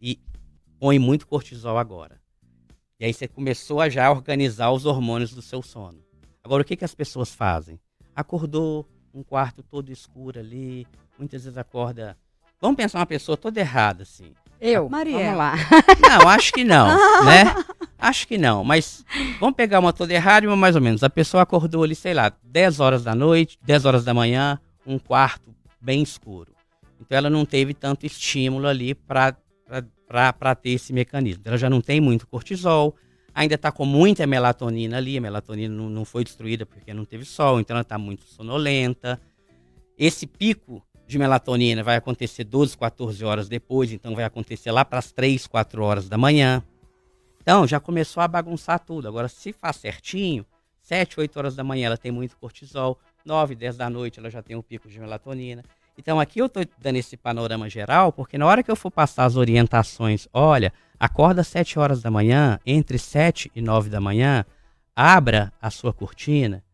e 0.00 0.18
põe 0.78 0.98
muito 0.98 1.26
cortisol 1.26 1.76
agora. 1.76 2.20
E 2.98 3.04
aí 3.04 3.12
você 3.12 3.28
começou 3.28 3.80
a 3.80 3.90
já 3.90 4.10
organizar 4.10 4.70
os 4.70 4.86
hormônios 4.86 5.32
do 5.32 5.42
seu 5.42 5.62
sono. 5.62 6.02
Agora, 6.42 6.62
o 6.62 6.64
que, 6.64 6.76
que 6.76 6.84
as 6.84 6.94
pessoas 6.94 7.34
fazem? 7.34 7.78
Acordou, 8.14 8.88
um 9.12 9.22
quarto 9.22 9.62
todo 9.62 9.92
escuro 9.92 10.38
ali, 10.38 10.86
muitas 11.18 11.44
vezes 11.44 11.58
acorda. 11.58 12.16
Vamos 12.60 12.76
pensar 12.76 13.00
uma 13.00 13.06
pessoa 13.06 13.36
toda 13.36 13.60
errada, 13.60 14.04
assim. 14.04 14.32
Eu, 14.58 14.88
Maria. 14.88 15.18
vamos 15.18 15.36
lá. 15.36 15.54
Não, 16.00 16.28
acho 16.28 16.52
que 16.52 16.64
não, 16.64 16.88
né? 17.26 17.44
Acho 17.98 18.28
que 18.28 18.36
não, 18.36 18.62
mas 18.62 19.04
vamos 19.40 19.56
pegar 19.56 19.80
uma 19.80 19.92
toda 19.92 20.12
errada 20.12 20.54
mais 20.54 20.76
ou 20.76 20.82
menos. 20.82 21.02
A 21.02 21.10
pessoa 21.10 21.42
acordou 21.42 21.82
ali, 21.82 21.94
sei 21.94 22.12
lá, 22.12 22.32
10 22.42 22.80
horas 22.80 23.02
da 23.02 23.14
noite, 23.14 23.58
10 23.62 23.84
horas 23.84 24.04
da 24.04 24.12
manhã, 24.12 24.60
um 24.86 24.98
quarto 24.98 25.54
bem 25.80 26.02
escuro. 26.02 26.52
Então 27.00 27.16
ela 27.16 27.30
não 27.30 27.44
teve 27.44 27.72
tanto 27.74 28.04
estímulo 28.04 28.66
ali 28.66 28.94
para 28.94 29.34
ter 30.54 30.70
esse 30.70 30.92
mecanismo. 30.92 31.42
Ela 31.46 31.56
já 31.56 31.70
não 31.70 31.80
tem 31.80 32.00
muito 32.00 32.26
cortisol, 32.26 32.94
ainda 33.34 33.54
está 33.54 33.72
com 33.72 33.86
muita 33.86 34.26
melatonina 34.26 34.96
ali, 34.98 35.16
a 35.16 35.20
melatonina 35.20 35.74
não, 35.74 35.88
não 35.88 36.04
foi 36.04 36.22
destruída 36.22 36.66
porque 36.66 36.92
não 36.92 37.04
teve 37.04 37.24
sol, 37.24 37.60
então 37.60 37.74
ela 37.74 37.82
está 37.82 37.96
muito 37.98 38.24
sonolenta. 38.24 39.20
Esse 39.98 40.26
pico 40.26 40.82
de 41.06 41.18
melatonina 41.18 41.82
vai 41.82 41.96
acontecer 41.96 42.44
12, 42.44 42.76
14 42.76 43.24
horas 43.24 43.48
depois, 43.48 43.90
então 43.90 44.14
vai 44.14 44.24
acontecer 44.24 44.70
lá 44.70 44.84
para 44.84 44.98
as 44.98 45.12
3, 45.12 45.46
4 45.46 45.82
horas 45.82 46.08
da 46.08 46.18
manhã. 46.18 46.62
Então 47.46 47.64
já 47.64 47.78
começou 47.78 48.20
a 48.20 48.26
bagunçar 48.26 48.80
tudo. 48.80 49.06
Agora, 49.06 49.28
se 49.28 49.52
faz 49.52 49.76
certinho, 49.76 50.44
7, 50.80 51.20
8 51.20 51.36
horas 51.36 51.54
da 51.54 51.62
manhã 51.62 51.86
ela 51.86 51.96
tem 51.96 52.10
muito 52.10 52.36
cortisol, 52.36 52.98
9, 53.24 53.54
10 53.54 53.76
da 53.76 53.88
noite 53.88 54.18
ela 54.18 54.28
já 54.28 54.42
tem 54.42 54.56
um 54.56 54.62
pico 54.62 54.88
de 54.88 54.98
melatonina. 54.98 55.62
Então 55.96 56.18
aqui 56.18 56.40
eu 56.40 56.46
estou 56.46 56.64
dando 56.76 56.96
esse 56.96 57.16
panorama 57.16 57.70
geral, 57.70 58.12
porque 58.12 58.36
na 58.36 58.46
hora 58.46 58.64
que 58.64 58.70
eu 58.70 58.74
for 58.74 58.90
passar 58.90 59.26
as 59.26 59.36
orientações, 59.36 60.26
olha, 60.32 60.72
acorda 60.98 61.42
às 61.42 61.46
7 61.46 61.78
horas 61.78 62.02
da 62.02 62.10
manhã, 62.10 62.58
entre 62.66 62.98
7 62.98 63.52
e 63.54 63.62
9 63.62 63.90
da 63.90 64.00
manhã, 64.00 64.44
abra 64.96 65.52
a 65.62 65.70
sua 65.70 65.92
cortina, 65.92 66.64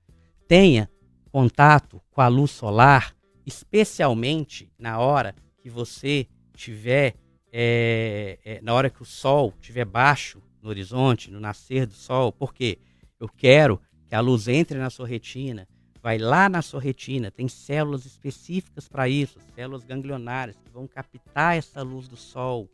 tenha 0.48 0.88
contato 1.30 2.00
com 2.11 2.22
a 2.22 2.28
luz 2.28 2.50
solar, 2.50 3.14
especialmente 3.44 4.72
na 4.78 4.98
hora 4.98 5.35
que 5.58 5.68
você 5.68 6.26
tiver, 6.56 7.14
é, 7.52 8.38
é, 8.42 8.61
na 8.62 8.72
hora 8.72 8.88
que 8.88 9.02
o 9.02 9.04
sol 9.04 9.52
estiver 9.61 9.85
baixo 9.85 10.40
no 10.62 10.68
horizonte, 10.68 11.31
no 11.31 11.40
nascer 11.40 11.87
do 11.87 11.94
sol, 11.94 12.33
porque 12.33 12.79
eu 13.18 13.29
quero 13.29 13.81
que 14.09 14.14
a 14.14 14.20
luz 14.20 14.48
entre 14.48 14.79
na 14.79 14.90
sua 14.90 15.07
retina, 15.07 15.66
vai 16.03 16.18
lá 16.18 16.48
na 16.48 16.62
sua 16.62 16.81
retina, 16.81 17.31
tem 17.31 17.48
células 17.48 18.05
específicas 18.05 18.88
para 18.88 19.09
isso, 19.09 19.38
células 19.55 19.85
ganglionares 19.85 20.57
que 20.57 20.70
vão 20.70 20.87
captar 20.87 21.57
essa 21.57 21.83
luz 21.83 22.09
do 22.09 22.16
sol, 22.16 22.68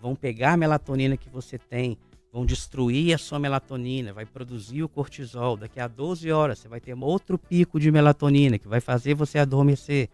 vão 0.00 0.14
pegar 0.14 0.52
a 0.52 0.56
melatonina 0.56 1.16
que 1.16 1.28
você 1.28 1.58
tem, 1.58 1.98
vão 2.32 2.46
destruir 2.46 3.14
a 3.14 3.18
sua 3.18 3.38
melatonina, 3.38 4.12
vai 4.12 4.24
produzir 4.24 4.82
o 4.82 4.88
cortisol. 4.88 5.56
Daqui 5.56 5.80
a 5.80 5.88
12 5.88 6.30
horas 6.30 6.58
você 6.58 6.68
vai 6.68 6.80
ter 6.80 6.94
outro 6.94 7.36
pico 7.38 7.80
de 7.80 7.90
melatonina 7.90 8.58
que 8.58 8.68
vai 8.68 8.80
fazer 8.80 9.14
você 9.14 9.38
adormecer. 9.38 10.08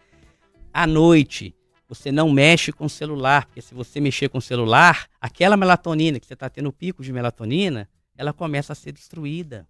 À 0.73 0.87
noite, 0.87 1.55
você 1.89 2.11
não 2.11 2.31
mexe 2.31 2.73
com 2.73 2.87
o 2.87 2.91
celular, 2.91 3.47
porque 3.47 3.61
se 3.61 3.75
você 3.75 4.01
mexer 4.01 4.29
com 4.29 4.39
o 4.39 4.43
celular, 4.43 5.09
aquela 5.21 5.57
melatonina 5.57 6.19
que 6.19 6.27
você 6.27 6.35
está 6.35 6.49
tendo 6.49 6.73
pico 6.73 7.03
de 7.03 7.13
melatonina, 7.13 7.89
ela 8.17 8.33
começa 8.33 8.73
a 8.73 8.77
ser 8.77 8.93
destruída. 8.93 9.69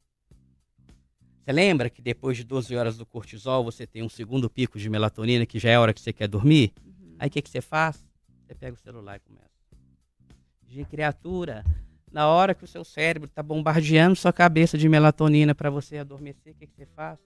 Você 1.44 1.52
lembra 1.52 1.90
que 1.90 2.00
depois 2.00 2.36
de 2.36 2.44
12 2.44 2.74
horas 2.74 2.96
do 2.96 3.04
cortisol, 3.04 3.64
você 3.64 3.86
tem 3.86 4.02
um 4.02 4.08
segundo 4.08 4.48
pico 4.48 4.78
de 4.78 4.88
melatonina, 4.88 5.44
que 5.44 5.58
já 5.58 5.70
é 5.70 5.74
a 5.74 5.80
hora 5.80 5.92
que 5.92 6.00
você 6.00 6.12
quer 6.12 6.26
dormir? 6.26 6.72
Uhum. 6.82 7.16
Aí 7.18 7.28
o 7.28 7.30
que, 7.30 7.42
que 7.42 7.50
você 7.50 7.60
faz? 7.60 8.02
Você 8.46 8.54
pega 8.54 8.74
o 8.74 8.78
celular 8.78 9.16
e 9.16 9.20
começa. 9.20 9.50
De 10.66 10.84
criatura, 10.86 11.64
na 12.10 12.28
hora 12.28 12.54
que 12.54 12.64
o 12.64 12.66
seu 12.66 12.84
cérebro 12.84 13.28
está 13.28 13.42
bombardeando 13.42 14.16
sua 14.16 14.32
cabeça 14.32 14.78
de 14.78 14.88
melatonina 14.88 15.54
para 15.54 15.68
você 15.68 15.98
adormecer, 15.98 16.54
o 16.54 16.56
que, 16.56 16.66
que 16.66 16.74
você 16.74 16.86
faz? 16.86 17.18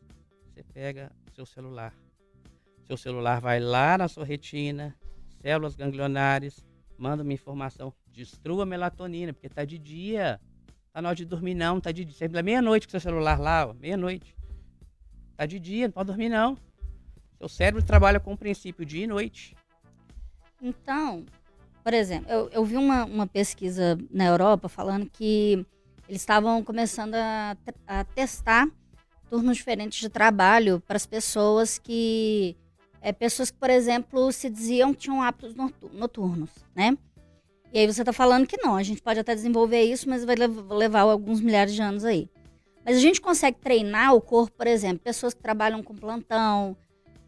Você 0.52 0.64
pega 0.64 1.12
o 1.30 1.34
seu 1.34 1.46
celular. 1.46 1.94
Seu 2.88 2.96
celular 2.96 3.38
vai 3.38 3.60
lá 3.60 3.98
na 3.98 4.08
sua 4.08 4.24
retina, 4.24 4.96
células 5.42 5.76
ganglionares, 5.76 6.64
manda 6.96 7.22
uma 7.22 7.34
informação, 7.34 7.92
destrua 8.06 8.62
a 8.62 8.66
melatonina, 8.66 9.34
porque 9.34 9.46
está 9.46 9.62
de 9.62 9.76
dia. 9.78 10.40
Tá 10.90 11.02
na 11.02 11.10
hora 11.10 11.16
de 11.16 11.26
dormir 11.26 11.52
não, 11.52 11.76
está 11.76 11.92
de 11.92 12.02
dia. 12.02 12.16
É 12.32 12.42
meia-noite 12.42 12.86
com 12.86 12.92
seu 12.92 13.00
celular 13.00 13.38
lá, 13.38 13.74
meia-noite. 13.74 14.34
Está 15.32 15.44
de 15.44 15.60
dia, 15.60 15.86
não 15.88 15.92
pode 15.92 16.06
dormir 16.06 16.30
não. 16.30 16.56
Seu 17.36 17.46
cérebro 17.46 17.82
trabalha 17.84 18.18
com 18.18 18.32
o 18.32 18.38
princípio 18.38 18.86
dia 18.86 19.04
e 19.04 19.06
noite. 19.06 19.54
Então, 20.62 21.26
por 21.84 21.92
exemplo, 21.92 22.32
eu, 22.32 22.48
eu 22.48 22.64
vi 22.64 22.78
uma, 22.78 23.04
uma 23.04 23.26
pesquisa 23.26 23.98
na 24.10 24.24
Europa 24.24 24.66
falando 24.66 25.10
que 25.10 25.62
eles 26.08 26.22
estavam 26.22 26.64
começando 26.64 27.16
a, 27.16 27.54
a 27.86 28.04
testar 28.04 28.66
turnos 29.28 29.58
diferentes 29.58 30.00
de 30.00 30.08
trabalho 30.08 30.80
para 30.80 30.96
as 30.96 31.04
pessoas 31.04 31.78
que 31.78 32.56
é, 33.00 33.12
pessoas 33.12 33.50
que, 33.50 33.58
por 33.58 33.70
exemplo, 33.70 34.30
se 34.32 34.50
diziam 34.50 34.92
que 34.92 35.00
tinham 35.00 35.22
hábitos 35.22 35.54
noturnos, 35.92 36.50
né? 36.74 36.96
E 37.72 37.78
aí 37.78 37.86
você 37.86 38.02
está 38.02 38.12
falando 38.12 38.46
que 38.46 38.56
não, 38.56 38.76
a 38.76 38.82
gente 38.82 39.02
pode 39.02 39.20
até 39.20 39.34
desenvolver 39.34 39.82
isso, 39.82 40.08
mas 40.08 40.24
vai 40.24 40.36
levar 40.36 41.00
alguns 41.00 41.40
milhares 41.40 41.74
de 41.74 41.82
anos 41.82 42.04
aí. 42.04 42.28
Mas 42.84 42.96
a 42.96 43.00
gente 43.00 43.20
consegue 43.20 43.58
treinar 43.58 44.14
o 44.14 44.20
corpo, 44.20 44.56
por 44.56 44.66
exemplo, 44.66 45.00
pessoas 45.00 45.34
que 45.34 45.42
trabalham 45.42 45.82
com 45.82 45.94
plantão, 45.94 46.76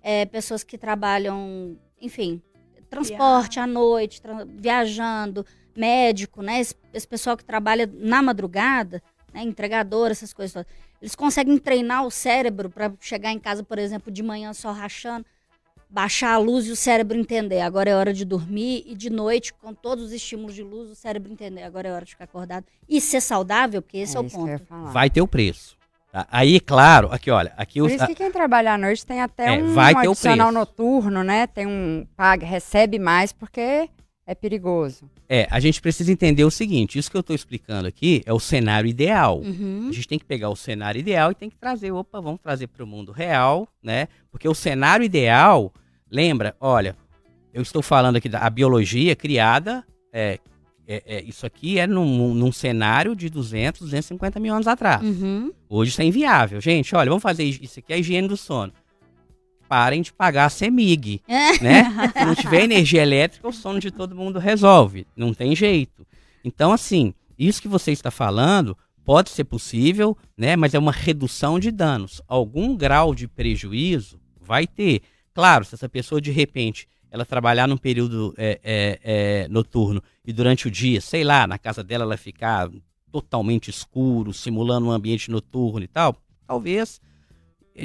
é, 0.03 0.25
pessoas 0.25 0.65
que 0.65 0.79
trabalham, 0.79 1.77
enfim, 2.01 2.43
transporte 2.89 3.61
à 3.61 3.67
noite, 3.67 4.23
viajando, 4.49 5.45
médico, 5.77 6.43
né? 6.43 6.61
Esse, 6.61 6.75
esse, 6.93 7.07
pessoal 7.07 7.37
que 7.37 7.45
trabalha 7.45 7.89
na 7.93 8.23
madrugada, 8.23 9.03
né? 9.35 9.43
entregador, 9.43 10.11
essas 10.11 10.33
coisas 10.33 10.53
todas. 10.53 10.67
Eles 11.01 11.15
conseguem 11.15 11.57
treinar 11.59 12.07
o 12.07 12.11
cérebro 12.11 12.71
para 12.71 12.93
chegar 12.99 13.31
em 13.31 13.39
casa, 13.39 13.63
por 13.63 13.79
exemplo, 13.79 14.11
de 14.11 14.23
manhã 14.23 14.53
só 14.53 14.73
rachando 14.73 15.27
baixar 15.91 16.35
a 16.35 16.39
luz 16.39 16.67
e 16.67 16.71
o 16.71 16.77
cérebro 16.77 17.19
entender. 17.19 17.61
Agora 17.61 17.91
é 17.91 17.95
hora 17.95 18.15
de 18.15 18.25
dormir 18.25 18.85
e 18.87 18.95
de 18.95 19.11
noite, 19.11 19.53
com 19.53 19.75
todos 19.75 20.05
os 20.05 20.13
estímulos 20.13 20.55
de 20.55 20.63
luz, 20.63 20.91
o 20.91 20.95
cérebro 20.95 21.33
entender. 21.33 21.63
Agora 21.63 21.89
é 21.89 21.93
hora 21.93 22.05
de 22.05 22.13
ficar 22.13 22.25
acordado. 22.25 22.65
E 22.89 23.01
ser 23.01 23.21
saudável, 23.21 23.83
porque 23.83 23.99
esse 23.99 24.17
é, 24.17 24.19
é 24.19 24.21
o 24.21 24.31
ponto. 24.31 24.63
Vai 24.93 25.11
ter 25.11 25.21
o 25.21 25.27
preço. 25.27 25.77
Tá? 26.13 26.27
Aí, 26.31 26.59
claro, 26.61 27.09
aqui, 27.13 27.31
olha. 27.31 27.53
Aqui 27.57 27.81
Por 27.81 27.87
os, 27.87 27.93
isso 27.93 28.07
que 28.07 28.15
quem 28.15 28.31
trabalha 28.31 28.75
à 28.75 28.79
noite 28.79 29.05
tem 29.07 29.21
até 29.21 29.57
é, 29.57 29.63
um 29.63 29.73
vai 29.75 29.95
ter 29.95 30.09
adicional 30.09 30.51
noturno, 30.51 31.23
né? 31.23 31.47
Tem 31.47 31.67
um 31.67 32.07
paga, 32.17 32.45
recebe 32.45 32.99
mais 32.99 33.33
porque 33.33 33.89
é 34.27 34.35
perigoso. 34.35 35.09
É, 35.29 35.47
a 35.51 35.61
gente 35.61 35.81
precisa 35.81 36.11
entender 36.11 36.45
o 36.45 36.51
seguinte: 36.51 36.99
isso 36.99 37.11
que 37.11 37.17
eu 37.17 37.21
estou 37.21 37.35
explicando 37.35 37.87
aqui 37.87 38.23
é 38.27 38.33
o 38.33 38.41
cenário 38.41 38.89
ideal. 38.89 39.39
Uhum. 39.39 39.87
A 39.89 39.93
gente 39.93 40.09
tem 40.09 40.19
que 40.19 40.25
pegar 40.25 40.51
o 40.51 40.57
cenário 40.57 40.99
ideal 40.99 41.31
e 41.31 41.35
tem 41.35 41.49
que 41.49 41.57
trazer, 41.57 41.93
opa, 41.93 42.21
vamos 42.21 42.41
trazer 42.41 42.67
para 42.67 42.83
o 42.83 42.87
mundo 42.87 43.13
real, 43.13 43.69
né? 43.81 44.09
Porque 44.33 44.49
o 44.49 44.55
cenário 44.55 45.05
ideal 45.05 45.73
Lembra? 46.11 46.57
Olha, 46.61 46.97
eu 47.53 47.63
estou 47.63 47.83
falando 47.83 48.17
aqui 48.17 48.29
da 48.29 48.49
biologia 48.51 49.15
criada. 49.15 49.85
É, 50.13 50.39
é, 50.87 51.03
é, 51.07 51.23
isso 51.23 51.47
aqui 51.47 51.79
é 51.79 51.87
num, 51.87 52.35
num, 52.35 52.51
cenário 52.51 53.15
de 53.15 53.31
200, 53.31 53.83
250 53.83 54.41
mil 54.41 54.53
anos 54.53 54.67
atrás. 54.67 55.03
Uhum. 55.03 55.53
Hoje 55.69 55.93
isso 55.93 56.03
é 56.03 56.05
inviável. 56.05 56.61
Gente, 56.61 56.95
olha, 56.97 57.09
vamos 57.09 57.23
fazer 57.23 57.45
isso 57.45 57.79
aqui, 57.79 57.93
é 57.93 57.97
a 57.97 57.99
higiene 57.99 58.27
do 58.27 58.37
sono. 58.37 58.73
Parem 59.69 60.03
de 60.03 60.13
pagar 60.13 60.47
a 60.47 60.51
CEMIG, 60.51 61.23
né? 61.63 61.85
Se 62.13 62.25
não 62.25 62.35
tiver 62.35 62.65
energia 62.65 63.03
elétrica, 63.03 63.47
o 63.47 63.53
sono 63.53 63.79
de 63.79 63.93
todo 63.93 64.17
mundo 64.17 64.41
resolve. 64.41 65.07
Não 65.17 65.33
tem 65.33 65.55
jeito. 65.55 66.05
Então, 66.45 66.73
assim, 66.73 67.15
isso 67.39 67.63
que 67.63 67.69
você 67.69 67.93
está 67.93 68.11
falando 68.11 68.77
pode 69.05 69.31
ser 69.31 69.45
possível, 69.45 70.17
né? 70.37 70.57
Mas 70.57 70.75
é 70.75 70.79
uma 70.79 70.91
redução 70.91 71.61
de 71.61 71.71
danos. 71.71 72.21
Algum 72.27 72.77
grau 72.77 73.15
de 73.15 73.29
prejuízo 73.29 74.21
vai 74.41 74.67
ter. 74.67 75.03
Claro, 75.41 75.65
se 75.65 75.75
essa 75.75 75.89
pessoa 75.89 76.21
de 76.21 76.31
repente 76.31 76.87
ela 77.11 77.25
trabalhar 77.25 77.67
num 77.67 77.79
período 77.79 78.35
é, 78.37 78.61
é, 78.63 79.01
é, 79.03 79.49
noturno 79.49 80.03
e 80.23 80.35
durante 80.35 80.69
o 80.69 80.71
dia, 80.71 81.01
sei 81.01 81.25
lá, 81.25 81.47
na 81.47 81.57
casa 81.57 81.83
dela 81.83 82.05
ela 82.05 82.19
ficar 82.19 82.69
totalmente 83.11 83.71
escuro, 83.71 84.35
simulando 84.35 84.89
um 84.89 84.91
ambiente 84.91 85.31
noturno 85.31 85.83
e 85.83 85.89
tal, 85.89 86.15
talvez 86.47 87.01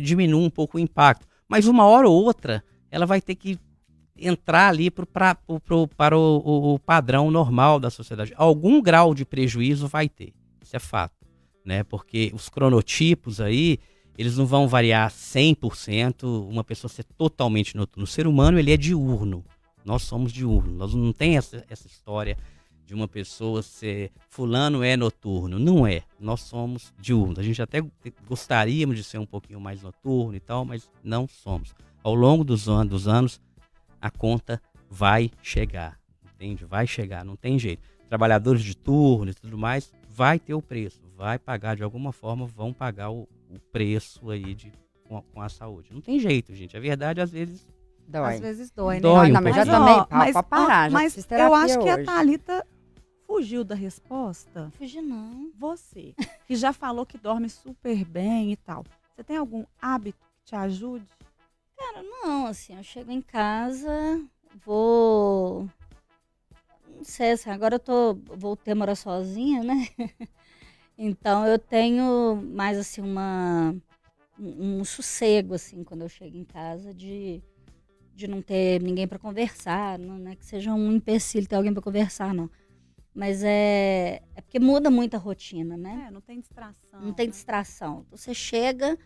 diminua 0.02 0.42
um 0.42 0.50
pouco 0.50 0.78
o 0.78 0.82
impacto. 0.82 1.26
Mas 1.48 1.66
uma 1.66 1.86
hora 1.86 2.10
ou 2.10 2.26
outra, 2.26 2.62
ela 2.92 3.06
vai 3.06 3.22
ter 3.22 3.36
que 3.36 3.58
entrar 4.18 4.68
ali 4.68 4.92
pro, 4.92 5.06
pra, 5.06 5.36
pro, 5.36 5.88
para 5.88 6.18
o, 6.18 6.42
o, 6.44 6.74
o, 6.74 6.80
padrão 6.80 7.32
normal 7.32 7.80
da 7.80 7.90
sociedade. 7.90 8.34
Algum 8.36 8.82
grau 8.82 9.16
de 9.16 9.24
prejuízo 9.24 9.88
vai 9.88 10.10
ter, 10.10 10.34
isso 10.62 10.76
é 10.76 10.80
fato, 10.80 11.26
né? 11.64 11.86
Porque 11.86 12.34
os 12.36 12.50
cronotipos 12.50 13.40
aí, 13.40 13.80
eles 14.18 14.38
não 14.38 14.46
vão 14.46 14.68
variar 14.68 15.12
100%, 15.12 16.24
uma 16.50 16.64
pessoa 16.64 16.90
ser 16.90 17.04
totalmente 17.04 17.76
noturna. 17.76 18.04
O 18.04 18.08
ser 18.08 18.28
humano, 18.28 18.58
ele 18.58 18.72
é 18.72 18.78
diurno, 18.78 19.44
nós 19.84 20.04
somos 20.04 20.32
diurno, 20.32 20.74
nós 20.74 20.94
não 20.94 21.14
tem 21.14 21.38
essa, 21.38 21.64
essa 21.70 21.88
história 21.88 22.38
de 22.86 22.94
uma 22.94 23.08
pessoa 23.08 23.64
ser 23.64 24.12
fulano 24.30 24.84
é 24.84 24.96
noturno. 24.96 25.58
Não 25.58 25.88
é. 25.88 26.04
Nós 26.20 26.42
somos 26.42 26.94
diurnos. 27.00 27.40
A 27.40 27.44
gente 27.44 27.62
até 27.62 27.82
gostaríamos 28.28 28.96
de 28.96 29.04
ser 29.04 29.18
um 29.18 29.26
pouquinho 29.26 29.60
mais 29.60 29.82
noturno 29.82 30.36
e 30.36 30.40
tal, 30.40 30.64
mas 30.64 30.90
não 31.04 31.28
somos. 31.28 31.74
Ao 32.04 32.14
longo 32.14 32.44
dos, 32.44 32.68
an 32.68 32.86
dos 32.86 33.08
anos, 33.08 33.42
a 34.00 34.12
conta 34.12 34.62
vai 34.90 35.32
chegar. 35.42 36.00
Entende? 36.36 36.64
Vai 36.66 36.86
chegar, 36.86 37.26
não 37.26 37.36
tem 37.36 37.58
jeito. 37.58 37.82
Trabalhadores 38.08 38.64
de 38.64 38.78
turno 38.78 39.32
e 39.32 39.34
tudo 39.34 39.58
mais, 39.58 39.92
vai 40.08 40.40
ter 40.40 40.54
o 40.54 40.62
preço. 40.62 41.02
Vai 41.18 41.40
pagar 41.40 41.76
de 41.76 41.84
alguma 41.84 42.12
forma, 42.12 42.46
vão 42.46 42.72
pagar 42.72 43.10
o, 43.10 43.28
o 43.56 43.60
preço 43.72 44.30
aí 44.30 44.54
de, 44.54 44.72
com 45.08 45.18
a, 45.18 45.22
com, 45.22 45.42
a, 45.42 45.50
saúde. 45.50 45.94
Não 45.94 46.02
tem 46.02 46.20
jeito, 46.20 46.54
gente. 46.54 46.76
A 46.76 46.80
verdade, 46.80 47.22
às 47.22 47.32
vezes. 47.32 47.68
Dói. 48.08 48.36
Às 48.36 48.40
vezes 48.40 48.72
dói, 48.72 48.96
né? 48.96 49.02
Dói 49.02 49.30
não, 49.30 49.40
um 49.40 49.44
mas 49.44 49.56
já 49.56 49.66
tomei 49.66 49.96
pau 49.96 50.08
mas, 50.12 50.32
pra 50.34 50.44
parar. 50.44 50.92
Mas 50.92 51.28
eu 51.32 51.54
acho 51.56 51.80
que 51.80 51.90
a 51.90 51.96
hoje. 51.96 52.04
Thalita 52.04 52.68
fugiu 53.26 53.64
da 53.64 53.76
resposta. 53.76 54.72
Fugir 54.78 55.02
não. 55.02 55.52
Você, 55.58 56.14
que 56.48 56.56
já 56.56 56.72
falou 56.72 57.06
que 57.06 57.18
dorme 57.18 57.50
super 57.50 58.06
bem 58.06 58.52
e 58.52 58.56
tal. 58.56 58.84
Você 59.16 59.24
tem 59.24 59.38
algum 59.38 59.66
hábito 59.82 60.20
que 60.38 60.46
te 60.46 60.56
ajude? 60.56 61.06
Cara, 61.78 62.04
não, 62.04 62.46
assim, 62.46 62.76
eu 62.76 62.84
chego 62.84 63.12
em 63.12 63.22
casa, 63.22 64.24
vou. 64.66 65.70
Não 66.96 67.04
sei, 67.04 67.32
assim, 67.32 67.50
agora 67.50 67.76
eu 67.76 67.80
tô. 67.80 68.14
Voltei 68.36 68.74
a 68.74 68.76
morar 68.76 68.96
sozinha, 68.96 69.64
né? 69.64 69.88
Então 70.98 71.46
eu 71.46 71.60
tenho 71.60 72.36
mais 72.54 72.78
assim 72.78 73.02
uma. 73.02 73.76
Um, 74.40 74.80
um 74.80 74.86
sossego, 74.86 75.54
assim, 75.54 75.84
quando 75.84 76.02
eu 76.02 76.10
chego 76.10 76.36
em 76.36 76.44
casa, 76.44 76.94
de, 76.94 77.42
de 78.14 78.28
não 78.28 78.42
ter 78.42 78.82
ninguém 78.82 79.08
para 79.08 79.18
conversar, 79.18 79.98
não, 79.98 80.30
é 80.30 80.36
que 80.36 80.46
seja 80.46 80.74
um 80.74 80.92
empecilho 80.92 81.48
ter 81.48 81.56
alguém 81.56 81.74
para 81.74 81.82
conversar, 81.82 82.34
não. 82.34 82.50
Mas 83.14 83.42
é, 83.44 84.22
é 84.36 84.42
porque 84.42 84.60
muda 84.60 84.92
muito 84.92 85.16
a 85.16 85.18
rotina, 85.18 85.78
né? 85.78 86.08
É, 86.08 86.12
não 86.12 86.20
tem 86.20 86.38
distração. 86.38 87.00
Não 87.02 87.14
tem 87.14 87.28
né? 87.28 87.32
distração. 87.32 88.04
Então, 88.06 88.18
você 88.18 88.34
chega 88.34 88.98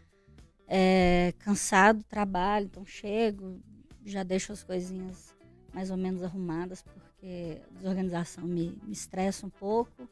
é, 0.67 1.33
cansado 1.37 1.99
do 1.99 2.03
trabalho, 2.05 2.65
então 2.65 2.83
chego, 2.83 3.61
já 4.03 4.23
deixo 4.23 4.51
as 4.51 4.63
coisinhas 4.63 5.35
mais 5.71 5.91
ou 5.91 5.97
menos 5.97 6.23
arrumadas, 6.23 6.81
porque 6.81 7.61
a 7.69 7.77
desorganização 7.77 8.43
me, 8.45 8.79
me 8.83 8.93
estressa 8.93 9.45
um 9.45 9.49
pouco. 9.49 10.09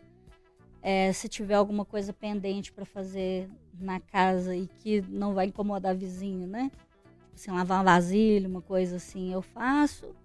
É, 0.90 1.12
se 1.12 1.28
tiver 1.28 1.56
alguma 1.56 1.84
coisa 1.84 2.14
pendente 2.14 2.72
para 2.72 2.86
fazer 2.86 3.50
na 3.78 4.00
casa 4.00 4.56
e 4.56 4.68
que 4.80 5.02
não 5.02 5.34
vai 5.34 5.48
incomodar 5.48 5.94
vizinho, 5.94 6.48
né? 6.48 6.72
Tipo 6.72 7.36
assim, 7.36 7.52
lavar 7.52 7.80
uma 7.80 7.92
vasilha, 7.92 8.48
uma 8.48 8.62
coisa 8.62 8.96
assim, 8.96 9.34
eu 9.34 9.42
faço. 9.42 10.16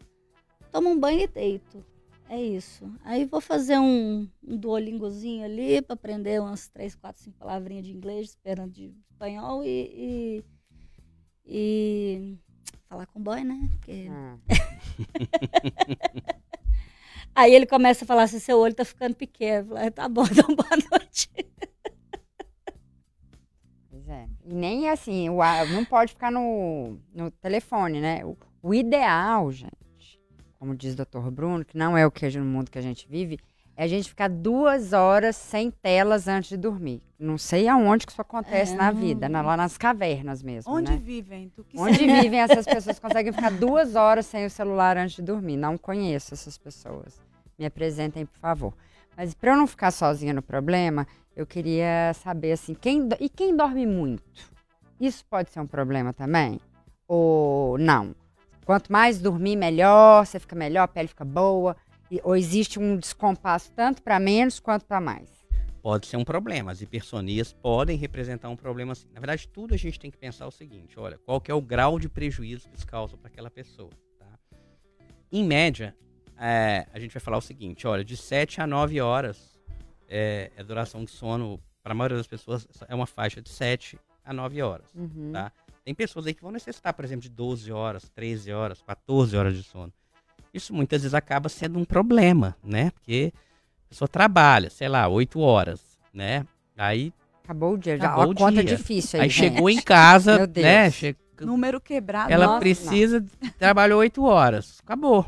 Tomo 0.70 0.88
um 0.88 0.96
banho 0.96 1.22
e 1.22 1.26
deito. 1.26 1.84
É 2.28 2.40
isso. 2.40 2.88
Aí 3.04 3.24
vou 3.24 3.40
fazer 3.40 3.76
um, 3.80 4.28
um 4.40 4.56
duolingozinho 4.56 5.44
ali 5.44 5.82
para 5.82 5.94
aprender 5.94 6.40
umas 6.40 6.68
três, 6.68 6.94
quatro, 6.94 7.20
cinco 7.20 7.38
palavrinhas 7.38 7.84
de 7.84 7.90
inglês, 7.90 8.28
esperando 8.28 8.70
de 8.70 8.94
espanhol 9.10 9.64
e, 9.64 9.66
e, 9.66 10.44
e 11.44 12.38
falar 12.88 13.06
com 13.06 13.18
o 13.18 13.22
boy, 13.22 13.42
né? 13.42 13.68
Porque... 13.72 14.08
Hum. 14.08 14.38
Aí 17.34 17.54
ele 17.54 17.66
começa 17.66 18.04
a 18.04 18.06
falar 18.06 18.24
assim, 18.24 18.38
seu 18.38 18.58
olho 18.58 18.74
tá 18.74 18.84
ficando 18.84 19.14
pequeno. 19.14 19.74
"Ah, 19.76 19.90
tá 19.90 20.08
bom, 20.08 20.24
então 20.30 20.54
boa 20.54 20.76
noite. 20.90 21.30
Pois 23.90 24.08
é. 24.08 24.28
E 24.44 24.54
nem 24.54 24.88
assim, 24.90 25.28
o, 25.28 25.36
não 25.72 25.84
pode 25.84 26.12
ficar 26.12 26.30
no, 26.30 26.98
no 27.14 27.30
telefone, 27.30 28.00
né? 28.00 28.24
O, 28.24 28.36
o 28.62 28.74
ideal, 28.74 29.50
gente, 29.50 30.20
como 30.58 30.74
diz 30.76 30.94
o 30.94 30.96
Dr. 30.96 31.30
Bruno, 31.30 31.64
que 31.64 31.76
não 31.76 31.96
é 31.96 32.06
o 32.06 32.10
que 32.10 32.28
no 32.38 32.44
mundo 32.44 32.70
que 32.70 32.78
a 32.78 32.82
gente 32.82 33.08
vive, 33.08 33.38
é 33.76 33.84
a 33.84 33.86
gente 33.86 34.08
ficar 34.08 34.28
duas 34.28 34.92
horas 34.92 35.36
sem 35.36 35.70
telas 35.70 36.28
antes 36.28 36.50
de 36.50 36.56
dormir. 36.56 37.02
Não 37.18 37.38
sei 37.38 37.68
aonde 37.68 38.04
que 38.06 38.12
isso 38.12 38.20
acontece 38.20 38.74
É, 38.74 38.76
na 38.76 38.90
vida, 38.90 39.28
na- 39.28 39.42
lá 39.42 39.56
nas 39.56 39.78
cavernas 39.78 40.42
mesmo, 40.42 40.72
Onde 40.72 40.90
né? 40.92 40.98
vivem? 41.02 41.48
Tu 41.54 41.64
que 41.64 41.78
Onde 41.78 42.06
vivem 42.06 42.40
essas 42.40 42.66
pessoas 42.66 42.96
que 42.98 43.02
conseguem 43.06 43.32
ficar 43.32 43.50
duas 43.50 43.94
horas 43.94 44.26
sem 44.26 44.44
o 44.44 44.50
celular 44.50 44.96
antes 44.96 45.16
de 45.16 45.22
dormir? 45.22 45.56
Não 45.56 45.78
conheço 45.78 46.34
essas 46.34 46.58
pessoas. 46.58 47.20
Me 47.58 47.64
apresentem, 47.64 48.26
por 48.26 48.38
favor. 48.38 48.74
Mas 49.16 49.34
para 49.34 49.52
eu 49.52 49.56
não 49.56 49.66
ficar 49.66 49.90
sozinha 49.90 50.32
no 50.32 50.42
problema, 50.42 51.06
eu 51.36 51.46
queria 51.46 52.12
saber 52.14 52.52
assim, 52.52 52.74
quem 52.74 53.08
e 53.20 53.28
quem 53.28 53.54
dorme 53.56 53.86
muito? 53.86 54.22
Isso 55.00 55.24
pode 55.26 55.50
ser 55.50 55.60
um 55.60 55.66
problema 55.66 56.12
também? 56.12 56.60
Ou 57.06 57.76
não? 57.78 58.14
Quanto 58.64 58.90
mais 58.92 59.20
dormir, 59.20 59.56
melhor, 59.56 60.24
você 60.26 60.38
fica 60.38 60.54
melhor, 60.56 60.82
a 60.84 60.88
pele 60.88 61.08
fica 61.08 61.24
boa. 61.24 61.76
Ou 62.22 62.36
existe 62.36 62.78
um 62.78 62.96
descompasso 62.96 63.70
tanto 63.72 64.02
para 64.02 64.18
menos 64.18 64.60
quanto 64.60 64.84
para 64.84 65.00
mais? 65.00 65.28
Pode 65.82 66.06
ser 66.06 66.16
um 66.16 66.24
problema. 66.24 66.70
As 66.70 66.80
hipersonias 66.80 67.52
podem 67.52 67.96
representar 67.96 68.48
um 68.48 68.56
problema 68.56 68.92
assim. 68.92 69.08
Na 69.12 69.20
verdade, 69.20 69.48
tudo 69.48 69.74
a 69.74 69.76
gente 69.76 69.98
tem 69.98 70.10
que 70.10 70.16
pensar 70.16 70.46
o 70.46 70.50
seguinte: 70.50 70.98
olha, 70.98 71.18
qual 71.18 71.42
é 71.46 71.54
o 71.54 71.60
grau 71.60 71.98
de 71.98 72.08
prejuízo 72.08 72.68
que 72.68 72.76
isso 72.76 72.86
causa 72.86 73.16
para 73.16 73.28
aquela 73.28 73.50
pessoa. 73.50 73.90
Tá? 74.18 74.26
Em 75.30 75.44
média, 75.44 75.96
é, 76.38 76.86
a 76.92 77.00
gente 77.00 77.12
vai 77.12 77.20
falar 77.20 77.38
o 77.38 77.42
seguinte: 77.42 77.86
olha, 77.86 78.04
de 78.04 78.16
7 78.16 78.60
a 78.60 78.66
9 78.66 79.00
horas 79.00 79.58
é, 80.08 80.52
é 80.56 80.60
a 80.60 80.64
duração 80.64 81.04
de 81.04 81.10
sono, 81.10 81.60
para 81.82 81.92
a 81.92 81.94
maioria 81.94 82.18
das 82.18 82.28
pessoas, 82.28 82.66
é 82.86 82.94
uma 82.94 83.06
faixa 83.06 83.42
de 83.42 83.48
7 83.48 83.98
a 84.24 84.32
9 84.32 84.62
horas. 84.62 84.86
Uhum. 84.94 85.32
Tá. 85.32 85.50
Tem 85.84 85.94
pessoas 85.94 86.26
aí 86.26 86.34
que 86.34 86.42
vão 86.42 86.52
necessitar, 86.52 86.94
por 86.94 87.04
exemplo, 87.04 87.22
de 87.22 87.28
12 87.28 87.72
horas, 87.72 88.08
13 88.10 88.52
horas, 88.52 88.82
14 88.82 89.36
horas 89.36 89.56
de 89.56 89.64
sono. 89.64 89.92
Isso 90.52 90.74
muitas 90.74 91.02
vezes 91.02 91.14
acaba 91.14 91.48
sendo 91.48 91.78
um 91.78 91.84
problema, 91.84 92.56
né? 92.62 92.90
Porque 92.90 93.32
a 93.86 93.88
pessoa 93.88 94.08
trabalha, 94.08 94.68
sei 94.70 94.88
lá, 94.88 95.08
8 95.08 95.40
horas, 95.40 95.80
né? 96.12 96.46
Aí, 96.76 97.12
Acabou 97.44 97.74
o 97.74 97.78
dia. 97.78 97.98
Já, 97.98 98.06
Acabou 98.06 98.30
o 98.30 98.34
conta 98.36 98.62
dia. 98.64 98.76
difícil 98.76 99.18
aí, 99.18 99.24
aí 99.24 99.30
chegou 99.30 99.68
em 99.68 99.80
casa, 99.82 100.36
Meu 100.38 100.46
Deus. 100.46 100.64
né? 100.64 100.90
che- 100.90 101.16
Número 101.40 101.80
quebrado. 101.80 102.32
Ela 102.32 102.46
Nossa, 102.46 102.60
precisa, 102.60 103.24
trabalhou 103.58 103.98
8 103.98 104.22
horas. 104.24 104.78
Acabou. 104.82 105.26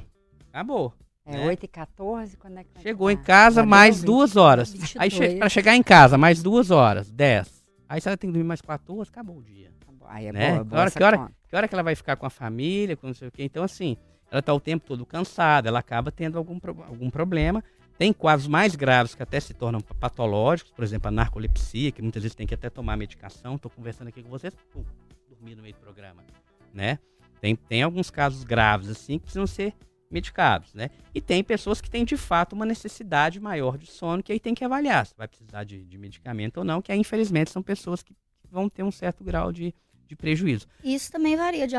Acabou. 0.53 0.95
É 1.27 1.33
né? 1.39 1.47
8 1.47 1.65
e 1.65 1.69
14, 1.69 2.37
quando 2.37 2.59
é 2.59 2.63
que 2.65 2.71
vai 2.73 2.83
Chegou 2.85 3.11
em 3.11 3.17
casa 3.17 3.65
mais 3.67 3.97
deu 4.01 4.13
duas 4.13 4.37
horas. 4.37 4.71
22. 4.73 4.97
Aí 4.97 5.11
che 5.11 5.37
para 5.39 5.49
chegar 5.49 5.75
em 5.75 5.83
casa 5.83 6.17
mais 6.17 6.41
duas 6.43 6.71
horas, 6.71 7.11
10. 7.11 7.65
Aí 7.89 8.01
se 8.01 8.09
ela 8.09 8.17
tem 8.17 8.29
que 8.31 8.33
dormir 8.35 8.47
mais 8.47 8.61
14, 8.61 9.11
acabou 9.11 9.39
o 9.39 9.43
dia. 9.43 9.73
Aí 10.07 10.27
é 10.27 10.33
né? 10.33 10.51
boa, 10.53 10.59
Que 10.65 10.69
boa 10.71 10.81
hora- 10.83 10.91
que 10.93 11.03
hora-. 11.03 11.31
Que 11.49 11.57
hora 11.57 11.69
que 11.69 11.75
ela 11.75 11.83
vai 11.83 11.95
ficar 11.97 12.15
com 12.17 12.27
a 12.27 12.31
família, 12.31 12.97
com 12.97 13.07
não 13.09 13.15
sei 13.15 13.27
o 13.29 13.33
quê. 13.33 13.43
Então, 13.43 13.65
assim, 13.65 13.97
ela 14.35 14.43
tá 14.43 14.53
o 14.53 14.59
tempo 14.59 14.85
todo 14.85 15.07
cansada, 15.07 15.69
ela 15.69 15.79
acaba 15.79 16.11
tendo 16.11 16.37
algum, 16.37 16.59
algum 16.89 17.09
problema. 17.09 17.63
Tem 17.97 18.13
quadros 18.13 18.49
mais 18.49 18.75
graves 18.75 19.15
que 19.15 19.23
até 19.23 19.39
se 19.39 19.55
tornam 19.55 19.81
pa- 19.81 19.95
patológicos, 19.95 20.73
por 20.73 20.83
exemplo, 20.83 21.07
a 21.07 21.11
narcolepsia, 21.13 21.93
que 21.93 22.03
muitas 22.03 22.21
vezes 22.25 22.35
tem 22.35 22.45
que 22.45 22.53
até 22.53 22.69
tomar 22.69 22.97
medicação. 22.97 23.55
Estou 23.55 23.71
conversando 23.71 24.09
aqui 24.09 24.25
com 24.25 24.29
vocês, 24.29 24.53
pum, 24.73 24.85
dormi 25.29 25.55
no 25.55 25.63
meio 25.63 25.75
do 25.75 25.81
programa, 25.81 26.25
né? 26.73 26.99
Tem, 27.41 27.55
tem 27.55 27.85
alguns 27.85 28.11
casos 28.11 28.43
graves, 28.43 28.89
assim, 28.89 29.19
que 29.19 29.27
precisam 29.27 29.47
ser 29.47 29.73
medicados, 30.11 30.75
né? 30.75 30.91
E 31.15 31.21
tem 31.21 31.45
pessoas 31.45 31.81
que 31.81 31.89
têm, 31.89 32.05
de 32.05 32.17
fato, 32.17 32.55
uma 32.55 32.67
necessidade 32.67 33.39
maior 33.39 33.79
de 33.79 33.87
sono, 33.87 34.21
que 34.21 34.33
aí 34.33 34.41
tem 34.41 34.53
que 34.53 34.65
avaliar 34.65 35.07
se 35.07 35.15
vai 35.17 35.29
precisar 35.29 35.63
de, 35.63 35.85
de 35.85 35.97
medicamento 35.97 36.57
ou 36.59 36.65
não, 36.65 36.83
que 36.83 36.91
aí, 36.91 36.99
infelizmente, 36.99 37.53
são 37.53 37.63
pessoas 37.63 38.03
que 38.03 38.13
vão 38.51 38.69
ter 38.69 38.83
um 38.83 38.91
certo 38.91 39.23
grau 39.23 39.53
de, 39.53 39.73
de 40.15 40.17
prejuízo. 40.17 40.67
Isso 40.83 41.11
também 41.11 41.37
varia 41.37 41.67
de, 41.67 41.75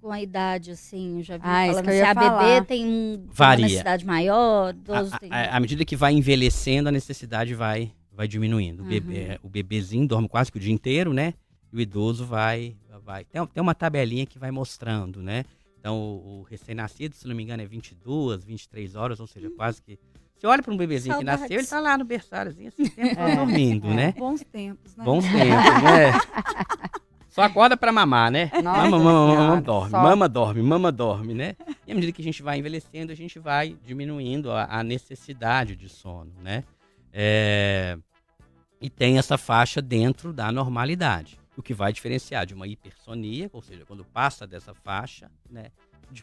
com 0.00 0.10
a 0.10 0.20
idade, 0.22 0.70
assim. 0.70 1.18
Eu 1.18 1.22
já 1.22 1.36
vi 1.36 1.42
Ah, 1.44 1.66
falando 1.66 1.84
que 1.84 1.90
assim, 1.90 2.00
a 2.00 2.14
bebê 2.14 2.64
tem 2.66 2.86
um, 2.86 3.26
Varia. 3.30 3.62
uma 3.62 3.68
necessidade 3.68 4.06
maior, 4.06 4.74
idoso 4.74 5.14
A- 5.14 5.18
tem... 5.18 5.32
a- 5.32 5.56
à 5.56 5.60
medida 5.60 5.84
que 5.84 5.96
vai 5.96 6.12
envelhecendo, 6.14 6.88
a 6.88 6.92
necessidade 6.92 7.54
vai, 7.54 7.92
vai 8.12 8.26
diminuindo. 8.28 8.80
O, 8.80 8.82
Uhum. 8.84 8.88
bebê, 8.88 9.38
o 9.42 9.48
bebezinho 9.48 10.06
dorme 10.06 10.28
quase 10.28 10.50
que 10.50 10.58
o 10.58 10.60
dia 10.60 10.72
inteiro, 10.72 11.12
né? 11.12 11.34
E 11.72 11.76
o 11.76 11.80
idoso 11.80 12.24
vai. 12.24 12.76
vai. 13.04 13.24
Tem, 13.24 13.44
tem 13.46 13.60
uma 13.62 13.74
tabelinha 13.74 14.24
que 14.24 14.38
vai 14.38 14.50
mostrando, 14.50 15.20
né? 15.22 15.44
Então, 15.78 15.98
o, 15.98 16.40
o 16.40 16.42
recém-nascido, 16.48 17.14
se 17.14 17.26
não 17.28 17.34
me 17.34 17.42
engano, 17.42 17.62
é 17.62 17.66
22, 17.66 18.42
23 18.44 18.94
horas, 18.94 19.20
ou 19.20 19.26
seja, 19.26 19.50
quase 19.50 19.82
que. 19.82 19.98
Você 20.36 20.46
olha 20.46 20.62
para 20.62 20.72
um 20.72 20.76
bebezinho 20.76 21.14
que 21.14 21.18
Saudades. 21.24 21.40
nasceu, 21.42 21.58
ele 21.58 21.66
tá 21.66 21.80
lá 21.80 21.96
no 21.98 22.04
berçáriozinho, 22.04 22.68
assim, 22.68 22.86
tempo 22.88 23.20
É, 23.20 23.36
dormindo, 23.36 23.88
é. 23.90 23.94
né? 23.94 24.12
Bons 24.16 24.42
tempos, 24.44 24.96
né? 24.96 25.04
Bons 25.04 25.24
tempos, 25.24 25.82
né? 25.82 26.12
Só 27.34 27.42
acorda 27.42 27.76
para 27.76 27.90
mamar, 27.90 28.30
né? 28.30 28.48
Nossa 28.62 28.88
mama, 28.88 28.98
mama, 29.00 29.34
mama, 29.34 29.60
dorme. 29.60 29.90
só. 29.90 30.00
Mama, 30.00 30.28
dorme, 30.28 30.62
mama, 30.62 30.92
dorme, 30.92 31.34
né? 31.34 31.56
E 31.84 31.90
à 31.90 31.94
medida 31.96 32.12
que 32.12 32.22
a 32.22 32.24
gente 32.24 32.40
vai 32.44 32.60
envelhecendo, 32.60 33.10
a 33.10 33.14
gente 33.16 33.40
vai 33.40 33.76
diminuindo 33.84 34.52
a, 34.52 34.66
a 34.70 34.84
necessidade 34.84 35.74
de 35.74 35.88
sono, 35.88 36.30
né? 36.40 36.62
É, 37.12 37.98
E 38.80 38.88
tem 38.88 39.18
essa 39.18 39.36
faixa 39.36 39.82
dentro 39.82 40.32
da 40.32 40.52
normalidade. 40.52 41.36
O 41.56 41.62
que 41.62 41.74
vai 41.74 41.92
diferenciar 41.92 42.46
de 42.46 42.54
uma 42.54 42.68
hipersonia, 42.68 43.50
ou 43.52 43.60
seja, 43.60 43.84
quando 43.84 44.04
passa 44.04 44.46
dessa 44.46 44.72
faixa, 44.72 45.28
né? 45.50 45.66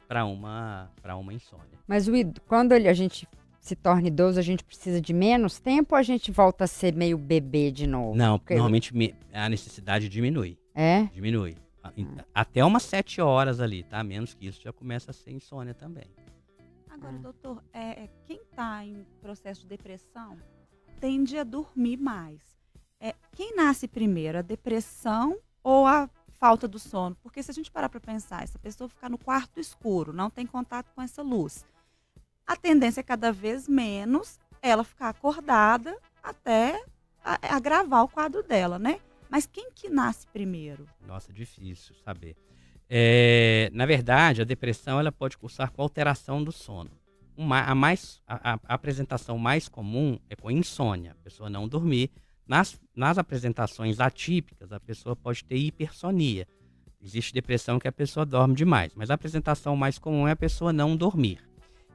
Para 0.08 0.24
uma, 0.24 0.90
pra 1.02 1.18
uma 1.18 1.34
insônia. 1.34 1.78
Mas 1.86 2.08
o 2.08 2.12
quando 2.48 2.72
a 2.72 2.94
gente 2.94 3.28
se 3.60 3.76
torna 3.76 4.08
idoso, 4.08 4.40
a 4.40 4.42
gente 4.42 4.64
precisa 4.64 5.02
de 5.02 5.12
menos 5.12 5.60
tempo 5.60 5.94
ou 5.94 6.00
a 6.00 6.04
gente 6.04 6.32
volta 6.32 6.64
a 6.64 6.68
ser 6.68 6.94
meio 6.96 7.18
bebê 7.18 7.70
de 7.70 7.86
novo? 7.86 8.16
Não, 8.16 8.40
Porque- 8.40 8.54
normalmente 8.54 8.96
me- 8.96 9.14
a 9.34 9.50
necessidade 9.50 10.08
diminui. 10.08 10.58
É? 10.74 11.04
Diminui. 11.06 11.58
Até 12.34 12.64
umas 12.64 12.84
sete 12.84 13.22
horas 13.22 13.60
ali, 13.60 13.84
tá? 13.84 14.04
Menos 14.04 14.34
que 14.34 14.48
isso 14.48 14.62
já 14.62 14.72
começa 14.72 15.12
a 15.12 15.14
ser 15.14 15.32
insônia 15.32 15.74
também. 15.74 16.10
Agora, 16.90 17.18
doutor, 17.18 17.64
é, 17.74 18.04
é, 18.04 18.10
quem 18.26 18.38
está 18.38 18.86
em 18.86 19.06
processo 19.20 19.62
de 19.62 19.68
depressão 19.68 20.38
tende 21.00 21.38
a 21.38 21.44
dormir 21.44 21.98
mais. 21.98 22.40
É, 23.00 23.16
quem 23.32 23.56
nasce 23.56 23.88
primeiro, 23.88 24.38
a 24.38 24.44
depressão 24.44 25.40
ou 25.64 25.88
a 25.88 26.08
falta 26.38 26.68
do 26.68 26.78
sono? 26.78 27.16
Porque 27.24 27.42
se 27.42 27.50
a 27.50 27.54
gente 27.54 27.72
parar 27.72 27.90
para 27.90 28.00
pensar, 28.00 28.44
essa 28.44 28.60
pessoa 28.60 28.88
ficar 28.88 29.10
no 29.10 29.18
quarto 29.18 29.60
escuro, 29.60 30.14
não 30.14 30.30
tem 30.30 30.46
contato 30.46 30.92
com 30.94 31.02
essa 31.02 31.24
luz, 31.24 31.66
a 32.46 32.56
tendência 32.56 33.00
é 33.00 33.04
cada 33.04 33.32
vez 33.32 33.68
menos 33.68 34.40
ela 34.62 34.84
ficar 34.84 35.10
acordada 35.10 35.98
até 36.22 36.84
agravar 37.24 38.04
o 38.04 38.08
quadro 38.10 38.44
dela, 38.44 38.78
né? 38.78 39.00
Mas 39.32 39.46
quem 39.48 39.72
que 39.72 39.90
nasce 39.90 40.28
primeiro? 40.28 40.86
Nossa, 41.08 41.32
difícil 41.32 41.96
saber. 42.04 42.36
É, 42.90 43.70
na 43.74 43.86
verdade, 43.86 44.42
a 44.42 44.46
depressão 44.46 45.00
ela 45.00 45.12
pode 45.12 45.38
cursar 45.38 45.72
com 45.72 45.82
alteração 45.82 46.44
do 46.44 46.52
sono. 46.52 46.92
Uma, 47.38 47.62
a, 47.62 47.74
mais, 47.74 48.22
a- 48.28 48.60
a 48.68 48.74
apresentação 48.74 49.38
mais 49.38 49.70
comum 49.70 50.20
é 50.30 50.36
com 50.36 50.52
insônia, 50.52 51.12
a 51.14 51.24
pessoa 51.24 51.50
não 51.50 51.68
dormir. 51.68 52.12
Nas, 52.46 52.78
nas 52.94 53.18
apresentações 53.18 54.02
atípicas, 54.02 54.74
a 54.74 54.80
pessoa 54.82 55.16
pode 55.16 55.46
ter 55.46 55.56
hipersonia. 55.56 56.46
Existe 57.02 57.34
depressão 57.34 57.80
que 57.80 57.88
a 57.88 57.92
pessoa 57.92 58.26
dorme 58.26 58.54
demais, 58.54 58.94
mas 58.94 59.10
a 59.10 59.14
apresentação 59.14 59.76
mais 59.78 59.98
comum 59.98 60.28
é 60.28 60.32
a 60.32 60.36
pessoa 60.36 60.74
não 60.74 60.98
dormir. 60.98 61.40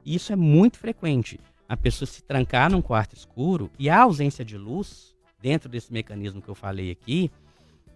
E 0.03 0.15
isso 0.15 0.33
é 0.33 0.35
muito 0.35 0.79
frequente. 0.79 1.39
A 1.69 1.77
pessoa 1.77 2.07
se 2.07 2.23
trancar 2.23 2.71
num 2.71 2.81
quarto 2.81 3.15
escuro 3.15 3.69
e 3.77 3.87
a 3.89 4.01
ausência 4.01 4.43
de 4.43 4.57
luz, 4.57 5.15
dentro 5.47 5.69
desse 5.69 5.93
mecanismo 5.93 6.41
que 6.41 6.49
eu 6.49 6.55
falei 6.55 6.91
aqui, 6.91 7.31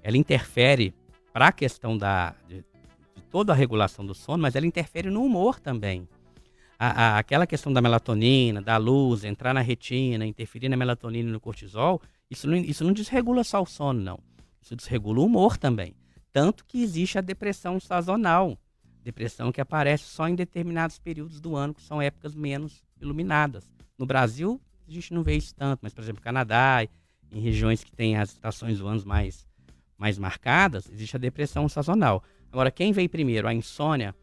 ela 0.01 0.15
interfere 0.15 0.93
para 1.33 1.47
a 1.47 1.51
questão 1.51 1.97
da, 1.97 2.33
de, 2.47 2.63
de 3.15 3.21
toda 3.29 3.51
a 3.51 3.55
regulação 3.55 4.05
do 4.05 4.13
sono, 4.15 4.41
mas 4.41 4.55
ela 4.55 4.65
interfere 4.65 5.09
no 5.09 5.21
humor 5.21 5.59
também. 5.59 6.07
A, 6.79 6.87
a- 6.87 7.17
aquela 7.19 7.45
questão 7.45 7.71
da 7.73 7.81
melatonina, 7.81 8.61
da 8.61 8.77
luz, 8.77 9.25
entrar 9.25 9.53
na 9.53 9.59
retina, 9.59 10.25
interferir 10.25 10.69
na 10.69 10.77
melatonina 10.77 11.27
e 11.29 11.31
no 11.33 11.41
cortisol, 11.41 12.01
isso 12.29 12.47
não, 12.47 12.55
isso 12.55 12.85
não 12.85 12.93
desregula 12.93 13.43
só 13.43 13.61
o 13.61 13.65
sono, 13.65 13.99
não. 14.01 14.19
Isso 14.61 14.73
desregula 14.77 15.19
o 15.19 15.25
humor 15.25 15.57
também. 15.57 15.93
Tanto 16.31 16.63
que 16.65 16.81
existe 16.81 17.17
a 17.17 17.21
depressão 17.21 17.77
sazonal, 17.81 18.57
depressão 19.03 19.51
que 19.51 19.59
aparece 19.59 20.05
só 20.05 20.25
em 20.29 20.35
determinados 20.35 20.97
períodos 20.97 21.41
do 21.41 21.57
ano, 21.57 21.73
que 21.73 21.81
são 21.83 22.01
épocas 22.01 22.33
menos 22.33 22.81
iluminadas. 23.01 23.69
No 23.97 24.05
Brasil, 24.05 24.59
a 24.87 24.91
gente 24.91 25.13
não 25.13 25.21
vê 25.21 25.35
isso 25.35 25.53
tanto, 25.53 25.79
mas, 25.83 25.93
por 25.93 26.01
exemplo, 26.01 26.21
Canadá, 26.21 26.87
em 27.31 27.39
regiões 27.39 27.83
que 27.83 27.91
têm 27.91 28.17
as 28.17 28.29
estações 28.31 28.79
do 28.79 28.87
ano 28.87 29.03
mais, 29.05 29.47
mais 29.97 30.17
marcadas, 30.17 30.89
existe 30.89 31.15
a 31.15 31.19
depressão 31.19 31.67
sazonal. 31.69 32.23
Agora, 32.51 32.69
quem 32.71 32.91
veio 32.91 33.09
primeiro, 33.09 33.47
a 33.47 33.53
insônia 33.53 34.13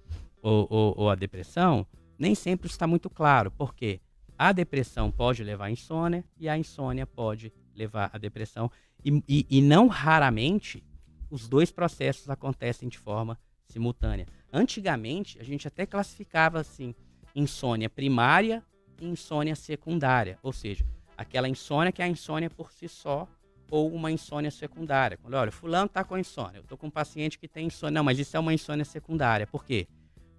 ou, 0.42 0.66
ou- 0.70 0.94
ou 0.98 1.10
a 1.10 1.14
depressão, 1.14 1.86
nem 2.18 2.34
sempre 2.34 2.68
está 2.68 2.86
muito 2.86 3.08
claro, 3.08 3.50
porque 3.50 4.00
a 4.36 4.52
depressão 4.52 5.10
pode 5.10 5.42
levar 5.42 5.66
à 5.66 5.70
insônia 5.70 6.24
e 6.38 6.48
a 6.48 6.56
insônia 6.58 7.06
pode 7.06 7.52
levar 7.74 8.10
à 8.12 8.18
depressão. 8.18 8.70
E, 9.04 9.22
e- 9.28 9.46
e 9.48 9.62
não 9.62 9.86
raramente 9.88 10.82
os 11.30 11.48
dois 11.48 11.70
processos 11.70 12.28
acontecem 12.28 12.88
de 12.88 12.98
forma 12.98 13.38
simultânea. 13.66 14.26
Antigamente, 14.52 15.38
a 15.40 15.44
gente 15.44 15.66
até 15.68 15.84
classificava 15.86 16.60
assim, 16.60 16.94
insônia 17.34 17.88
primária 17.88 18.62
e 19.00 19.06
insônia 19.06 19.54
secundária, 19.54 20.38
ou 20.42 20.52
seja, 20.52 20.84
aquela 21.18 21.48
insônia 21.48 21.90
que 21.90 22.00
é 22.00 22.04
a 22.04 22.08
insônia 22.08 22.48
por 22.48 22.70
si 22.72 22.88
só 22.88 23.26
ou 23.68 23.92
uma 23.92 24.10
insônia 24.10 24.50
secundária. 24.52 25.18
Quando, 25.18 25.34
olha, 25.34 25.50
fulano 25.50 25.86
está 25.86 26.04
com 26.04 26.16
insônia, 26.16 26.58
eu 26.58 26.62
estou 26.62 26.78
com 26.78 26.86
um 26.86 26.90
paciente 26.90 27.38
que 27.38 27.48
tem 27.48 27.66
insônia. 27.66 27.96
Não, 27.96 28.04
mas 28.04 28.18
isso 28.20 28.36
é 28.36 28.40
uma 28.40 28.54
insônia 28.54 28.84
secundária. 28.84 29.46
Por 29.46 29.64
quê? 29.64 29.88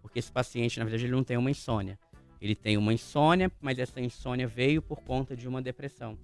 Porque 0.01 0.17
esse 0.17 0.31
paciente, 0.31 0.79
na 0.79 0.85
verdade, 0.85 1.05
ele 1.05 1.11
não 1.11 1.23
tem 1.23 1.37
uma 1.37 1.51
insônia. 1.51 1.99
Ele 2.41 2.55
tem 2.55 2.77
uma 2.77 2.93
insônia, 2.93 3.51
mas 3.59 3.77
essa 3.77 3.99
insônia 3.99 4.47
veio 4.47 4.81
por 4.81 5.01
conta 5.01 5.35
de 5.35 5.47
uma 5.47 5.61
depressão. 5.61 6.17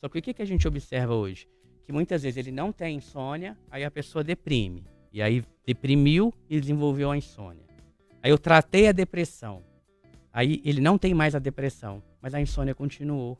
Só 0.00 0.08
que 0.08 0.18
o 0.18 0.22
que, 0.22 0.34
que 0.34 0.42
a 0.42 0.46
gente 0.46 0.66
observa 0.66 1.14
hoje? 1.14 1.48
Que 1.86 1.92
muitas 1.92 2.24
vezes 2.24 2.36
ele 2.36 2.50
não 2.50 2.72
tem 2.72 2.96
insônia, 2.96 3.56
aí 3.70 3.84
a 3.84 3.90
pessoa 3.90 4.24
deprime. 4.24 4.84
E 5.12 5.22
aí 5.22 5.44
deprimiu 5.64 6.34
e 6.48 6.60
desenvolveu 6.60 7.10
a 7.12 7.16
insônia. 7.16 7.64
Aí 8.22 8.30
eu 8.30 8.38
tratei 8.38 8.88
a 8.88 8.92
depressão. 8.92 9.62
Aí 10.32 10.60
ele 10.64 10.80
não 10.80 10.98
tem 10.98 11.14
mais 11.14 11.34
a 11.34 11.38
depressão, 11.38 12.02
mas 12.20 12.34
a 12.34 12.40
insônia 12.40 12.74
continuou. 12.74 13.38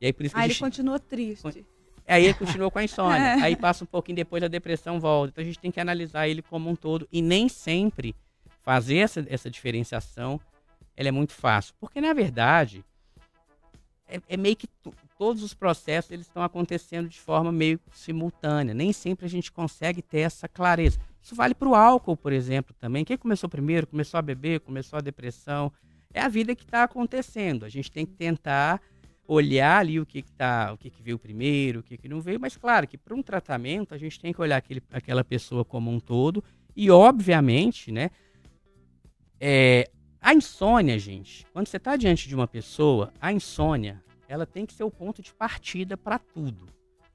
E 0.00 0.06
aí 0.06 0.12
por 0.12 0.24
isso 0.26 0.34
que 0.34 0.40
Ah, 0.40 0.42
a 0.42 0.46
ele 0.46 0.54
gente... 0.54 0.62
continua 0.62 0.98
triste. 0.98 1.64
Aí 2.06 2.24
ele 2.24 2.34
continuou 2.34 2.70
com 2.70 2.78
a 2.78 2.84
insônia. 2.84 3.16
É. 3.38 3.42
Aí 3.42 3.56
passa 3.56 3.84
um 3.84 3.86
pouquinho 3.86 4.16
depois 4.16 4.42
a 4.42 4.48
depressão 4.48 5.00
volta. 5.00 5.30
Então 5.32 5.42
a 5.42 5.46
gente 5.46 5.58
tem 5.58 5.70
que 5.70 5.80
analisar 5.80 6.28
ele 6.28 6.42
como 6.42 6.70
um 6.70 6.76
todo. 6.76 7.08
E 7.10 7.20
nem 7.20 7.48
sempre 7.48 8.14
fazer 8.62 8.96
essa, 8.98 9.24
essa 9.28 9.50
diferenciação 9.50 10.40
ela 10.96 11.08
é 11.08 11.12
muito 11.12 11.34
fácil. 11.34 11.74
Porque, 11.78 12.00
na 12.00 12.12
verdade, 12.14 12.82
é, 14.08 14.20
é 14.28 14.36
meio 14.36 14.56
que 14.56 14.68
todos 15.18 15.42
os 15.42 15.52
processos 15.52 16.10
eles 16.10 16.26
estão 16.26 16.42
acontecendo 16.42 17.08
de 17.08 17.20
forma 17.20 17.52
meio 17.52 17.78
simultânea. 17.92 18.72
Nem 18.72 18.92
sempre 18.92 19.26
a 19.26 19.28
gente 19.28 19.52
consegue 19.52 20.00
ter 20.00 20.20
essa 20.20 20.48
clareza. 20.48 20.98
Isso 21.22 21.34
vale 21.34 21.54
para 21.54 21.68
o 21.68 21.74
álcool, 21.74 22.16
por 22.16 22.32
exemplo, 22.32 22.74
também. 22.78 23.04
Quem 23.04 23.18
começou 23.18 23.48
primeiro? 23.48 23.86
Começou 23.86 24.16
a 24.16 24.22
beber, 24.22 24.60
começou 24.60 24.96
a 24.98 25.02
depressão. 25.02 25.72
É 26.14 26.20
a 26.20 26.28
vida 26.28 26.54
que 26.54 26.62
está 26.62 26.84
acontecendo. 26.84 27.64
A 27.64 27.68
gente 27.68 27.90
tem 27.90 28.06
que 28.06 28.14
tentar 28.14 28.80
olhar 29.26 29.78
ali 29.80 29.98
o 29.98 30.06
que, 30.06 30.22
que, 30.22 30.32
tá, 30.32 30.72
o 30.72 30.78
que, 30.78 30.90
que 30.90 31.02
veio 31.02 31.18
primeiro, 31.18 31.80
o 31.80 31.82
que, 31.82 31.96
que 31.96 32.08
não 32.08 32.20
veio, 32.20 32.38
mas 32.38 32.56
claro 32.56 32.86
que 32.86 32.96
para 32.96 33.14
um 33.14 33.22
tratamento 33.22 33.94
a 33.94 33.98
gente 33.98 34.20
tem 34.20 34.32
que 34.32 34.40
olhar 34.40 34.56
aquele, 34.56 34.82
aquela 34.92 35.24
pessoa 35.24 35.64
como 35.64 35.90
um 35.90 35.98
todo 35.98 36.42
e, 36.76 36.90
obviamente, 36.90 37.90
né, 37.90 38.10
é, 39.40 39.88
a 40.20 40.34
insônia, 40.34 40.98
gente, 40.98 41.46
quando 41.52 41.68
você 41.68 41.76
está 41.76 41.96
diante 41.96 42.28
de 42.28 42.34
uma 42.34 42.46
pessoa, 42.46 43.12
a 43.20 43.32
insônia, 43.32 44.02
ela 44.28 44.44
tem 44.44 44.66
que 44.66 44.74
ser 44.74 44.84
o 44.84 44.90
ponto 44.90 45.22
de 45.22 45.32
partida 45.32 45.96
para 45.96 46.18
tudo. 46.18 46.66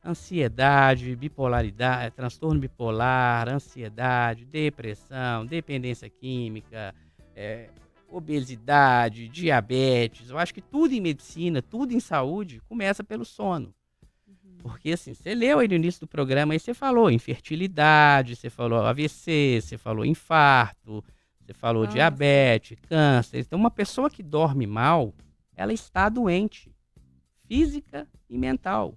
Ansiedade, 0.04 1.16
bipolaridade, 1.16 2.16
transtorno 2.16 2.60
bipolar, 2.60 3.48
ansiedade, 3.48 4.46
depressão, 4.46 5.46
dependência 5.46 6.10
química, 6.10 6.96
é, 7.36 7.70
obesidade, 8.12 9.28
diabetes. 9.30 10.30
Eu 10.30 10.38
acho 10.38 10.54
que 10.54 10.62
tudo 10.62 10.94
em 10.94 11.02
medicina, 11.02 11.62
tudo 11.62 11.94
em 11.94 12.00
saúde, 12.00 12.62
começa 12.68 13.04
pelo 13.04 13.26
sono. 13.26 13.74
Porque 14.60 14.92
assim, 14.92 15.14
você 15.14 15.34
leu 15.34 15.60
aí 15.60 15.68
no 15.68 15.74
início 15.74 16.02
do 16.02 16.08
programa, 16.08 16.54
aí 16.54 16.60
você 16.60 16.74
falou 16.74 17.10
infertilidade, 17.10 18.36
você 18.36 18.50
falou 18.50 18.80
AVC, 18.86 19.60
você 19.62 19.78
falou 19.78 20.06
infarto, 20.06 21.04
você 21.40 21.54
falou 21.54 21.84
Câncer. 21.84 21.96
diabetes, 21.96 22.80
câncer. 22.88 23.40
Então, 23.40 23.58
uma 23.58 23.72
pessoa 23.72 24.10
que 24.10 24.22
dorme 24.22 24.68
mal, 24.68 25.14
ela 25.56 25.74
está 25.74 26.10
doente, 26.10 26.72
física 27.48 28.08
e 28.30 28.38
mental. 28.38 28.96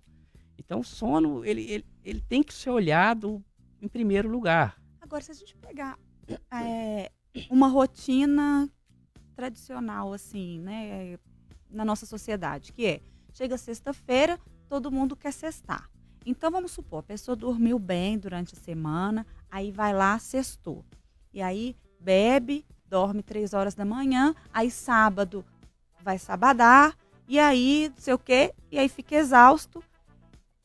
Então, 0.59 0.81
o 0.81 0.85
sono, 0.85 1.45
ele, 1.45 1.63
ele, 1.71 1.85
ele 2.05 2.21
tem 2.21 2.43
que 2.43 2.53
ser 2.53 2.71
olhado 2.71 3.43
em 3.81 3.89
primeiro 3.89 4.29
lugar. 4.29 4.81
Agora, 5.01 5.23
se 5.23 5.31
a 5.31 5.35
gente 5.35 5.57
pegar 5.57 5.99
é, 6.53 7.11
uma 7.51 7.69
rotina 7.69 8.71
tradicional, 9.35 10.13
assim, 10.13 10.61
né, 10.61 11.19
na 11.71 11.85
nossa 11.85 12.07
sociedade, 12.07 12.73
que 12.73 12.87
é, 12.87 13.01
chega 13.33 13.59
sexta-feira, 13.59 14.39
todo 14.69 14.91
mundo 14.91 15.17
quer 15.17 15.33
sextar. 15.33 15.91
Então, 16.25 16.51
vamos 16.51 16.73
supor, 16.73 17.01
a 17.01 17.03
pessoa 17.03 17.37
dormiu 17.37 17.79
bem 17.79 18.19
durante 18.19 18.55
a 18.55 18.59
semana, 18.59 19.27
aí 19.51 19.71
vai 19.71 19.93
lá, 19.93 20.19
sextou. 20.19 20.85
E 21.33 21.43
aí, 21.43 21.77
bebe, 22.01 22.65
dorme 22.89 23.23
três 23.23 23.53
horas 23.53 23.75
da 23.75 23.85
manhã, 23.85 24.35
aí 24.53 24.71
sábado 24.71 25.45
vai 26.01 26.19
sabadar, 26.19 26.97
e 27.27 27.39
aí, 27.39 27.91
não 27.95 28.01
sei 28.01 28.15
o 28.15 28.19
quê, 28.19 28.55
e 28.71 28.79
aí 28.79 28.89
fica 28.89 29.17
exausto. 29.17 29.83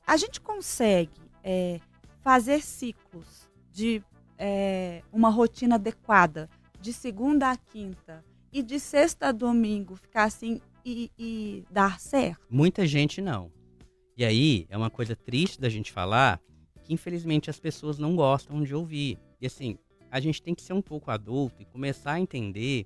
A 0.05 0.15
gente 0.17 0.39
consegue 0.41 1.19
é, 1.43 1.79
fazer 2.21 2.61
ciclos 2.61 3.49
de 3.71 4.03
é, 4.37 5.01
uma 5.11 5.29
rotina 5.29 5.75
adequada 5.75 6.49
de 6.79 6.93
segunda 6.93 7.51
a 7.51 7.57
quinta 7.57 8.23
e 8.51 8.63
de 8.63 8.79
sexta 8.79 9.27
a 9.27 9.31
domingo 9.31 9.95
ficar 9.95 10.25
assim 10.25 10.61
e, 10.85 11.11
e 11.17 11.63
dar 11.69 11.99
certo? 11.99 12.41
Muita 12.49 12.85
gente 12.85 13.21
não. 13.21 13.51
E 14.17 14.25
aí, 14.25 14.65
é 14.69 14.77
uma 14.77 14.89
coisa 14.89 15.15
triste 15.15 15.59
da 15.59 15.69
gente 15.69 15.91
falar 15.91 16.41
que 16.83 16.93
infelizmente 16.93 17.49
as 17.49 17.59
pessoas 17.59 17.97
não 17.97 18.15
gostam 18.15 18.61
de 18.63 18.73
ouvir. 18.75 19.17
E 19.39 19.47
assim, 19.47 19.77
a 20.11 20.19
gente 20.19 20.41
tem 20.41 20.55
que 20.55 20.61
ser 20.61 20.73
um 20.73 20.81
pouco 20.81 21.11
adulto 21.11 21.61
e 21.61 21.65
começar 21.65 22.13
a 22.13 22.19
entender 22.19 22.85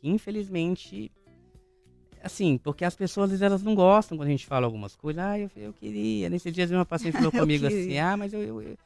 que 0.00 0.08
infelizmente 0.08 1.12
assim, 2.22 2.56
porque 2.56 2.84
as 2.84 2.96
pessoas 2.96 3.24
às 3.24 3.30
vezes 3.32 3.42
elas 3.42 3.62
não 3.62 3.74
gostam 3.74 4.16
quando 4.16 4.28
a 4.28 4.30
gente 4.30 4.46
fala 4.46 4.66
algumas 4.66 4.96
coisas. 4.96 5.22
Ah, 5.22 5.38
eu, 5.38 5.50
eu 5.56 5.72
queria. 5.74 6.30
Nesse 6.30 6.50
dia 6.50 6.66
uma 6.70 6.86
paciente 6.86 7.14
falou 7.14 7.30
comigo 7.32 7.66
assim: 7.66 7.98
"Ah, 7.98 8.16
mas 8.16 8.32
eu, 8.32 8.42
eu, 8.42 8.76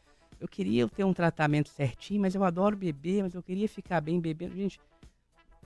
eu 0.40 0.48
queria 0.48 0.88
ter 0.88 1.04
um 1.04 1.14
tratamento 1.14 1.68
certinho, 1.68 2.20
mas 2.20 2.34
eu 2.34 2.42
adoro 2.42 2.76
beber, 2.76 3.22
mas 3.22 3.34
eu 3.34 3.42
queria 3.42 3.68
ficar 3.68 4.00
bem 4.00 4.20
bebendo". 4.20 4.56
Gente, 4.56 4.80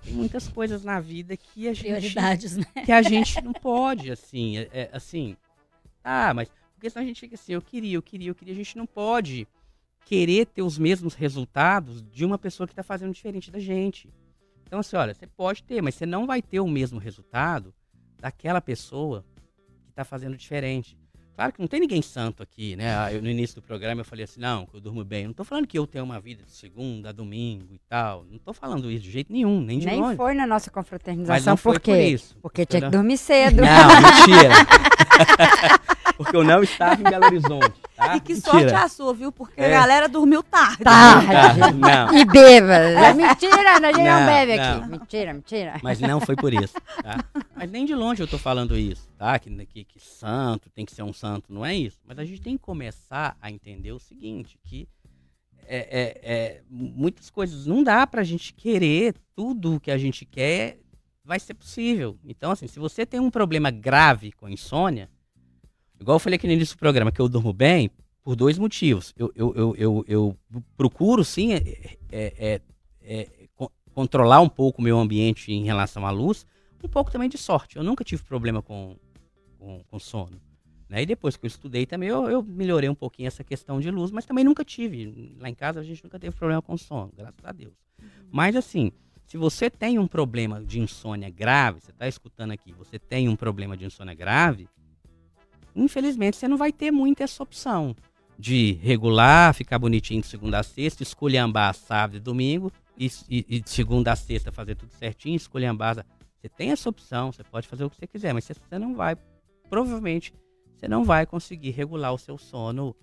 tem 0.03 0.14
muitas 0.14 0.48
coisas 0.48 0.84
na 0.84 1.00
vida 1.00 1.36
que 1.36 1.68
a 1.68 1.74
gente 1.74 2.14
né? 2.57 2.64
que 2.84 2.92
a 2.92 3.03
gente 3.03 3.40
não 3.42 3.53
pode, 3.53 4.11
assim, 4.11 4.59
é, 4.59 4.68
é, 4.72 4.90
assim. 4.92 5.36
Ah, 6.03 6.34
mas 6.34 6.50
porque 6.82 6.90
senão 6.90 7.05
a 7.05 7.07
gente 7.07 7.20
fica 7.20 7.36
assim, 7.36 7.53
eu 7.53 7.62
queria, 7.62 7.94
eu 7.94 8.03
queria, 8.03 8.30
eu 8.30 8.34
queria. 8.34 8.53
A 8.53 8.57
gente 8.57 8.76
não 8.76 8.86
pode 8.86 9.46
querer 10.05 10.46
ter 10.46 10.62
os 10.62 10.76
mesmos 10.76 11.14
resultados 11.14 12.03
de 12.03 12.24
uma 12.24 12.36
pessoa 12.36 12.66
que 12.66 12.72
está 12.72 12.82
fazendo 12.82 13.14
diferente 13.14 13.53
da 13.53 13.61
gente. 13.61 14.09
Então, 14.66 14.80
assim, 14.80 14.96
olha, 14.96 15.14
você 15.14 15.26
pode 15.26 15.62
ter, 15.62 15.80
mas 15.80 15.94
você 15.94 16.05
não 16.05 16.26
vai 16.26 16.42
ter 16.42 16.59
o 16.59 16.66
mesmo 16.66 16.98
resultado 16.98 17.72
daquela 18.18 18.61
pessoa 18.61 19.24
que 19.84 19.90
está 19.90 20.05
fazendo 20.05 20.36
diferente. 20.36 20.98
Claro 21.35 21.53
que 21.53 21.61
não 21.61 21.66
tem 21.66 21.80
ninguém 21.80 22.03
santo 22.03 22.43
aqui, 22.43 22.76
né? 22.76 22.95
Ah, 22.97 23.12
eu, 23.12 23.22
no 23.22 23.28
início 23.28 23.57
do 23.57 23.62
programa 23.62 24.03
eu 24.03 24.05
falei 24.05 24.24
assim, 24.24 24.39
não, 24.41 24.66
que 24.66 24.76
eu 24.76 24.80
durmo 24.80 25.03
bem. 25.05 25.24
Não 25.24 25.30
estou 25.30 25.45
falando 25.47 25.66
que 25.66 25.78
eu 25.78 25.87
tenho 25.87 26.05
uma 26.05 26.20
vida 26.20 26.43
de 26.45 26.53
segunda 26.53 27.09
a 27.09 27.12
domingo 27.12 27.68
e 27.72 27.78
tal. 27.89 28.24
Não 28.28 28.37
estou 28.37 28.53
falando 28.53 28.91
isso 28.91 29.05
de 29.05 29.11
jeito 29.11 29.33
nenhum, 29.33 29.61
nem 29.61 29.78
de 29.78 29.87
Nem 29.87 30.01
longe. 30.01 30.16
foi 30.16 30.35
na 30.35 30.47
nossa 30.47 30.70
Mas 30.70 30.74
confraternização, 30.74 31.53
não 31.53 31.57
foi 31.57 31.74
por 31.74 31.80
por 31.80 31.85
quê? 31.87 32.03
isso. 32.09 32.37
Porque 32.43 32.66
tinha 32.66 32.80
que 32.80 32.85
não- 32.85 32.91
dormir 32.91 33.16
cedo. 33.16 33.62
Não, 33.62 33.66
mentira. 34.03 34.55
Porque 36.16 36.37
eu 36.37 36.45
não 36.45 36.62
estava 36.62 37.01
em 37.01 37.05
Belo 37.05 37.25
Horizonte, 37.25 37.73
tá? 37.97 38.16
E 38.16 38.20
que 38.20 38.35
Mentira. 38.35 38.51
sorte 38.53 38.75
a 38.75 38.89
sua, 38.89 39.14
viu? 39.14 39.33
Porque 39.33 39.61
a 39.61 39.64
É. 39.64 39.70
galera 39.70 40.09
dormiu 40.09 40.43
tarde. 40.43 40.85
Tarde. 40.85 41.61
Ah, 41.62 41.73
não, 41.73 42.14
E 42.16 42.25
beba. 42.25 42.73
É 42.75 43.14
mentira, 43.14 43.70
a 43.73 43.81
gente 43.81 43.97
não, 43.99 44.20
Não, 44.20 44.27
bebe 44.27 44.57
não. 44.57 44.79
aqui. 44.79 44.89
Mentira, 44.91 45.35
mentira. 45.35 45.81
mas 45.83 46.01
não 46.01 46.20
foi 46.20 46.37
por 46.37 46.53
isso, 46.53 46.75
tá? 47.03 47.25
Mas 47.57 47.70
nem 47.70 47.85
de 47.85 47.95
longe 47.95 48.23
eu 48.23 48.29
tô 48.29 48.39
falando 48.39 48.77
isso, 48.77 49.09
tá? 49.18 49.39
Que, 49.39 49.51
que, 49.66 49.85
que 49.85 49.99
santo 50.01 50.70
tem 50.70 50.85
que 50.85 50.93
ser 50.93 51.03
um 51.03 51.12
santo, 51.12 51.53
não 51.53 51.64
é 51.64 51.75
isso. 51.75 51.99
Mas 52.07 52.18
a 52.18 52.25
gente 52.25 52.41
tem 52.41 52.57
que 52.57 52.62
começar 52.62 53.37
a 53.41 53.51
entender 53.51 53.93
o 53.93 53.99
seguinte, 53.99 54.59
que 54.62 54.87
é, 55.66 55.77
é, 55.77 56.20
é, 56.23 56.61
muitas 56.68 57.31
coisas 57.31 57.66
não 57.66 57.83
dá 57.83 58.07
pra 58.07 58.23
gente 58.23 58.53
querer 58.53 59.14
tudo 59.35 59.77
o 59.77 59.81
que 59.81 59.91
a 59.91 59.99
gente 59.99 60.25
quer 60.25 60.79
vai 61.25 61.41
ser 61.41 61.55
possível. 61.55 62.18
Então, 62.25 62.51
assim, 62.51 62.66
se 62.66 62.79
você 62.79 63.07
tem 63.07 63.18
um 63.20 63.31
problema 63.31 63.70
grave 63.70 64.33
com 64.33 64.49
insônia, 64.49 65.09
igual 66.03 66.16
eu 66.16 66.20
falei 66.20 66.36
aqui 66.36 66.46
no 66.46 66.53
início 66.53 66.76
do 66.76 66.78
programa, 66.78 67.11
que 67.11 67.20
eu 67.20 67.28
durmo 67.28 67.53
bem, 67.53 67.90
por 68.22 68.36
dois 68.36 68.59
motivos. 68.59 69.12
Eu, 69.16 69.32
eu, 69.34 69.55
eu, 69.55 69.74
eu, 69.76 70.05
eu 70.07 70.36
procuro, 70.76 71.24
sim, 71.24 71.53
é, 71.53 71.96
é, 72.11 72.32
é, 72.38 72.61
é, 73.03 73.28
co- 73.57 73.72
controlar 73.94 74.40
um 74.40 74.48
pouco 74.48 74.80
o 74.80 74.84
meu 74.84 74.98
ambiente 74.98 75.53
em 75.53 75.64
relação 75.64 76.07
à 76.07 76.11
luz, 76.11 76.46
um 76.82 76.88
pouco 76.88 77.11
também 77.11 77.28
de 77.28 77.38
sorte. 77.38 77.76
Eu 77.76 77.84
nunca 77.84 78.05
tive 78.05 78.22
problema 78.22 78.61
com, 78.61 78.96
com, 79.59 79.82
com 79.88 79.98
sono. 79.98 80.40
Né? 80.88 81.03
E 81.03 81.07
depois 81.07 81.36
que 81.36 81.46
eu 81.46 81.48
estudei 81.48 81.86
também, 81.86 82.09
eu, 82.09 82.28
eu 82.28 82.42
melhorei 82.42 82.88
um 82.88 82.94
pouquinho 82.94 83.26
essa 83.26 83.42
questão 83.42 83.80
de 83.80 83.90
luz, 83.90 84.11
mas 84.11 84.26
também 84.26 84.44
nunca 84.44 84.64
tive. 84.64 85.34
Lá 85.40 85.48
em 85.48 85.55
casa 85.55 85.80
a 85.80 85.82
gente 85.82 86.03
nunca 86.05 86.18
teve 86.18 86.36
problema 86.36 86.61
com 86.61 86.76
sono, 86.76 87.12
graças 87.16 87.44
a 87.44 87.53
Deus. 87.53 87.74
Mas 88.30 88.57
assim, 88.57 88.92
se 89.24 89.36
você 89.36 89.70
tem 89.70 89.98
um 89.98 90.07
problema 90.07 90.62
de 90.62 90.80
insônia 90.80 91.30
grave, 91.30 91.80
você 91.80 91.90
está 91.90 92.07
escutando 92.07 92.50
aqui, 92.50 92.72
você 92.72 92.98
tem 92.98 93.28
um 93.28 93.36
problema 93.36 93.76
de 93.76 93.84
insônia 93.84 94.14
grave, 94.14 94.68
infelizmente 95.75 96.37
você 96.37 96.49
não 96.49 96.57
vai 96.57 96.73
ter 96.73 96.91
muito 96.91 97.23
essa 97.23 97.43
opção 97.43 97.95
de 98.39 98.73
regular, 98.83 99.55
ficar 99.55 99.79
bonitinho 99.79 100.20
de 100.20 100.27
segunda 100.27 100.59
a 100.59 100.62
sexta, 100.62 101.03
esculhambar 101.03 101.75
sábado 101.75 102.16
e 102.16 102.20
domingo, 102.20 102.73
e, 102.99 103.07
e, 103.29 103.47
e 103.49 103.61
de 103.61 103.70
segunda 103.70 104.12
a 104.12 104.16
sexta 104.16 104.51
fazer 104.51 104.75
tudo 104.75 104.93
certinho, 104.93 105.37
esculhambar. 105.37 106.05
Você 106.41 106.49
tem 106.49 106.73
essa 106.73 106.89
opção, 106.89 107.31
você 107.31 107.45
pode 107.45 107.68
fazer 107.68 107.85
o 107.85 107.91
que 107.91 107.97
você 107.97 108.07
quiser, 108.07 108.33
mas 108.33 108.45
você 108.45 108.55
você 108.55 108.79
não 108.79 108.95
vai, 108.95 109.16
provavelmente, 109.70 110.35
você 110.77 110.89
não 110.89 111.05
vai 111.05 111.25
conseguir 111.25 111.70
regular 111.70 112.12
o 112.12 112.18
seu 112.18 112.37
sono 112.37 112.97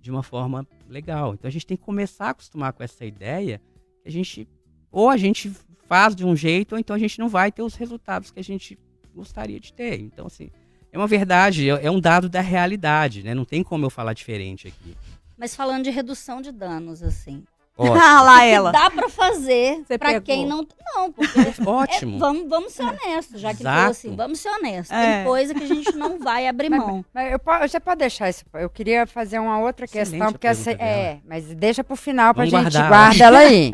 de 0.00 0.10
uma 0.10 0.22
forma 0.22 0.66
legal. 0.88 1.34
Então 1.34 1.48
a 1.48 1.52
gente 1.52 1.66
tem 1.66 1.76
que 1.76 1.82
começar 1.82 2.26
a 2.26 2.30
acostumar 2.30 2.72
com 2.72 2.82
essa 2.82 3.04
ideia 3.04 3.60
que 4.02 4.08
a 4.08 4.12
gente, 4.12 4.48
ou 4.92 5.08
a 5.08 5.16
gente 5.16 5.50
faz 5.86 6.14
de 6.14 6.24
um 6.24 6.36
jeito, 6.36 6.72
ou 6.72 6.78
então 6.78 6.94
a 6.94 6.98
gente 6.98 7.18
não 7.18 7.28
vai 7.28 7.50
ter 7.50 7.62
os 7.62 7.74
resultados 7.74 8.30
que 8.30 8.38
a 8.38 8.44
gente 8.44 8.78
gostaria 9.14 9.58
de 9.58 9.72
ter. 9.72 10.00
Então, 10.00 10.26
assim, 10.26 10.50
é 10.92 10.98
uma 10.98 11.06
verdade, 11.06 11.68
é 11.70 11.86
é 11.86 11.90
um 11.90 12.00
dado 12.00 12.28
da 12.28 12.40
realidade, 12.40 13.22
né? 13.22 13.34
Não 13.34 13.44
tem 13.44 13.62
como 13.62 13.84
eu 13.86 13.90
falar 13.90 14.12
diferente 14.12 14.68
aqui. 14.68 14.96
Mas 15.36 15.54
falando 15.54 15.84
de 15.84 15.90
redução 15.90 16.40
de 16.42 16.50
danos, 16.52 17.02
assim. 17.02 17.44
Ótimo. 17.76 17.96
Ah, 18.02 18.22
lá 18.22 18.44
ela. 18.44 18.72
dá 18.72 18.90
pra 18.90 19.08
fazer 19.08 19.84
Você 19.86 19.96
pra 19.96 20.08
pegou. 20.08 20.22
quem 20.22 20.44
não. 20.44 20.66
Não, 20.96 21.12
porque. 21.12 21.38
Ótimo. 21.64 22.16
É, 22.16 22.18
vamos, 22.18 22.48
vamos 22.48 22.72
ser 22.72 22.82
honestos, 22.82 23.40
já 23.40 23.54
que 23.54 23.62
Exato. 23.62 23.76
falou 23.76 23.90
assim, 23.92 24.16
vamos 24.16 24.40
ser 24.40 24.48
honestos. 24.48 24.90
É. 24.96 25.16
Tem 25.18 25.24
coisa 25.24 25.54
que 25.54 25.62
a 25.62 25.66
gente 25.66 25.92
não 25.94 26.18
vai 26.18 26.48
abrir 26.48 26.68
Mas- 26.70 26.80
mão. 26.80 27.04
Mas 27.14 27.30
eu 27.32 27.38
po- 27.38 27.56
você 27.60 27.78
pode 27.78 28.00
deixar 28.00 28.28
isso. 28.30 28.44
Eu 28.54 28.68
queria 28.68 29.06
fazer 29.06 29.38
uma 29.38 29.60
outra 29.60 29.84
Excelente 29.84 30.10
questão, 30.10 30.32
porque 30.32 30.46
essa, 30.48 30.72
é, 30.72 31.18
mas 31.24 31.44
deixa 31.54 31.84
pro 31.84 31.94
final 31.94 32.34
pra 32.34 32.44
Vamos 32.46 32.64
gente 32.64 32.72
guardar. 32.72 32.88
guarda 32.88 33.24
ela 33.24 33.38
aí. 33.38 33.70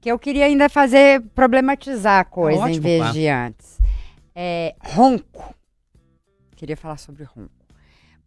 que 0.00 0.08
eu 0.12 0.16
queria 0.18 0.44
ainda 0.44 0.68
fazer 0.68 1.20
problematizar 1.34 2.20
a 2.20 2.24
coisa 2.24 2.60
em 2.60 2.62
Ótimo, 2.70 2.82
vez 2.82 3.02
pá. 3.02 3.10
de 3.10 3.26
antes. 3.28 3.78
É, 4.32 4.74
ronco. 4.80 5.54
Queria 6.60 6.76
falar 6.76 6.98
sobre 6.98 7.24
ronco. 7.24 7.50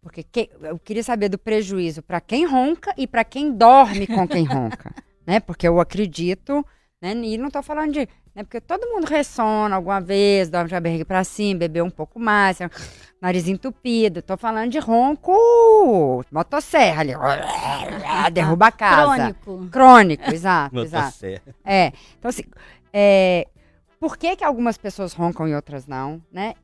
Porque 0.02 0.24
que- 0.24 0.50
eu 0.62 0.80
queria 0.80 1.04
saber 1.04 1.30
do 1.30 1.38
prejuízo 1.38 2.02
para 2.02 2.20
quem 2.20 2.48
ronca 2.48 2.92
e 2.98 3.06
para 3.06 3.24
quem 3.24 3.52
dorme 3.56 4.08
com 4.08 4.28
quem 4.28 4.44
ronca, 4.44 4.92
né? 5.24 5.40
Porque 5.40 5.68
eu 5.68 5.80
acredito, 5.80 6.66
né? 7.00 7.12
E 7.12 7.38
não 7.38 7.52
tô 7.52 7.62
falando 7.62 7.92
de, 7.94 8.00
né? 8.34 8.42
Porque 8.44 8.60
todo 8.60 8.88
mundo 8.90 9.06
ressona 9.06 9.76
alguma 9.76 10.02
vez, 10.02 10.50
dorme 10.50 10.68
com 10.68 10.76
a 10.76 10.80
barriga 10.82 11.06
para 11.06 11.24
cima, 11.24 11.60
bebeu 11.60 11.86
um 11.86 11.92
pouco 11.92 12.20
mais, 12.20 12.58
nariz 13.22 13.48
entupido. 13.48 14.24
Tô 14.24 14.36
falando 14.36 14.72
de 14.72 14.80
ronco, 14.80 16.26
motosserra 16.32 17.02
ali, 17.02 17.14
derruba 18.34 18.66
a 18.66 18.72
casa. 18.72 19.16
Crônico. 19.46 19.70
Crônico, 19.70 20.32
exato, 20.34 20.76
exato. 20.82 21.06
Motosserra. 21.06 21.56
É, 21.64 21.94
então 22.18 22.30
assim, 22.30 22.44
é, 22.92 23.48
por 24.00 24.18
que 24.18 24.36
que 24.36 24.44
algumas 24.44 24.76
pessoas 24.76 25.14
roncam 25.14 25.48
e 25.48 25.54
outras 25.56 25.86
não, 25.86 26.20
né? 26.32 26.56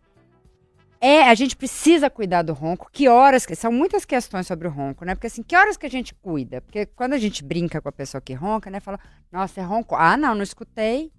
É, 1.02 1.24
a 1.30 1.34
gente 1.34 1.56
precisa 1.56 2.10
cuidar 2.10 2.42
do 2.42 2.52
ronco. 2.54 2.90
Que 2.92 3.08
horas, 3.08 3.46
que 3.46 3.56
são 3.56 3.72
muitas 3.72 4.04
questões 4.04 4.46
sobre 4.46 4.68
o 4.68 4.72
ronco, 4.72 5.06
né? 5.06 5.16
Porque 5.16 5.28
assim, 5.28 5.42
que 5.42 5.56
horas 5.56 5.78
que 5.78 5.86
a 5.86 5.90
gente 5.90 6.14
cuida? 6.14 6.60
Porque 6.62 6.86
quando 6.88 7.14
a 7.14 7.18
gente 7.18 7.44
brinca 7.44 7.82
com 7.82 7.88
a 7.88 7.92
pessoa 7.92 8.20
que 8.20 8.34
ronca, 8.34 8.70
né? 8.70 8.80
Fala, 8.82 9.00
nossa, 9.32 9.62
é 9.62 9.64
ronco. 9.64 9.96
Ah, 9.96 10.18
não, 10.18 10.36
não 10.36 10.44
escutei. 10.44 11.12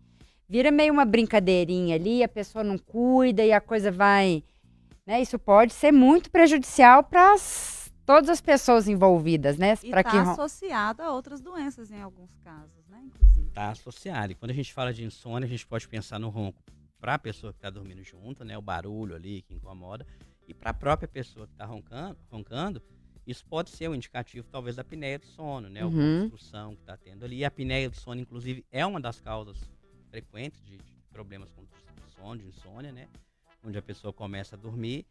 Vira 0.46 0.70
meio 0.70 0.92
uma 0.92 1.04
brincadeirinha 1.06 1.94
ali, 1.94 2.22
a 2.22 2.28
pessoa 2.28 2.62
não 2.62 2.76
cuida 2.76 3.42
e 3.44 3.52
a 3.52 3.60
coisa 3.60 3.90
vai, 3.90 4.42
né? 5.06 5.22
Isso 5.22 5.38
pode 5.38 5.72
ser 5.72 5.92
muito 5.92 6.30
prejudicial 6.30 7.02
para 7.04 7.36
todas 8.04 8.28
as 8.28 8.40
pessoas 8.40 8.86
envolvidas, 8.88 9.56
né? 9.56 9.78
E 9.82 9.90
Para 9.90 10.02
tá 10.02 10.10
que 10.10 10.16
ron- 10.18 10.32
associado 10.32 11.02
a 11.02 11.12
outras 11.12 11.40
doenças 11.40 11.90
em 11.90 12.02
alguns 12.02 12.34
casos, 12.44 12.84
né? 12.88 13.00
Inclusive. 13.04 13.46
Está 13.48 13.70
associado. 13.70 14.32
E 14.32 14.34
quando 14.34 14.50
a 14.50 14.54
gente 14.54 14.74
fala 14.74 14.92
de 14.92 15.04
insônia, 15.04 15.46
a 15.46 15.48
gente 15.48 15.66
pode 15.66 15.88
pensar 15.88 16.18
no 16.18 16.28
ronco 16.28 16.60
para 17.00 17.14
a 17.14 17.18
pessoa 17.18 17.52
que 17.52 17.58
está 17.58 17.70
dormindo 17.70 18.02
junto, 18.02 18.44
né? 18.44 18.56
O 18.58 18.62
barulho 18.62 19.14
ali 19.14 19.42
que 19.42 19.54
incomoda. 19.54 20.06
E 20.46 20.52
para 20.54 20.70
a 20.70 20.74
própria 20.74 21.08
pessoa 21.08 21.46
que 21.46 21.52
está 21.54 21.64
roncando, 21.64 22.18
roncando, 22.30 22.82
isso 23.26 23.44
pode 23.46 23.70
ser 23.70 23.88
um 23.88 23.94
indicativo, 23.94 24.46
talvez, 24.50 24.76
da 24.76 24.82
apneia 24.82 25.18
do 25.18 25.26
sono, 25.26 25.68
né? 25.68 25.80
Alguma 25.82 26.02
Uhum. 26.02 26.20
obstrução 26.22 26.74
que 26.74 26.80
está 26.82 26.96
tendo 26.96 27.24
ali. 27.24 27.38
E 27.38 27.44
a 27.44 27.48
apneia 27.48 27.88
do 27.88 27.96
sono, 27.96 28.20
inclusive, 28.20 28.64
é 28.70 28.84
uma 28.84 29.00
das 29.00 29.20
causas 29.20 29.56
frequentes 30.10 30.60
de, 30.64 30.76
de 30.76 31.02
problemas 31.12 31.48
com 31.52 31.62
sono, 32.16 32.40
de 32.40 32.46
insônia, 32.48 32.92
né? 32.92 33.08
Onde 33.64 33.78
a 33.78 33.82
pessoa 33.82 34.12
começa 34.12 34.56
a 34.56 34.58
dormir, 34.58 35.06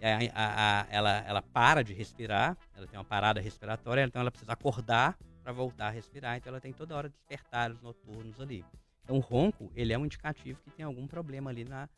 e 0.00 0.04
a- 0.04 0.18
a- 0.34 0.80
a- 0.82 0.86
ela, 0.90 1.18
ela 1.18 1.42
para 1.42 1.84
de 1.84 1.92
respirar, 1.92 2.56
ela 2.74 2.86
tem 2.86 2.98
uma 2.98 3.04
parada 3.04 3.40
respiratória, 3.40 4.02
então 4.02 4.20
ela 4.20 4.30
precisa 4.30 4.52
acordar 4.52 5.16
para 5.42 5.52
voltar 5.52 5.86
a 5.88 5.90
respirar, 5.90 6.36
então 6.36 6.50
ela 6.50 6.60
tem 6.60 6.72
toda 6.72 6.96
hora 6.96 7.08
despertares 7.08 7.80
noturnos 7.80 8.40
ali. 8.40 8.64
Então 9.02 9.16
o 9.16 9.20
ronco, 9.20 9.70
ele 9.74 9.92
é 9.92 9.98
um 9.98 10.04
indicativo 10.04 10.60
que 10.62 10.70
tem 10.70 10.84
algum 10.84 11.06
problema 11.06 11.50
ali 11.50 11.64
na, 11.64 11.88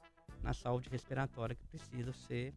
na 0.42 0.52
saúde 0.52 0.88
respiratória 0.88 1.54
que 1.54 1.64
precisa 1.66 2.12
ser, 2.12 2.54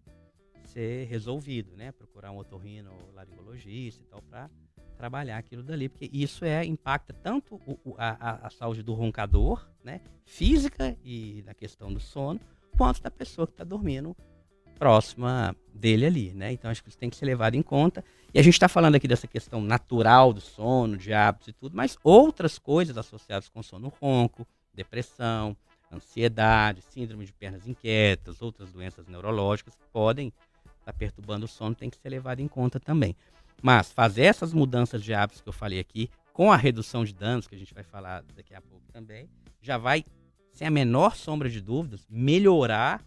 ser 0.66 1.06
resolvido, 1.08 1.76
né? 1.76 1.92
Procurar 1.92 2.32
um 2.32 2.38
otorrino 2.38 2.92
laringologista 3.14 4.02
e 4.04 4.06
tal 4.08 4.22
para 4.22 4.50
trabalhar 4.98 5.38
aquilo 5.38 5.62
dali, 5.62 5.90
porque 5.90 6.10
isso 6.14 6.46
é 6.46 6.64
impacta 6.66 7.14
tanto 7.14 7.56
o- 7.66 7.96
a- 7.98 8.48
a 8.48 8.50
saúde 8.50 8.82
do 8.82 8.94
roncador, 8.94 9.68
né? 9.84 10.00
Física 10.26 10.98
e 11.04 11.44
na 11.46 11.54
questão 11.54 11.92
do 11.94 12.00
sono, 12.00 12.40
quanto 12.78 13.02
da 13.02 13.12
pessoa 13.12 13.46
que 13.46 13.54
está 13.54 13.64
dormindo 13.64 14.16
próxima 14.78 15.56
dele 15.74 16.06
ali, 16.06 16.34
né? 16.34 16.52
Então 16.52 16.70
acho 16.70 16.84
que 16.84 16.90
isso 16.90 16.98
tem 16.98 17.10
que 17.10 17.16
ser 17.16 17.26
levado 17.26 17.56
em 17.56 17.62
conta. 17.62 18.04
E 18.34 18.40
a 18.40 18.44
gente 18.44 18.54
está 18.54 18.68
falando 18.68 18.96
aqui 18.96 19.08
dessa 19.08 19.28
questão 19.28 19.62
natural 19.62 20.34
do 20.34 20.42
sono, 20.42 20.98
de 20.98 21.14
hábitos 21.14 21.48
e 21.50 21.54
tudo, 21.54 21.76
mas 21.76 21.98
outras 22.04 22.60
coisas 22.60 22.98
associadas 22.98 23.48
com 23.50 23.64
sono 23.64 23.92
ronco, 24.02 24.46
depressão, 24.74 25.56
ansiedade, 25.92 26.82
síndrome 26.82 27.26
de 27.26 27.34
pernas 27.34 27.66
inquietas, 27.66 28.42
outras 28.42 28.72
doenças 28.72 29.08
neurológicas 29.08 29.74
podem 29.94 30.34
está 30.86 30.94
perturbando 30.94 31.46
o 31.46 31.48
sono, 31.48 31.74
tem 31.74 31.90
que 31.90 31.98
ser 31.98 32.10
levado 32.10 32.40
em 32.40 32.48
conta 32.48 32.80
também. 32.80 33.16
Mas 33.62 33.92
fazer 33.92 34.24
essas 34.24 34.54
mudanças 34.54 35.04
de 35.04 35.14
hábitos 35.14 35.42
que 35.42 35.50
eu 35.50 35.54
falei 35.54 35.80
aqui, 35.80 36.10
com 36.32 36.52
a 36.52 36.56
redução 36.56 37.04
de 37.04 37.14
danos, 37.14 37.48
que 37.48 37.56
a 37.56 37.58
gente 37.58 37.74
vai 37.74 37.84
falar 37.84 38.24
daqui 38.36 38.54
a 38.54 38.62
pouco 38.62 38.86
também, 38.92 39.28
já 39.62 39.78
vai, 39.78 40.06
sem 40.52 40.68
a 40.68 40.72
menor 40.72 41.16
sombra 41.16 41.50
de 41.50 41.60
dúvidas, 41.60 42.06
melhorar 42.10 43.04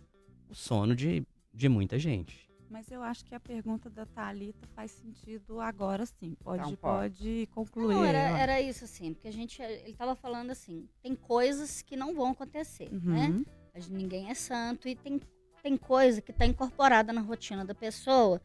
o 0.50 0.54
sono 0.54 0.96
de, 0.96 1.24
de 1.58 1.68
muita 1.68 1.98
gente. 1.98 2.48
Mas 2.70 2.90
eu 2.90 3.02
acho 3.02 3.24
que 3.24 3.34
a 3.34 3.40
pergunta 3.40 3.88
da 3.90 4.04
Thalita 4.06 4.66
faz 4.76 4.90
sentido 4.92 5.60
agora 5.60 6.04
sim. 6.06 6.36
Pode, 6.44 6.60
Então, 6.62 6.76
pode. 6.76 7.18
pode. 7.18 7.48
concluir. 7.52 7.94
Não, 7.96 8.04
era, 8.04 8.38
era 8.38 8.60
isso, 8.60 8.84
assim, 8.84 9.12
porque 9.14 9.26
a 9.26 9.32
gente, 9.32 9.60
ele 9.60 9.94
tava 9.94 10.14
falando 10.14 10.50
assim, 10.50 10.86
tem 11.02 11.14
coisas 11.16 11.82
que 11.82 11.96
não 11.96 12.14
vão 12.14 12.30
acontecer, 12.30 12.88
né? 12.92 13.28
Uhum. 13.28 13.44
Gente- 13.74 13.92
Ninguém 13.92 14.30
é 14.30 14.34
santo 14.34 14.86
e 14.86 14.94
tem, 14.94 15.20
tem 15.62 15.76
coisa 15.76 16.20
que 16.20 16.30
está 16.30 16.44
incorporada 16.46 17.12
na 17.12 17.20
rotina 17.22 17.64
da 17.64 17.74
pessoa, 17.74 18.40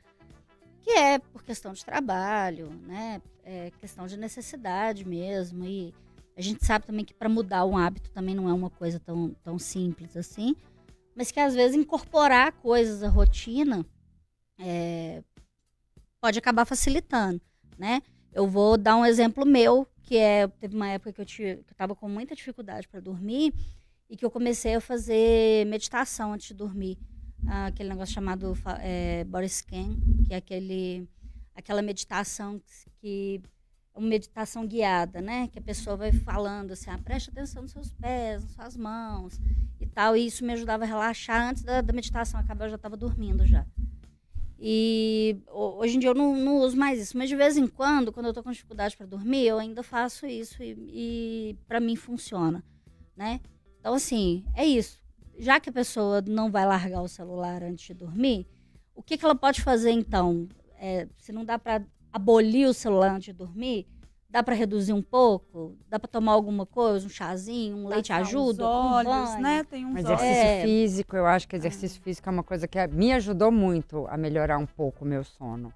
que 0.81 0.91
é 0.91 1.19
por 1.19 1.43
questão 1.43 1.73
de 1.73 1.83
trabalho, 1.85 2.69
né? 2.87 3.21
É 3.43 3.71
questão 3.79 4.07
de 4.07 4.15
necessidade 4.17 5.05
mesmo. 5.05 5.65
E 5.65 5.93
a 6.37 6.41
gente 6.41 6.65
sabe 6.65 6.85
também 6.85 7.03
que 7.03 7.13
para 7.13 7.27
mudar 7.29 7.65
um 7.65 7.77
hábito 7.77 8.09
também 8.11 8.33
não 8.35 8.47
é 8.49 8.53
uma 8.53 8.69
coisa 8.69 8.99
tão, 8.99 9.35
tão 9.43 9.59
simples 9.59 10.15
assim, 10.15 10.55
mas 11.15 11.31
que 11.31 11.39
às 11.39 11.53
vezes 11.53 11.75
incorporar 11.75 12.51
coisas 12.53 13.03
à 13.03 13.09
rotina 13.09 13.85
é, 14.59 15.23
pode 16.19 16.39
acabar 16.39 16.65
facilitando, 16.65 17.41
né? 17.77 18.01
Eu 18.33 18.47
vou 18.47 18.77
dar 18.77 18.95
um 18.95 19.05
exemplo 19.05 19.45
meu, 19.45 19.87
que 20.01 20.17
é 20.17 20.47
teve 20.47 20.75
uma 20.75 20.87
época 20.89 21.13
que 21.13 21.21
eu 21.21 21.25
tive, 21.25 21.55
que 21.57 21.69
eu 21.69 21.73
estava 21.73 21.95
com 21.95 22.09
muita 22.09 22.35
dificuldade 22.35 22.87
para 22.87 22.99
dormir 22.99 23.53
e 24.09 24.17
que 24.17 24.25
eu 24.25 24.31
comecei 24.31 24.75
a 24.75 24.81
fazer 24.81 25.65
meditação 25.67 26.33
antes 26.33 26.47
de 26.47 26.53
dormir. 26.53 26.97
Ah, 27.47 27.67
aquele 27.67 27.89
negócio 27.89 28.13
chamado 28.13 28.57
é, 28.79 29.23
body 29.25 29.49
scan, 29.49 29.97
que 30.25 30.33
é 30.33 30.37
aquele, 30.37 31.07
aquela 31.53 31.81
meditação 31.81 32.61
que 32.99 33.41
é 33.43 33.47
uma 33.95 34.07
meditação 34.07 34.65
guiada, 34.67 35.21
né? 35.21 35.47
Que 35.49 35.59
a 35.59 35.61
pessoa 35.61 35.95
vai 35.95 36.11
falando 36.11 36.71
assim, 36.71 36.89
ah, 36.89 36.97
preste 36.97 37.29
atenção 37.29 37.61
nos 37.61 37.71
seus 37.71 37.91
pés, 37.93 38.41
nas 38.43 38.51
suas 38.51 38.77
mãos 38.77 39.39
e 39.79 39.85
tal. 39.85 40.15
E 40.17 40.25
isso 40.25 40.43
me 40.43 40.53
ajudava 40.53 40.83
a 40.83 40.87
relaxar 40.87 41.49
antes 41.49 41.63
da, 41.63 41.81
da 41.81 41.93
meditação 41.93 42.39
acabar, 42.39 42.65
eu 42.65 42.69
já 42.71 42.75
estava 42.75 42.97
dormindo 42.97 43.45
já. 43.45 43.65
E 44.59 45.41
ho- 45.49 45.77
hoje 45.79 45.97
em 45.97 45.99
dia 45.99 46.09
eu 46.09 46.15
não, 46.15 46.35
não 46.35 46.57
uso 46.59 46.77
mais 46.77 46.99
isso, 46.99 47.17
mas 47.17 47.27
de 47.29 47.35
vez 47.35 47.57
em 47.57 47.67
quando, 47.67 48.11
quando 48.11 48.27
eu 48.27 48.33
tô 48.33 48.41
com 48.41 48.51
dificuldade 48.51 48.95
para 48.95 49.05
dormir, 49.05 49.45
eu 49.45 49.59
ainda 49.59 49.83
faço 49.83 50.25
isso 50.25 50.63
e, 50.63 50.75
e 51.51 51.57
para 51.67 51.79
mim 51.79 51.95
funciona, 51.95 52.63
né? 53.15 53.41
Então 53.79 53.93
assim, 53.93 54.45
é 54.55 54.65
isso. 54.65 55.01
Já 55.37 55.59
que 55.59 55.69
a 55.69 55.73
pessoa 55.73 56.21
não 56.21 56.49
vai 56.49 56.65
largar 56.65 57.01
o 57.01 57.07
celular 57.07 57.61
antes 57.63 57.85
de 57.87 57.93
dormir, 57.93 58.47
o 58.95 59.03
que, 59.03 59.17
que 59.17 59.25
ela 59.25 59.35
pode 59.35 59.61
fazer 59.61 59.91
então? 59.91 60.47
É, 60.79 61.07
se 61.17 61.31
não 61.31 61.43
dá 61.43 61.57
para 61.59 61.83
abolir 62.13 62.67
o 62.67 62.73
celular 62.73 63.15
antes 63.15 63.25
de 63.25 63.33
dormir, 63.33 63.87
dá 64.29 64.43
para 64.43 64.53
reduzir 64.55 64.93
um 64.93 65.01
pouco? 65.01 65.75
Dá 65.89 65.99
para 65.99 66.07
tomar 66.07 66.31
alguma 66.33 66.65
coisa, 66.65 67.05
um 67.05 67.09
chazinho, 67.09 67.75
um 67.77 67.87
leite 67.87 68.13
ajuda? 68.13 68.63
Os 68.63 68.69
um 68.69 68.93
olhos, 68.93 69.29
banho? 69.31 69.41
né? 69.41 69.63
Tem 69.63 69.85
uns 69.85 69.89
Um 69.89 69.97
olhos. 69.97 70.09
exercício 70.11 70.47
É. 70.47 70.61
físico, 70.61 71.15
eu 71.17 71.25
acho 71.25 71.47
que 71.47 71.55
exercício 71.55 72.01
físico 72.01 72.29
é 72.29 72.31
uma 72.31 72.43
coisa 72.43 72.67
que 72.67 72.85
me 72.87 73.11
ajudou 73.13 73.51
muito 73.51 74.05
a 74.07 74.15
melhorar 74.15 74.57
um 74.59 74.65
pouco 74.65 75.03
o 75.03 75.07
meu 75.07 75.23
sono. 75.23 75.73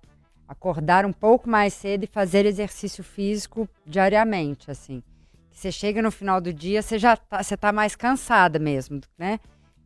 Acordar 0.48 1.06
um 1.06 1.12
pouco 1.12 1.50
mais 1.50 1.74
cedo 1.74 2.04
e 2.06 2.08
fazer 2.08 2.46
exercício 2.46 3.04
físico 3.04 3.68
diariamente, 3.86 4.72
assim. 4.72 5.04
Você 5.52 5.72
chega 5.72 6.02
no 6.02 6.12
final 6.12 6.40
do 6.40 6.54
dia, 6.54 6.82
você 6.82 6.98
já 7.00 7.18
tá, 7.18 7.42
você 7.44 7.58
tá 7.58 7.74
mais 7.74 7.96
cansada 7.96 8.60
mesmo, 8.60 9.02
né? 9.18 9.40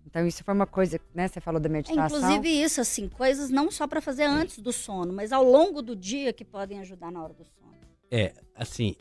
Então 0.06 0.26
isso 0.26 0.44
foi 0.44 0.54
uma 0.54 0.68
coisa, 0.68 1.00
né? 1.14 1.28
Você 1.28 1.40
falou 1.40 1.60
da 1.60 1.70
É, 1.70 1.72
meditação. 1.72 2.06
inclusive 2.20 2.50
isso, 2.50 2.82
assim, 2.82 3.08
coisas 3.08 3.50
não 3.50 3.70
só 3.72 3.88
para 3.88 4.02
fazer 4.02 4.24
antes 4.24 4.60
do 4.60 4.74
sono, 4.74 5.14
mas 5.14 5.32
ao 5.32 5.44
longo 5.44 5.82
do 5.82 5.96
dia 5.96 6.34
que 6.34 6.44
podem 6.44 6.80
ajudar 6.80 7.12
na 7.12 7.24
hora 7.24 7.34
do 7.34 7.46
sono. 7.46 7.72
É, 8.10 8.34
assim, 8.56 8.96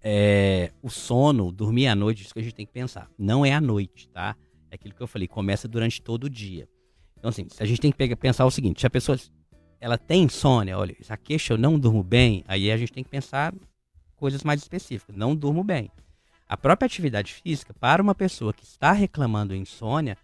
é, 0.00 0.70
o 0.82 0.88
sono, 0.90 1.50
dormir 1.50 1.86
à 1.88 1.94
noite, 1.94 2.22
isso 2.22 2.32
que 2.32 2.40
a 2.40 2.42
gente 2.42 2.54
tem 2.54 2.66
que 2.66 2.72
pensar. 2.72 3.10
Não 3.18 3.44
é 3.44 3.52
à 3.52 3.60
noite, 3.60 4.08
tá? 4.08 4.36
É 4.70 4.74
aquilo 4.76 4.94
que 4.94 5.02
eu 5.02 5.06
falei, 5.06 5.26
começa 5.28 5.66
durante 5.66 6.00
todo 6.00 6.24
o 6.24 6.30
dia. 6.30 6.68
Então, 7.18 7.28
assim, 7.28 7.46
a 7.58 7.64
gente 7.64 7.80
tem 7.80 7.90
que 7.90 7.98
pegar- 7.98 8.16
pensar 8.16 8.44
o 8.44 8.50
seguinte: 8.50 8.80
se 8.80 8.86
a 8.86 8.90
pessoa 8.90 9.18
ela 9.80 9.98
tem 9.98 10.24
insônia, 10.24 10.78
olha, 10.78 10.96
essa 11.00 11.16
queixa 11.16 11.54
eu 11.54 11.58
não 11.58 11.78
durmo 11.78 12.02
bem, 12.02 12.44
aí 12.46 12.70
a 12.70 12.76
gente 12.76 12.92
tem 12.92 13.02
que 13.02 13.10
pensar 13.10 13.52
coisas 14.16 14.44
mais 14.44 14.60
específicas. 14.60 15.14
Não 15.16 15.34
durmo 15.34 15.64
bem. 15.64 15.90
A 16.48 16.56
própria 16.56 16.86
atividade 16.86 17.32
física, 17.32 17.72
para 17.74 18.02
uma 18.02 18.14
pessoa 18.14 18.52
que 18.52 18.64
está 18.64 18.92
reclamando 18.92 19.54
de 19.54 19.60
insônia, 19.60 20.16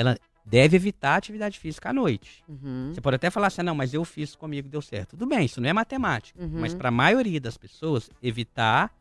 ela 0.00 0.18
deve 0.44 0.76
evitar 0.76 1.16
atividade 1.16 1.58
física 1.58 1.90
à 1.90 1.92
noite. 1.92 2.42
Uhum, 2.48 2.90
Você 2.92 3.00
pode 3.00 3.16
até 3.16 3.30
falar 3.30 3.48
assim, 3.48 3.62
não, 3.62 3.74
mas 3.74 3.92
eu 3.92 4.04
fiz 4.04 4.34
comigo, 4.34 4.68
deu 4.68 4.80
certo. 4.80 5.10
Tudo 5.10 5.26
bem, 5.26 5.44
isso 5.44 5.60
não 5.60 5.68
é 5.68 5.72
matemática. 5.72 6.42
Uhum. 6.42 6.60
Mas 6.60 6.74
para 6.74 6.88
a 6.88 6.92
maioria 6.92 7.40
das 7.40 7.56
pessoas, 7.56 8.10
evitar 8.22 8.92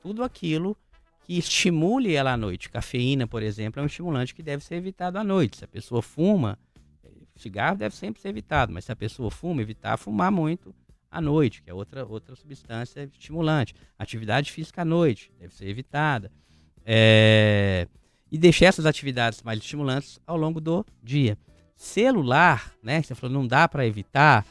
tudo 0.00 0.24
aquilo 0.24 0.76
que 1.24 1.38
estimule 1.38 2.14
ela 2.14 2.32
à 2.32 2.36
noite. 2.36 2.68
Cafeína, 2.68 3.26
por 3.26 3.42
exemplo, 3.42 3.80
é 3.80 3.82
um 3.82 3.86
estimulante 3.86 4.34
que 4.34 4.42
deve 4.42 4.64
ser 4.64 4.74
evitado 4.74 5.18
à 5.18 5.24
noite. 5.24 5.58
Se 5.58 5.64
a 5.64 5.68
pessoa 5.68 6.02
fuma, 6.02 6.58
eh, 7.04 7.08
cigarro 7.36 7.76
deve 7.76 7.94
sempre 7.94 8.20
ser 8.20 8.28
evitado, 8.28 8.72
mas 8.72 8.84
se 8.84 8.90
a 8.90 8.96
pessoa 8.96 9.30
fuma, 9.30 9.62
evitar 9.62 9.96
fumar 9.96 10.32
muito 10.32 10.74
à 11.08 11.20
noite, 11.20 11.62
que 11.62 11.70
é 11.70 11.74
outra, 11.74 12.04
outra 12.04 12.34
substância 12.34 13.08
estimulante. 13.12 13.72
Atividade 13.96 14.50
física 14.50 14.82
à 14.82 14.84
noite 14.84 15.30
deve 15.38 15.54
ser 15.54 15.68
evitada. 15.68 16.32
É, 16.84 17.86
E 18.32 18.38
deixar 18.38 18.66
essas 18.66 18.86
atividades 18.86 19.42
mais 19.42 19.58
estimulantes 19.58 20.18
ao 20.26 20.38
longo 20.38 20.58
do 20.58 20.84
dia. 21.02 21.36
Celular, 21.76 22.72
né? 22.82 23.02
Você 23.02 23.14
falou, 23.14 23.34
não 23.34 23.46
dá 23.46 23.68
para 23.68 23.86
evitar. 23.86 24.46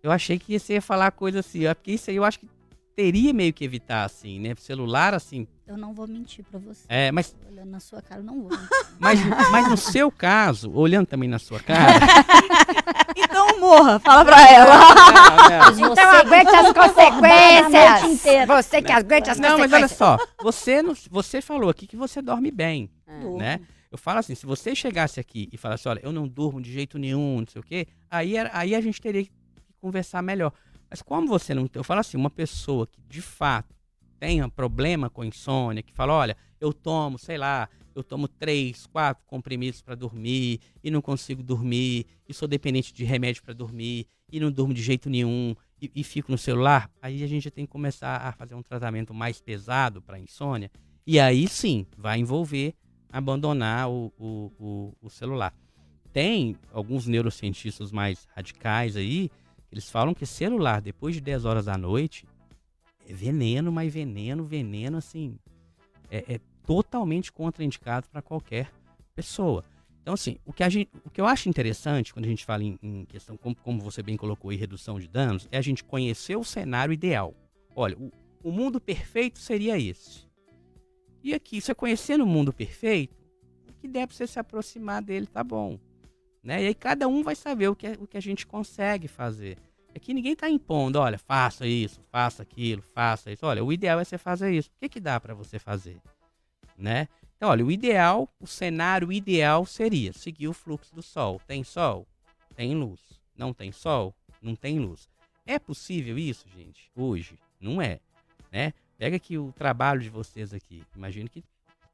Eu 0.00 0.12
achei 0.12 0.38
que 0.38 0.56
você 0.56 0.74
ia 0.74 0.82
falar 0.82 1.10
coisa 1.10 1.40
assim, 1.40 1.64
porque 1.74 1.90
isso 1.90 2.08
aí 2.08 2.14
eu 2.14 2.24
acho 2.24 2.38
que 2.38 2.48
teria 2.94 3.32
meio 3.32 3.52
que 3.52 3.64
evitar, 3.64 4.04
assim, 4.04 4.38
né? 4.38 4.54
Celular, 4.56 5.12
assim. 5.12 5.48
Eu 5.70 5.76
não 5.78 5.94
vou 5.94 6.06
mentir 6.08 6.44
para 6.50 6.58
você. 6.58 6.82
É, 6.88 7.12
mas, 7.12 7.32
Olhando 7.48 7.70
na 7.70 7.78
sua 7.78 8.02
cara, 8.02 8.20
eu 8.20 8.24
não 8.24 8.42
vou 8.42 8.50
mentir. 8.58 8.68
mas, 8.98 9.20
mas 9.52 9.68
no 9.70 9.76
seu 9.76 10.10
caso, 10.10 10.72
olhando 10.72 11.06
também 11.06 11.28
na 11.28 11.38
sua 11.38 11.60
cara. 11.60 12.00
Então 13.16 13.60
morra, 13.60 13.98
fala 14.00 14.24
pra 14.24 14.50
ela. 14.50 14.74
Mas 15.60 15.78
você 15.78 16.00
Então 16.00 16.10
aguente 16.10 16.48
as 16.50 16.72
consequências! 16.72 18.02
inteira. 18.12 18.46
Você 18.62 18.82
que 18.82 18.92
aguente 18.92 19.30
as 19.30 19.38
Não, 19.38 19.58
mas 19.58 19.72
olha 19.72 19.82
consequências! 19.88 19.98
só, 19.98 20.18
você, 20.42 20.82
não- 20.82 20.94
você 21.10 21.40
falou 21.40 21.70
aqui 21.70 21.86
que 21.86 21.96
você 21.96 22.20
dorme 22.22 22.50
bem, 22.50 22.90
Durmo. 23.20 23.38
né? 23.38 23.60
Eu 23.90 23.98
falo 23.98 24.18
assim, 24.20 24.34
se 24.34 24.46
você 24.46 24.74
chegasse 24.74 25.18
aqui 25.20 25.48
e 25.52 25.56
falasse, 25.56 25.88
olha, 25.88 26.00
eu 26.02 26.12
não 26.12 26.26
durmo 26.26 26.60
de 26.60 26.72
jeito 26.72 26.98
nenhum, 26.98 27.40
não 27.40 27.46
sei 27.46 27.60
o 27.60 27.64
quê, 27.64 27.86
aí, 28.10 28.36
era- 28.36 28.50
aí 28.52 28.74
a 28.74 28.80
gente 28.80 29.00
teria 29.00 29.24
que 29.24 29.30
conversar 29.80 30.22
melhor. 30.22 30.52
Mas 30.88 31.02
como 31.02 31.26
você 31.28 31.54
não 31.54 31.66
tem, 31.66 31.78
eu 31.80 31.84
falo 31.84 32.00
assim, 32.00 32.16
uma 32.16 32.30
pessoa 32.30 32.86
que 32.86 33.00
de 33.08 33.20
fato 33.20 33.74
tenha 34.20 34.46
problema 34.50 35.08
com 35.08 35.24
insônia, 35.24 35.82
que 35.82 35.92
fala, 35.94 36.12
olha, 36.12 36.36
eu 36.60 36.74
tomo, 36.74 37.18
sei 37.18 37.38
lá, 37.38 37.68
eu 37.94 38.04
tomo 38.04 38.28
três, 38.28 38.86
quatro 38.86 39.24
comprimidos 39.26 39.80
para 39.80 39.94
dormir 39.94 40.60
e 40.84 40.90
não 40.90 41.00
consigo 41.00 41.42
dormir, 41.42 42.06
e 42.28 42.34
sou 42.34 42.46
dependente 42.46 42.92
de 42.92 43.02
remédio 43.02 43.42
para 43.42 43.54
dormir 43.54 44.06
e 44.30 44.38
não 44.38 44.52
durmo 44.52 44.74
de 44.74 44.82
jeito 44.82 45.08
nenhum 45.08 45.56
e, 45.80 45.90
e 45.96 46.04
fico 46.04 46.30
no 46.30 46.36
celular, 46.36 46.90
aí 47.00 47.24
a 47.24 47.26
gente 47.26 47.50
tem 47.50 47.64
que 47.64 47.72
começar 47.72 48.18
a 48.18 48.30
fazer 48.32 48.54
um 48.54 48.62
tratamento 48.62 49.14
mais 49.14 49.40
pesado 49.40 50.02
para 50.02 50.18
insônia 50.18 50.70
e 51.06 51.18
aí 51.18 51.48
sim 51.48 51.86
vai 51.96 52.18
envolver 52.18 52.74
abandonar 53.10 53.90
o, 53.90 54.12
o, 54.18 54.52
o, 54.58 54.96
o 55.02 55.10
celular. 55.10 55.52
Tem 56.12 56.56
alguns 56.72 57.06
neurocientistas 57.06 57.90
mais 57.90 58.28
radicais 58.36 58.96
aí, 58.96 59.30
eles 59.72 59.88
falam 59.88 60.12
que 60.12 60.26
celular 60.26 60.80
depois 60.80 61.14
de 61.14 61.20
10 61.20 61.44
horas 61.44 61.64
da 61.64 61.78
noite 61.78 62.26
veneno, 63.12 63.70
mas 63.70 63.92
veneno, 63.92 64.44
veneno 64.44 64.98
assim, 64.98 65.38
é, 66.10 66.34
é 66.34 66.40
totalmente 66.66 67.32
contraindicado 67.32 68.08
para 68.08 68.22
qualquer 68.22 68.70
pessoa. 69.14 69.64
Então, 70.02 70.14
assim, 70.14 70.38
o 70.46 70.52
que, 70.52 70.62
a 70.62 70.68
gente, 70.68 70.90
o 71.04 71.10
que 71.10 71.20
eu 71.20 71.26
acho 71.26 71.48
interessante 71.48 72.12
quando 72.12 72.24
a 72.24 72.28
gente 72.28 72.44
fala 72.44 72.64
em, 72.64 72.78
em 72.82 73.04
questão, 73.04 73.36
como, 73.36 73.54
como 73.54 73.80
você 73.80 74.02
bem 74.02 74.16
colocou 74.16 74.50
aí, 74.50 74.56
redução 74.56 74.98
de 74.98 75.06
danos, 75.06 75.48
é 75.52 75.58
a 75.58 75.62
gente 75.62 75.84
conhecer 75.84 76.36
o 76.36 76.44
cenário 76.44 76.92
ideal. 76.92 77.34
Olha, 77.76 77.96
o, 77.98 78.10
o 78.42 78.50
mundo 78.50 78.80
perfeito 78.80 79.38
seria 79.38 79.78
esse. 79.78 80.28
E 81.22 81.34
aqui, 81.34 81.60
você 81.60 81.74
conhecendo 81.74 82.24
o 82.24 82.26
mundo 82.26 82.52
perfeito, 82.52 83.14
o 83.68 83.72
que 83.74 83.86
der 83.86 84.06
para 84.06 84.16
você 84.16 84.26
se 84.26 84.38
aproximar 84.38 85.02
dele 85.02 85.26
tá 85.26 85.44
bom. 85.44 85.78
Né? 86.42 86.62
E 86.62 86.66
aí 86.68 86.74
cada 86.74 87.06
um 87.06 87.22
vai 87.22 87.36
saber 87.36 87.68
o 87.68 87.76
que, 87.76 87.86
é- 87.86 87.98
o 88.00 88.06
que 88.06 88.16
a 88.16 88.22
gente 88.22 88.46
consegue 88.46 89.06
fazer. 89.06 89.58
Aqui 89.94 90.14
ninguém 90.14 90.36
tá 90.36 90.48
impondo, 90.48 90.98
olha, 90.98 91.18
faça 91.18 91.66
isso, 91.66 92.00
faça 92.10 92.42
aquilo, 92.42 92.82
faça 92.94 93.30
isso. 93.30 93.44
Olha, 93.44 93.64
o 93.64 93.72
ideal 93.72 93.98
é 94.00 94.04
você 94.04 94.16
fazer 94.16 94.52
isso. 94.52 94.70
O 94.70 94.78
que, 94.78 94.88
que 94.88 95.00
dá 95.00 95.18
para 95.18 95.34
você 95.34 95.58
fazer? 95.58 96.00
Né? 96.78 97.08
Então, 97.36 97.48
olha, 97.48 97.64
o 97.64 97.70
ideal, 97.70 98.28
o 98.38 98.46
cenário 98.46 99.12
ideal 99.12 99.66
seria 99.66 100.12
seguir 100.12 100.48
o 100.48 100.52
fluxo 100.52 100.94
do 100.94 101.02
sol. 101.02 101.40
Tem 101.46 101.64
sol? 101.64 102.06
Tem 102.54 102.74
luz. 102.74 103.00
Não 103.36 103.52
tem 103.52 103.72
sol? 103.72 104.14
Não 104.40 104.54
tem 104.54 104.78
luz. 104.78 105.08
É 105.46 105.58
possível 105.58 106.18
isso, 106.18 106.46
gente? 106.54 106.90
Hoje? 106.94 107.38
Não 107.60 107.82
é. 107.82 107.98
Né? 108.52 108.72
Pega 108.96 109.16
aqui 109.16 109.38
o 109.38 109.52
trabalho 109.52 110.00
de 110.00 110.08
vocês 110.08 110.52
aqui. 110.54 110.84
Imagino 110.94 111.28
que 111.28 111.42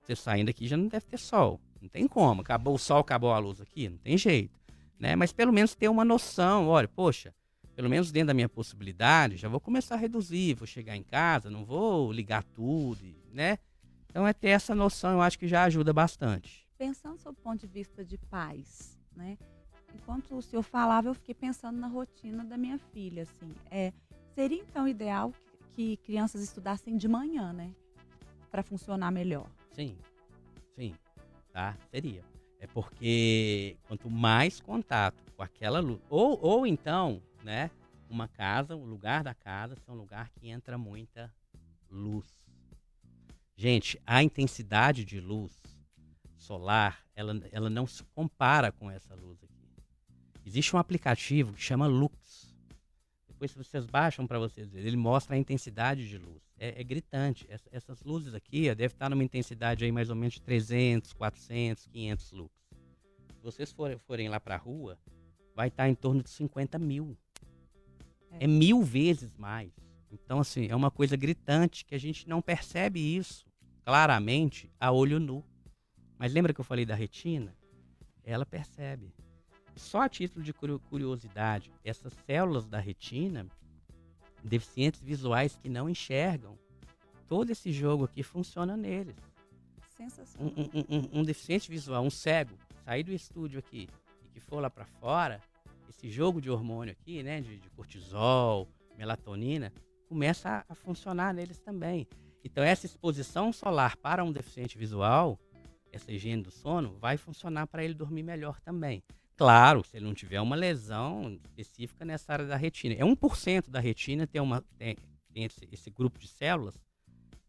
você 0.02 0.14
saindo 0.14 0.50
aqui 0.50 0.68
já 0.68 0.76
não 0.76 0.88
deve 0.88 1.06
ter 1.06 1.18
sol. 1.18 1.60
Não 1.80 1.88
tem 1.88 2.06
como. 2.06 2.42
Acabou 2.42 2.74
o 2.74 2.78
sol, 2.78 2.98
acabou 2.98 3.32
a 3.32 3.38
luz 3.38 3.60
aqui. 3.60 3.88
Não 3.88 3.98
tem 3.98 4.18
jeito. 4.18 4.58
né? 4.98 5.16
Mas 5.16 5.32
pelo 5.32 5.52
menos 5.52 5.74
ter 5.74 5.88
uma 5.88 6.04
noção, 6.04 6.68
olha, 6.68 6.88
poxa, 6.88 7.32
pelo 7.76 7.90
menos 7.90 8.10
dentro 8.10 8.28
da 8.28 8.34
minha 8.34 8.48
possibilidade, 8.48 9.36
já 9.36 9.50
vou 9.50 9.60
começar 9.60 9.96
a 9.96 9.98
reduzir, 9.98 10.54
vou 10.54 10.66
chegar 10.66 10.96
em 10.96 11.02
casa, 11.02 11.50
não 11.50 11.62
vou 11.62 12.10
ligar 12.10 12.42
tudo, 12.42 13.14
né? 13.30 13.58
Então 14.08 14.26
é 14.26 14.32
ter 14.32 14.48
essa 14.48 14.74
noção, 14.74 15.12
eu 15.12 15.20
acho 15.20 15.38
que 15.38 15.46
já 15.46 15.64
ajuda 15.64 15.92
bastante. 15.92 16.66
Pensando 16.78 17.18
sob 17.18 17.38
o 17.38 17.42
ponto 17.42 17.60
de 17.60 17.66
vista 17.66 18.02
de 18.02 18.16
pais, 18.16 18.98
né? 19.14 19.36
Enquanto 19.94 20.34
o 20.34 20.40
senhor 20.40 20.62
falava, 20.62 21.08
eu 21.08 21.14
fiquei 21.14 21.34
pensando 21.34 21.78
na 21.78 21.86
rotina 21.86 22.42
da 22.44 22.56
minha 22.56 22.78
filha, 22.78 23.24
assim. 23.24 23.54
É, 23.70 23.92
seria 24.34 24.58
então 24.58 24.88
ideal 24.88 25.34
que 25.74 25.98
crianças 25.98 26.42
estudassem 26.42 26.96
de 26.96 27.06
manhã, 27.06 27.52
né? 27.52 27.74
Para 28.50 28.62
funcionar 28.62 29.10
melhor. 29.10 29.46
Sim, 29.72 29.98
sim, 30.74 30.94
tá? 31.52 31.76
Seria. 31.90 32.24
É 32.58 32.66
porque 32.66 33.76
quanto 33.86 34.08
mais 34.08 34.60
contato 34.60 35.22
com 35.36 35.42
aquela 35.42 35.78
luz, 35.78 36.00
ou, 36.08 36.38
ou 36.40 36.66
então, 36.66 37.20
né, 37.46 37.70
uma 38.10 38.26
casa, 38.26 38.74
o 38.74 38.84
lugar 38.84 39.22
da 39.22 39.32
casa 39.32 39.76
é 39.86 39.92
um 39.92 39.94
lugar 39.94 40.30
que 40.30 40.48
entra 40.48 40.76
muita 40.76 41.32
luz. 41.88 42.26
Gente, 43.54 44.02
a 44.04 44.20
intensidade 44.20 45.04
de 45.04 45.20
luz 45.20 45.52
solar, 46.36 47.06
ela, 47.14 47.40
ela 47.52 47.70
não 47.70 47.86
se 47.86 48.02
compara 48.14 48.72
com 48.72 48.90
essa 48.90 49.14
luz 49.14 49.42
aqui. 49.44 49.54
Existe 50.44 50.74
um 50.74 50.78
aplicativo 50.78 51.52
que 51.54 51.62
chama 51.62 51.86
Lux. 51.86 52.52
Depois 53.28 53.54
vocês 53.54 53.86
baixam 53.86 54.26
para 54.26 54.40
vocês 54.40 54.68
verem, 54.68 54.88
ele 54.88 54.96
mostra 54.96 55.36
a 55.36 55.38
intensidade 55.38 56.08
de 56.08 56.18
luz. 56.18 56.42
É, 56.58 56.80
é 56.80 56.84
gritante. 56.84 57.46
Essa, 57.48 57.68
essas 57.70 58.02
luzes 58.02 58.34
aqui 58.34 58.62
deve 58.74 58.94
estar 58.94 59.08
numa 59.08 59.22
intensidade 59.22 59.84
aí 59.84 59.92
mais 59.92 60.10
ou 60.10 60.16
menos 60.16 60.34
de 60.34 60.42
300, 60.42 61.12
400, 61.12 61.86
500 61.86 62.32
lux. 62.32 62.52
Se 63.36 63.42
vocês 63.42 63.72
forem, 63.72 63.98
forem 63.98 64.28
lá 64.28 64.40
para 64.40 64.56
a 64.56 64.58
rua, 64.58 64.98
vai 65.54 65.68
estar 65.68 65.88
em 65.88 65.94
torno 65.94 66.22
de 66.22 66.30
50 66.30 66.78
mil. 66.78 67.16
É. 68.40 68.46
mil 68.46 68.82
vezes 68.82 69.34
mais. 69.36 69.72
Então, 70.10 70.40
assim, 70.40 70.66
é 70.68 70.76
uma 70.76 70.90
coisa 70.90 71.16
gritante 71.16 71.84
que 71.84 71.94
a 71.94 71.98
gente 71.98 72.28
não 72.28 72.40
percebe 72.40 73.00
isso 73.00 73.46
claramente 73.84 74.70
a 74.80 74.90
olho 74.90 75.20
nu. 75.20 75.44
Mas 76.18 76.32
lembra 76.32 76.52
que 76.52 76.60
eu 76.60 76.64
falei 76.64 76.84
da 76.84 76.94
retina? 76.94 77.54
Ela 78.24 78.44
percebe. 78.44 79.12
Só 79.76 80.02
a 80.02 80.08
título 80.08 80.44
de 80.44 80.52
curiosidade, 80.52 81.70
essas 81.84 82.12
células 82.26 82.66
da 82.66 82.80
retina, 82.80 83.46
deficientes 84.42 85.02
visuais 85.02 85.56
que 85.56 85.68
não 85.68 85.88
enxergam, 85.88 86.58
todo 87.28 87.50
esse 87.50 87.70
jogo 87.70 88.04
aqui 88.04 88.22
funciona 88.22 88.76
neles. 88.76 89.16
Sensacional. 89.96 90.52
Um, 90.56 90.62
um, 90.62 90.84
um, 90.88 91.20
um 91.20 91.22
deficiente 91.22 91.70
visual, 91.70 92.02
um 92.02 92.10
cego, 92.10 92.56
sair 92.84 93.02
do 93.02 93.12
estúdio 93.12 93.58
aqui 93.58 93.88
e 94.24 94.28
que 94.28 94.40
for 94.40 94.60
lá 94.60 94.70
para 94.70 94.84
fora, 94.84 95.40
esse 95.90 96.10
jogo 96.10 96.40
de 96.40 96.50
hormônio 96.50 96.92
aqui, 96.92 97.22
né, 97.22 97.40
de, 97.40 97.58
de 97.58 97.70
cortisol, 97.70 98.68
melatonina, 98.96 99.72
começa 100.08 100.48
a, 100.48 100.64
a, 100.68 100.74
funcionar 100.74 101.34
neles 101.34 101.58
também. 101.58 102.06
Então 102.44 102.62
essa 102.62 102.86
exposição 102.86 103.52
solar 103.52 103.96
para 103.96 104.24
um 104.24 104.32
deficiente 104.32 104.78
visual, 104.78 105.38
essa 105.92 106.12
higiene 106.12 106.42
do 106.42 106.50
sono, 106.50 106.96
vai 106.98 107.16
funcionar 107.16 107.66
para 107.66 107.84
ele 107.84 107.94
dormir 107.94 108.22
melhor 108.22 108.60
também. 108.60 109.02
Claro, 109.36 109.84
se 109.84 109.96
ele 109.96 110.06
não 110.06 110.14
tiver 110.14 110.40
uma 110.40 110.56
lesão 110.56 111.38
específica 111.44 112.04
nessa 112.04 112.32
área 112.32 112.46
da 112.46 112.56
retina. 112.56 112.94
É 112.94 113.04
1% 113.04 113.68
da 113.68 113.80
retina 113.80 114.26
tem, 114.26 114.40
uma, 114.40 114.62
tem, 114.78 114.96
tem 115.32 115.44
esse, 115.44 115.68
esse, 115.70 115.90
grupo 115.90 116.18
de 116.18 116.26
células, 116.26 116.74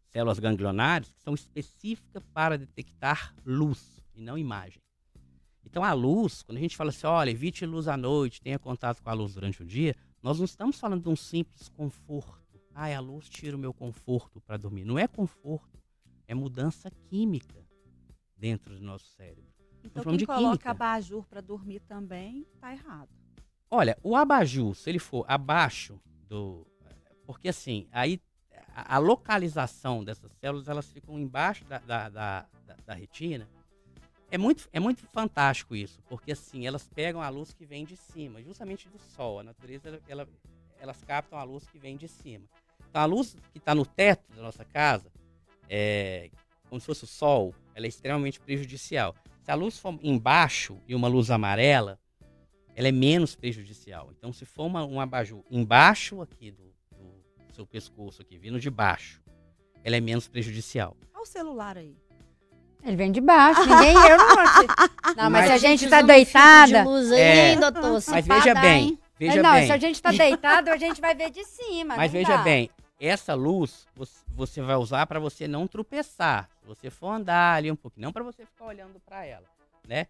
células 0.04 0.38
ganglionares, 0.38 1.10
que 1.10 1.22
são 1.22 1.32
específicas 1.32 2.22
para 2.34 2.58
detectar 2.58 3.34
luz 3.44 4.02
e 4.14 4.20
não 4.20 4.36
imagem. 4.36 4.82
Então 5.68 5.84
a 5.84 5.92
luz, 5.92 6.42
quando 6.42 6.56
a 6.56 6.60
gente 6.60 6.76
fala 6.76 6.88
assim, 6.88 7.06
olha, 7.06 7.30
evite 7.30 7.66
luz 7.66 7.88
à 7.88 7.96
noite, 7.96 8.40
tenha 8.40 8.58
contato 8.58 9.02
com 9.02 9.10
a 9.10 9.12
luz 9.12 9.34
durante 9.34 9.62
o 9.62 9.66
dia, 9.66 9.94
nós 10.22 10.38
não 10.38 10.46
estamos 10.46 10.80
falando 10.80 11.02
de 11.02 11.08
um 11.10 11.16
simples 11.16 11.68
conforto. 11.68 12.58
Ah, 12.74 12.86
a 12.96 13.00
luz 13.00 13.28
tira 13.28 13.54
o 13.54 13.58
meu 13.58 13.74
conforto 13.74 14.40
para 14.40 14.56
dormir. 14.56 14.84
Não 14.84 14.98
é 14.98 15.06
conforto, 15.06 15.78
é 16.26 16.34
mudança 16.34 16.90
química 17.10 17.66
dentro 18.34 18.78
do 18.78 18.82
nosso 18.82 19.06
cérebro. 19.08 19.44
Então 19.84 20.02
quem 20.04 20.24
coloca 20.24 20.56
química. 20.56 20.70
abajur 20.70 21.26
para 21.26 21.42
dormir 21.42 21.80
também 21.80 22.46
tá 22.58 22.72
errado. 22.72 23.10
Olha, 23.70 23.98
o 24.02 24.16
abajur, 24.16 24.74
se 24.74 24.88
ele 24.88 24.98
for 24.98 25.26
abaixo 25.28 26.00
do, 26.26 26.66
porque 27.26 27.48
assim, 27.48 27.86
aí 27.92 28.22
a, 28.74 28.96
localização 28.96 30.02
dessas 30.02 30.32
células 30.32 30.66
elas 30.66 30.90
ficam 30.90 31.18
embaixo 31.18 31.64
da, 31.66 31.78
da, 31.78 32.08
da, 32.08 32.46
da 32.86 32.94
retina. 32.94 33.46
É 34.30 34.36
muito, 34.36 34.68
é 34.72 34.78
muito 34.78 35.06
fantástico 35.06 35.74
isso, 35.74 36.00
porque 36.08 36.32
assim, 36.32 36.66
elas 36.66 36.86
pegam 36.86 37.22
a 37.22 37.28
luz 37.30 37.54
que 37.54 37.64
vem 37.64 37.84
de 37.84 37.96
cima, 37.96 38.42
justamente 38.42 38.88
do 38.88 38.98
sol. 38.98 39.40
A 39.40 39.42
natureza, 39.42 40.00
ela, 40.06 40.28
elas 40.78 41.02
captam 41.02 41.38
a 41.38 41.44
luz 41.44 41.66
que 41.66 41.78
vem 41.78 41.96
de 41.96 42.08
cima. 42.08 42.44
Então, 42.90 43.00
a 43.00 43.06
luz 43.06 43.34
que 43.52 43.58
está 43.58 43.74
no 43.74 43.86
teto 43.86 44.30
da 44.34 44.42
nossa 44.42 44.64
casa, 44.64 45.10
é, 45.68 46.30
como 46.68 46.80
se 46.80 46.86
fosse 46.86 47.04
o 47.04 47.06
sol, 47.06 47.54
ela 47.74 47.86
é 47.86 47.88
extremamente 47.88 48.38
prejudicial. 48.38 49.14
Se 49.42 49.50
a 49.50 49.54
luz 49.54 49.78
for 49.78 49.98
embaixo 50.02 50.78
e 50.86 50.94
uma 50.94 51.08
luz 51.08 51.30
amarela, 51.30 51.98
ela 52.76 52.88
é 52.88 52.92
menos 52.92 53.34
prejudicial. 53.34 54.12
Então, 54.16 54.32
se 54.32 54.44
for 54.44 54.66
uma, 54.66 54.84
um 54.84 55.00
abajur 55.00 55.42
embaixo 55.50 56.20
aqui 56.20 56.50
do, 56.50 56.64
do 56.92 57.54
seu 57.54 57.66
pescoço, 57.66 58.20
aqui, 58.20 58.38
vindo 58.38 58.60
de 58.60 58.70
baixo, 58.70 59.22
ela 59.82 59.96
é 59.96 60.00
menos 60.00 60.28
prejudicial. 60.28 60.96
Olha 61.14 61.22
o 61.22 61.26
celular 61.26 61.78
aí. 61.78 61.96
Ele 62.84 62.96
vem 62.96 63.12
de 63.12 63.20
baixo, 63.20 63.60
ninguém 63.66 63.94
eu 63.94 64.16
não 64.16 64.28
Não, 65.16 65.30
mas, 65.30 65.32
mas 65.32 65.46
se 65.46 65.52
a 65.52 65.58
gente 65.58 65.84
está 65.84 66.00
deitada. 66.00 66.84
De 66.84 67.14
é, 67.14 67.52
hein, 67.52 67.60
doutor, 67.60 68.02
mas 68.08 68.26
veja 68.26 68.54
bem, 68.54 68.98
veja 69.18 69.42
não, 69.42 69.52
bem. 69.52 69.66
se 69.66 69.72
a 69.72 69.76
gente 69.76 69.96
está 69.96 70.12
deitado, 70.12 70.70
a 70.70 70.76
gente 70.76 71.00
vai 71.00 71.14
ver 71.14 71.30
de 71.30 71.44
cima. 71.44 71.96
Mas 71.96 72.12
veja 72.12 72.36
dá. 72.36 72.42
bem, 72.42 72.70
essa 73.00 73.34
luz 73.34 73.86
você 74.34 74.62
vai 74.62 74.76
usar 74.76 75.06
para 75.06 75.18
você 75.18 75.48
não 75.48 75.66
tropeçar. 75.66 76.48
Se 76.60 76.66
você 76.66 76.90
for 76.90 77.10
andar 77.10 77.56
ali 77.56 77.70
um 77.70 77.76
pouquinho, 77.76 78.04
não 78.06 78.12
para 78.12 78.22
você 78.22 78.44
ficar 78.46 78.66
olhando 78.66 79.00
para 79.00 79.24
ela, 79.24 79.46
né? 79.86 80.06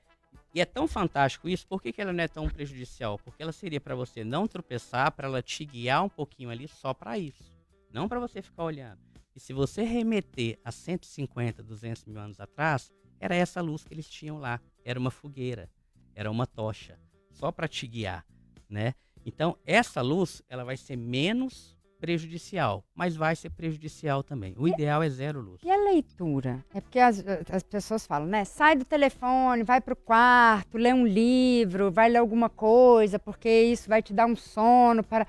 E 0.54 0.60
é 0.60 0.64
tão 0.64 0.88
fantástico 0.88 1.48
isso, 1.48 1.66
por 1.66 1.80
que, 1.82 1.92
que 1.92 2.00
ela 2.00 2.12
não 2.12 2.24
é 2.24 2.28
tão 2.28 2.48
prejudicial? 2.48 3.18
Porque 3.18 3.42
ela 3.42 3.52
seria 3.52 3.80
para 3.80 3.94
você 3.94 4.24
não 4.24 4.46
tropeçar, 4.46 5.12
para 5.12 5.28
ela 5.28 5.42
te 5.42 5.64
guiar 5.64 6.04
um 6.04 6.08
pouquinho 6.08 6.50
ali 6.50 6.66
só 6.68 6.94
para 6.94 7.18
isso, 7.18 7.52
não 7.92 8.08
para 8.08 8.18
você 8.18 8.40
ficar 8.40 8.64
olhando. 8.64 8.98
E 9.38 9.40
se 9.40 9.52
você 9.52 9.84
remeter 9.84 10.58
a 10.64 10.72
150, 10.72 11.62
200 11.62 12.04
mil 12.06 12.18
anos 12.18 12.40
atrás, 12.40 12.90
era 13.20 13.36
essa 13.36 13.60
luz 13.60 13.84
que 13.84 13.94
eles 13.94 14.10
tinham 14.10 14.36
lá, 14.36 14.60
era 14.84 14.98
uma 14.98 15.12
fogueira, 15.12 15.70
era 16.12 16.28
uma 16.28 16.44
tocha, 16.44 16.98
só 17.30 17.52
para 17.52 17.68
te 17.68 17.86
guiar, 17.86 18.26
né? 18.68 18.94
Então, 19.24 19.56
essa 19.64 20.02
luz, 20.02 20.42
ela 20.48 20.64
vai 20.64 20.76
ser 20.76 20.96
menos 20.96 21.78
prejudicial, 22.00 22.84
mas 22.96 23.14
vai 23.14 23.36
ser 23.36 23.50
prejudicial 23.50 24.24
também. 24.24 24.56
O 24.58 24.66
e, 24.66 24.72
ideal 24.72 25.04
é 25.04 25.08
zero 25.08 25.40
luz. 25.40 25.62
E 25.62 25.70
a 25.70 25.76
leitura? 25.76 26.64
É 26.74 26.80
porque 26.80 26.98
as, 26.98 27.24
as 27.52 27.62
pessoas 27.62 28.04
falam, 28.04 28.26
né? 28.26 28.44
Sai 28.44 28.74
do 28.74 28.84
telefone, 28.84 29.62
vai 29.62 29.80
para 29.80 29.94
o 29.94 29.96
quarto, 29.96 30.76
lê 30.76 30.92
um 30.92 31.06
livro, 31.06 31.92
vai 31.92 32.08
ler 32.08 32.18
alguma 32.18 32.50
coisa, 32.50 33.20
porque 33.20 33.48
isso 33.48 33.88
vai 33.88 34.02
te 34.02 34.12
dar 34.12 34.26
um 34.26 34.34
sono 34.34 35.04
para. 35.04 35.28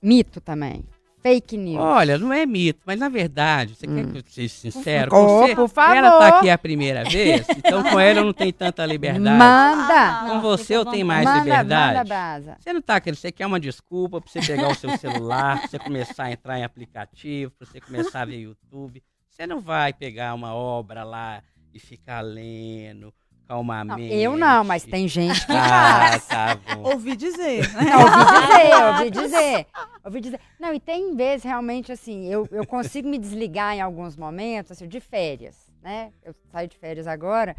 Mito 0.00 0.40
também. 0.40 0.82
Fake 1.26 1.56
news. 1.56 1.82
Olha, 1.82 2.18
não 2.18 2.34
é 2.34 2.44
mito, 2.44 2.82
mas 2.84 3.00
na 3.00 3.08
verdade, 3.08 3.74
você 3.74 3.86
hum. 3.88 3.94
quer 3.94 4.12
que 4.12 4.18
eu 4.18 4.22
seja 4.26 4.54
sincero? 4.54 5.10
Oh, 5.16 5.38
você, 5.38 5.54
por 5.54 5.68
favor. 5.70 5.96
Ela 5.96 6.08
está 6.08 6.36
aqui 6.36 6.50
a 6.50 6.58
primeira 6.58 7.02
vez, 7.02 7.46
então 7.48 7.82
com 7.82 7.98
ela 7.98 8.20
eu 8.20 8.26
não 8.26 8.34
tenho 8.34 8.52
tanta 8.52 8.84
liberdade. 8.84 9.38
Manda! 9.38 9.94
Ah, 9.94 10.26
com 10.28 10.40
você 10.42 10.76
eu 10.76 10.84
tenho 10.84 11.06
mais 11.06 11.24
manda, 11.24 11.38
liberdade. 11.38 11.96
Manda, 11.96 12.04
brasa. 12.04 12.56
Você 12.60 12.72
não 12.74 12.80
está 12.80 13.00
querendo, 13.00 13.16
você 13.16 13.32
quer 13.32 13.46
uma 13.46 13.58
desculpa 13.58 14.20
para 14.20 14.30
você 14.30 14.40
pegar 14.42 14.68
o 14.68 14.74
seu 14.74 14.98
celular, 14.98 15.60
para 15.60 15.68
você 15.68 15.78
começar 15.78 16.24
a 16.24 16.32
entrar 16.32 16.58
em 16.58 16.64
aplicativo, 16.64 17.52
para 17.52 17.66
você 17.68 17.80
começar 17.80 18.20
a 18.20 18.24
ver 18.26 18.40
YouTube. 18.40 19.02
Você 19.30 19.46
não 19.46 19.62
vai 19.62 19.94
pegar 19.94 20.34
uma 20.34 20.54
obra 20.54 21.04
lá 21.04 21.42
e 21.72 21.80
ficar 21.80 22.20
lendo 22.20 23.14
calmamente. 23.46 24.08
Não, 24.08 24.20
eu 24.20 24.36
não, 24.36 24.64
mas 24.64 24.84
tem 24.84 25.06
gente 25.06 25.46
que 25.46 25.52
ah, 25.52 26.18
faz. 26.18 26.26
tá 26.26 26.56
bom. 26.74 26.90
Ouvi 26.92 27.16
dizer. 27.16 27.62
Não, 27.74 28.00
ouvi 28.02 28.30
dizer, 28.30 28.84
ouvi 28.84 29.10
dizer. 29.10 29.66
Ouvi 30.04 30.20
dizer. 30.20 30.40
Não, 30.58 30.74
e 30.74 30.80
tem 30.80 31.14
vezes 31.14 31.44
realmente 31.44 31.92
assim, 31.92 32.26
eu, 32.26 32.48
eu 32.50 32.66
consigo 32.66 33.08
me 33.08 33.18
desligar 33.18 33.74
em 33.74 33.80
alguns 33.80 34.16
momentos, 34.16 34.72
assim, 34.72 34.88
de 34.88 35.00
férias, 35.00 35.70
né? 35.82 36.12
Eu 36.22 36.34
saio 36.50 36.68
de 36.68 36.76
férias 36.76 37.06
agora. 37.06 37.56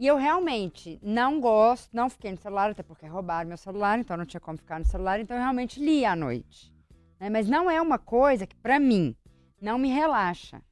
E 0.00 0.06
eu 0.06 0.16
realmente 0.16 0.98
não 1.02 1.40
gosto, 1.40 1.88
não 1.92 2.08
fiquei 2.08 2.30
no 2.30 2.38
celular, 2.38 2.70
até 2.70 2.84
porque 2.84 3.06
roubaram 3.06 3.48
meu 3.48 3.56
celular, 3.56 3.98
então 3.98 4.16
não 4.16 4.24
tinha 4.24 4.40
como 4.40 4.56
ficar 4.56 4.78
no 4.78 4.84
celular, 4.84 5.18
então 5.18 5.36
eu 5.36 5.42
realmente 5.42 5.80
li 5.80 6.04
à 6.04 6.14
noite. 6.14 6.72
Né? 7.18 7.28
Mas 7.28 7.48
não 7.48 7.68
é 7.68 7.82
uma 7.82 7.98
coisa 7.98 8.46
que, 8.46 8.54
para 8.54 8.78
mim, 8.78 9.16
não 9.60 9.76
me 9.76 9.88
relaxa. 9.88 10.62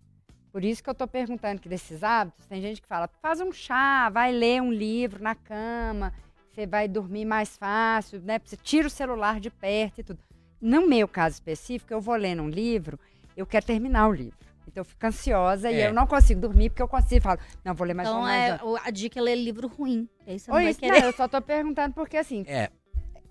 Por 0.56 0.64
isso 0.64 0.82
que 0.82 0.88
eu 0.88 0.92
estou 0.92 1.06
perguntando 1.06 1.60
que 1.60 1.68
desses 1.68 2.02
hábitos, 2.02 2.46
tem 2.46 2.62
gente 2.62 2.80
que 2.80 2.88
fala, 2.88 3.10
faz 3.20 3.42
um 3.42 3.52
chá, 3.52 4.08
vai 4.08 4.32
ler 4.32 4.62
um 4.62 4.72
livro 4.72 5.22
na 5.22 5.34
cama, 5.34 6.14
você 6.50 6.66
vai 6.66 6.88
dormir 6.88 7.26
mais 7.26 7.58
fácil, 7.58 8.22
né? 8.22 8.40
Você 8.42 8.56
tira 8.56 8.86
o 8.86 8.90
celular 8.90 9.38
de 9.38 9.50
perto 9.50 9.98
e 10.00 10.02
tudo. 10.02 10.18
No 10.58 10.88
meu 10.88 11.06
caso 11.06 11.34
específico, 11.34 11.92
eu 11.92 12.00
vou 12.00 12.16
lendo 12.16 12.40
um 12.42 12.48
livro, 12.48 12.98
eu 13.36 13.44
quero 13.44 13.66
terminar 13.66 14.08
o 14.08 14.12
livro. 14.14 14.38
Então 14.66 14.80
eu 14.80 14.84
fico 14.86 15.06
ansiosa 15.06 15.70
e 15.70 15.74
É. 15.74 15.88
eu 15.88 15.92
não 15.92 16.06
consigo 16.06 16.40
dormir 16.40 16.70
porque 16.70 16.80
eu 16.80 16.88
consigo. 16.88 17.20
Falo, 17.20 17.38
não, 17.62 17.74
vou 17.74 17.86
ler 17.86 17.92
mais 17.92 18.08
Então 18.08 18.20
uma 18.20 18.26
mais 18.28 18.54
é, 18.54 18.58
a 18.82 18.90
dica 18.90 19.20
é 19.20 19.22
ler 19.22 19.34
livro 19.36 19.68
ruim. 19.68 20.08
Aí 20.26 20.38
você 20.38 20.50
não 20.50 20.56
Ou 20.56 20.62
vai 20.62 20.70
isso, 20.70 20.80
querer. 20.80 21.00
não, 21.00 21.06
eu 21.08 21.12
só 21.12 21.28
tô 21.28 21.42
perguntando 21.42 21.92
porque 21.92 22.16
assim, 22.16 22.44
É, 22.48 22.70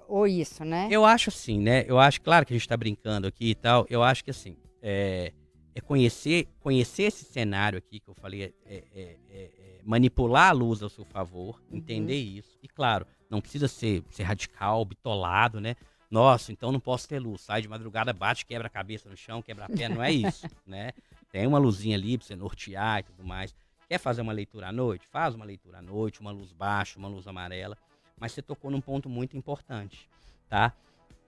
ou 0.07 0.27
isso, 0.27 0.63
né? 0.63 0.87
Eu 0.91 1.03
acho 1.03 1.31
assim, 1.31 1.59
né? 1.59 1.85
Eu 1.87 1.97
acho, 1.97 2.21
claro 2.21 2.45
que 2.45 2.53
a 2.53 2.55
gente 2.55 2.69
tá 2.69 2.77
brincando 2.77 3.25
aqui 3.25 3.49
e 3.49 3.55
tal. 3.55 3.83
Eu 3.89 4.03
acho 4.03 4.23
que 4.23 4.29
assim, 4.29 4.55
é, 4.79 5.33
é 5.75 5.81
conhecer, 5.81 6.47
conhecer 6.61 7.03
esse 7.03 7.25
cenário 7.25 7.77
aqui 7.77 7.99
que 7.99 8.07
eu 8.09 8.15
falei, 8.15 8.43
é, 8.43 8.53
é- 8.65 8.83
é- 8.95 9.17
é 9.29 9.81
manipular 9.83 10.49
a 10.49 10.53
luz 10.53 10.81
ao 10.81 10.89
seu 10.89 11.03
favor, 11.05 11.61
Uhum. 11.69 11.77
entender 11.77 12.15
isso. 12.17 12.57
E 12.63 12.67
claro, 12.67 13.05
não 13.29 13.41
precisa 13.41 13.67
ser, 13.67 14.03
ser 14.09 14.23
radical, 14.23 14.83
bitolado, 14.85 15.59
né? 15.59 15.75
Nossa, 16.09 16.51
então 16.51 16.71
não 16.71 16.79
posso 16.79 17.07
ter 17.09 17.19
luz. 17.19 17.41
Sai 17.41 17.61
de 17.61 17.67
madrugada, 17.67 18.13
bate, 18.13 18.45
quebra 18.45 18.67
a 18.67 18.69
cabeça 18.69 19.09
no 19.09 19.17
chão, 19.17 19.41
quebra 19.41 19.65
a 19.65 19.69
perna. 19.69 19.95
Não 19.95 20.03
é 20.03 20.11
isso, 20.11 20.47
né? 20.65 20.91
Tem 21.31 21.45
uma 21.45 21.57
luzinha 21.59 21.97
ali 21.97 22.17
pra 22.17 22.25
você 22.25 22.35
nortear 22.35 22.99
e 22.99 23.03
tudo 23.03 23.23
mais. 23.23 23.53
Quer 23.89 23.97
fazer 23.99 24.21
uma 24.21 24.31
leitura 24.33 24.69
à 24.69 24.71
noite? 24.71 25.05
Faz 25.07 25.35
uma 25.35 25.43
leitura 25.45 25.79
à 25.79 25.81
noite, 25.81 26.21
uma 26.21 26.31
luz 26.31 26.51
baixa, 26.53 26.97
uma 26.97 27.07
luz 27.09 27.27
amarela. 27.27 27.77
Mas 28.17 28.31
você 28.31 28.41
tocou 28.41 28.71
num 28.71 28.79
ponto 28.81 29.09
muito 29.09 29.35
importante, 29.35 30.09
tá? 30.49 30.73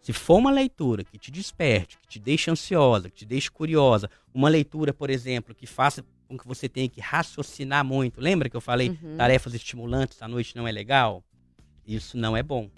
Se 0.07 0.13
for 0.13 0.37
uma 0.37 0.51
leitura 0.51 1.03
que 1.03 1.17
te 1.17 1.29
desperte, 1.29 1.97
que 1.97 2.07
te 2.07 2.17
deixe 2.17 2.49
ansiosa, 2.49 3.09
que 3.09 3.17
te 3.17 3.25
deixe 3.25 3.51
curiosa, 3.51 4.09
uma 4.33 4.47
leitura, 4.47 4.93
por 4.93 5.09
exemplo, 5.09 5.53
que 5.53 5.67
faça 5.67 6.01
com 6.29 6.37
que 6.37 6.47
você 6.47 6.69
tenha 6.69 6.87
que 6.87 7.01
raciocinar 7.01 7.83
muito. 7.83 8.21
Lembra 8.21 8.49
que 8.49 8.55
eu 8.55 8.61
falei 8.61 8.91
Uhum. 9.03 9.17
tarefas 9.17 9.53
estimulantes 9.53 10.21
à 10.21 10.27
noite 10.29 10.55
não 10.55 10.65
é 10.65 10.71
legal? 10.71 11.21
Isso 11.85 12.17
não 12.17 12.37
é 12.37 12.41
bom, 12.41 12.69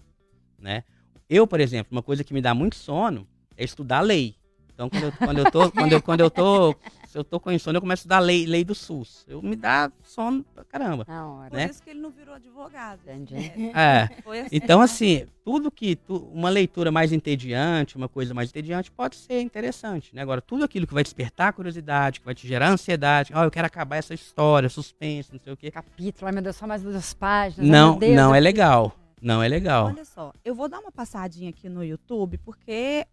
né? 0.58 0.84
Eu, 1.30 1.46
por 1.46 1.60
exemplo, 1.60 1.90
uma 1.92 2.02
coisa 2.02 2.24
que 2.24 2.34
me 2.34 2.42
dá 2.42 2.56
muito 2.56 2.76
sono 2.76 3.28
é 3.56 3.64
estudar 3.64 4.02
lei. 4.02 4.36
Então, 4.74 4.90
quando 4.90 5.04
eu, 5.04 5.12
quando 5.12 5.38
eu 5.38 5.52
tô, 5.52 5.72
quando 5.72 5.94
eu, 5.94 6.02
quando 6.02 6.20
eu 6.22 6.32
tô, 6.32 6.76
se 7.10 7.18
eu 7.18 7.24
tô 7.24 7.40
com 7.40 7.52
insônia, 7.52 7.78
eu 7.78 7.82
começo 7.82 8.02
a 8.02 8.04
estudar 8.04 8.20
lei, 8.20 8.46
lei 8.46 8.64
do 8.64 8.76
SUS. 8.76 9.26
Eu 9.28 9.42
me 9.42 9.56
dá 9.56 9.92
sono 10.04 10.44
pra 10.54 10.64
caramba. 10.64 11.06
Na 11.08 11.28
hora. 11.28 11.50
Por 11.50 11.58
né? 11.58 11.66
isso 11.66 11.82
que 11.82 11.90
ele 11.90 12.00
não 12.00 12.12
virou 12.12 12.36
advogado. 12.36 13.00
Entendi. 13.04 13.52
É. 13.76 14.08
Foi 14.24 14.42
assim. 14.42 14.50
Então, 14.56 14.80
assim, 14.80 15.26
tudo 15.44 15.72
que. 15.72 15.96
tu- 15.96 16.30
uma 16.32 16.50
leitura 16.50 16.92
mais 16.92 17.12
entediante, 17.12 17.98
uma 17.98 18.08
coisa 18.08 18.32
mais 18.34 18.50
entediante, 18.50 18.92
pode 18.92 19.16
ser 19.16 19.42
interessante. 19.42 20.14
Né? 20.14 20.22
Agora, 20.22 20.40
tudo 20.40 20.64
aquilo 20.64 20.86
que 20.86 20.94
vai 20.94 21.02
despertar 21.02 21.52
curiosidade, 21.54 22.20
que 22.20 22.26
vai 22.26 22.36
te 22.36 22.48
gerar 22.48 22.70
ansiedade, 22.70 23.32
ó, 23.34 23.44
eu 23.44 23.50
quero 23.50 23.66
acabar 23.66 23.96
essa 23.98 24.14
história, 24.14 24.70
suspense, 24.70 25.32
não 25.34 25.40
sei 25.40 25.54
o 25.54 25.58
quê. 25.58 25.72
Capítulo, 25.72 26.28
ai 26.28 26.32
meu 26.32 26.44
Deus, 26.44 26.56
só 26.58 26.68
mais 26.68 26.84
duas 26.84 27.12
páginas. 27.16 27.68
Não, 27.68 27.92
meu 27.92 28.00
Deus, 28.02 28.16
não 28.16 28.30
eu- 28.30 28.36
é 28.36 28.40
legal. 28.40 28.96
Não 29.20 29.42
é 29.42 29.48
legal. 29.48 29.88
Olha 29.88 30.06
só, 30.06 30.32
eu 30.46 30.54
vou 30.54 30.70
dar 30.70 30.80
uma 30.80 30.92
passadinha 30.92 31.50
aqui 31.50 31.68
no 31.68 31.84
YouTube, 31.84 32.38
porque 32.38 33.06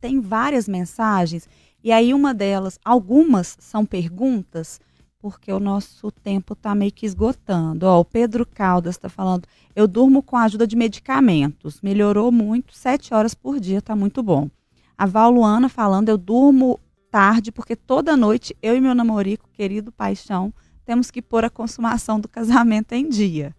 tem 0.00 0.18
várias 0.20 0.66
mensagens, 0.66 1.46
e 1.82 1.92
aí 1.92 2.12
uma 2.12 2.34
delas, 2.34 2.78
algumas 2.84 3.56
são 3.58 3.86
perguntas, 3.86 4.80
porque 5.18 5.52
o 5.52 5.60
nosso 5.60 6.10
tempo 6.10 6.54
tá 6.54 6.74
meio 6.74 6.92
que 6.92 7.06
esgotando. 7.06 7.86
Ó, 7.86 8.00
o 8.00 8.04
Pedro 8.04 8.46
Caldas 8.46 8.96
está 8.96 9.08
falando, 9.08 9.46
eu 9.74 9.86
durmo 9.86 10.22
com 10.22 10.36
a 10.36 10.44
ajuda 10.44 10.66
de 10.66 10.76
medicamentos, 10.76 11.80
melhorou 11.82 12.30
muito, 12.32 12.74
sete 12.74 13.14
horas 13.14 13.34
por 13.34 13.60
dia, 13.60 13.82
tá 13.82 13.94
muito 13.94 14.22
bom. 14.22 14.50
A 14.96 15.06
Val 15.06 15.30
Luana 15.30 15.68
falando, 15.68 16.08
eu 16.08 16.18
durmo 16.18 16.78
tarde, 17.10 17.50
porque 17.50 17.74
toda 17.74 18.16
noite 18.16 18.56
eu 18.62 18.76
e 18.76 18.80
meu 18.80 18.94
namorico, 18.94 19.48
querido 19.52 19.90
paixão, 19.90 20.52
temos 20.84 21.10
que 21.10 21.22
pôr 21.22 21.44
a 21.44 21.50
consumação 21.50 22.20
do 22.20 22.28
casamento 22.28 22.92
em 22.92 23.08
dia. 23.08 23.54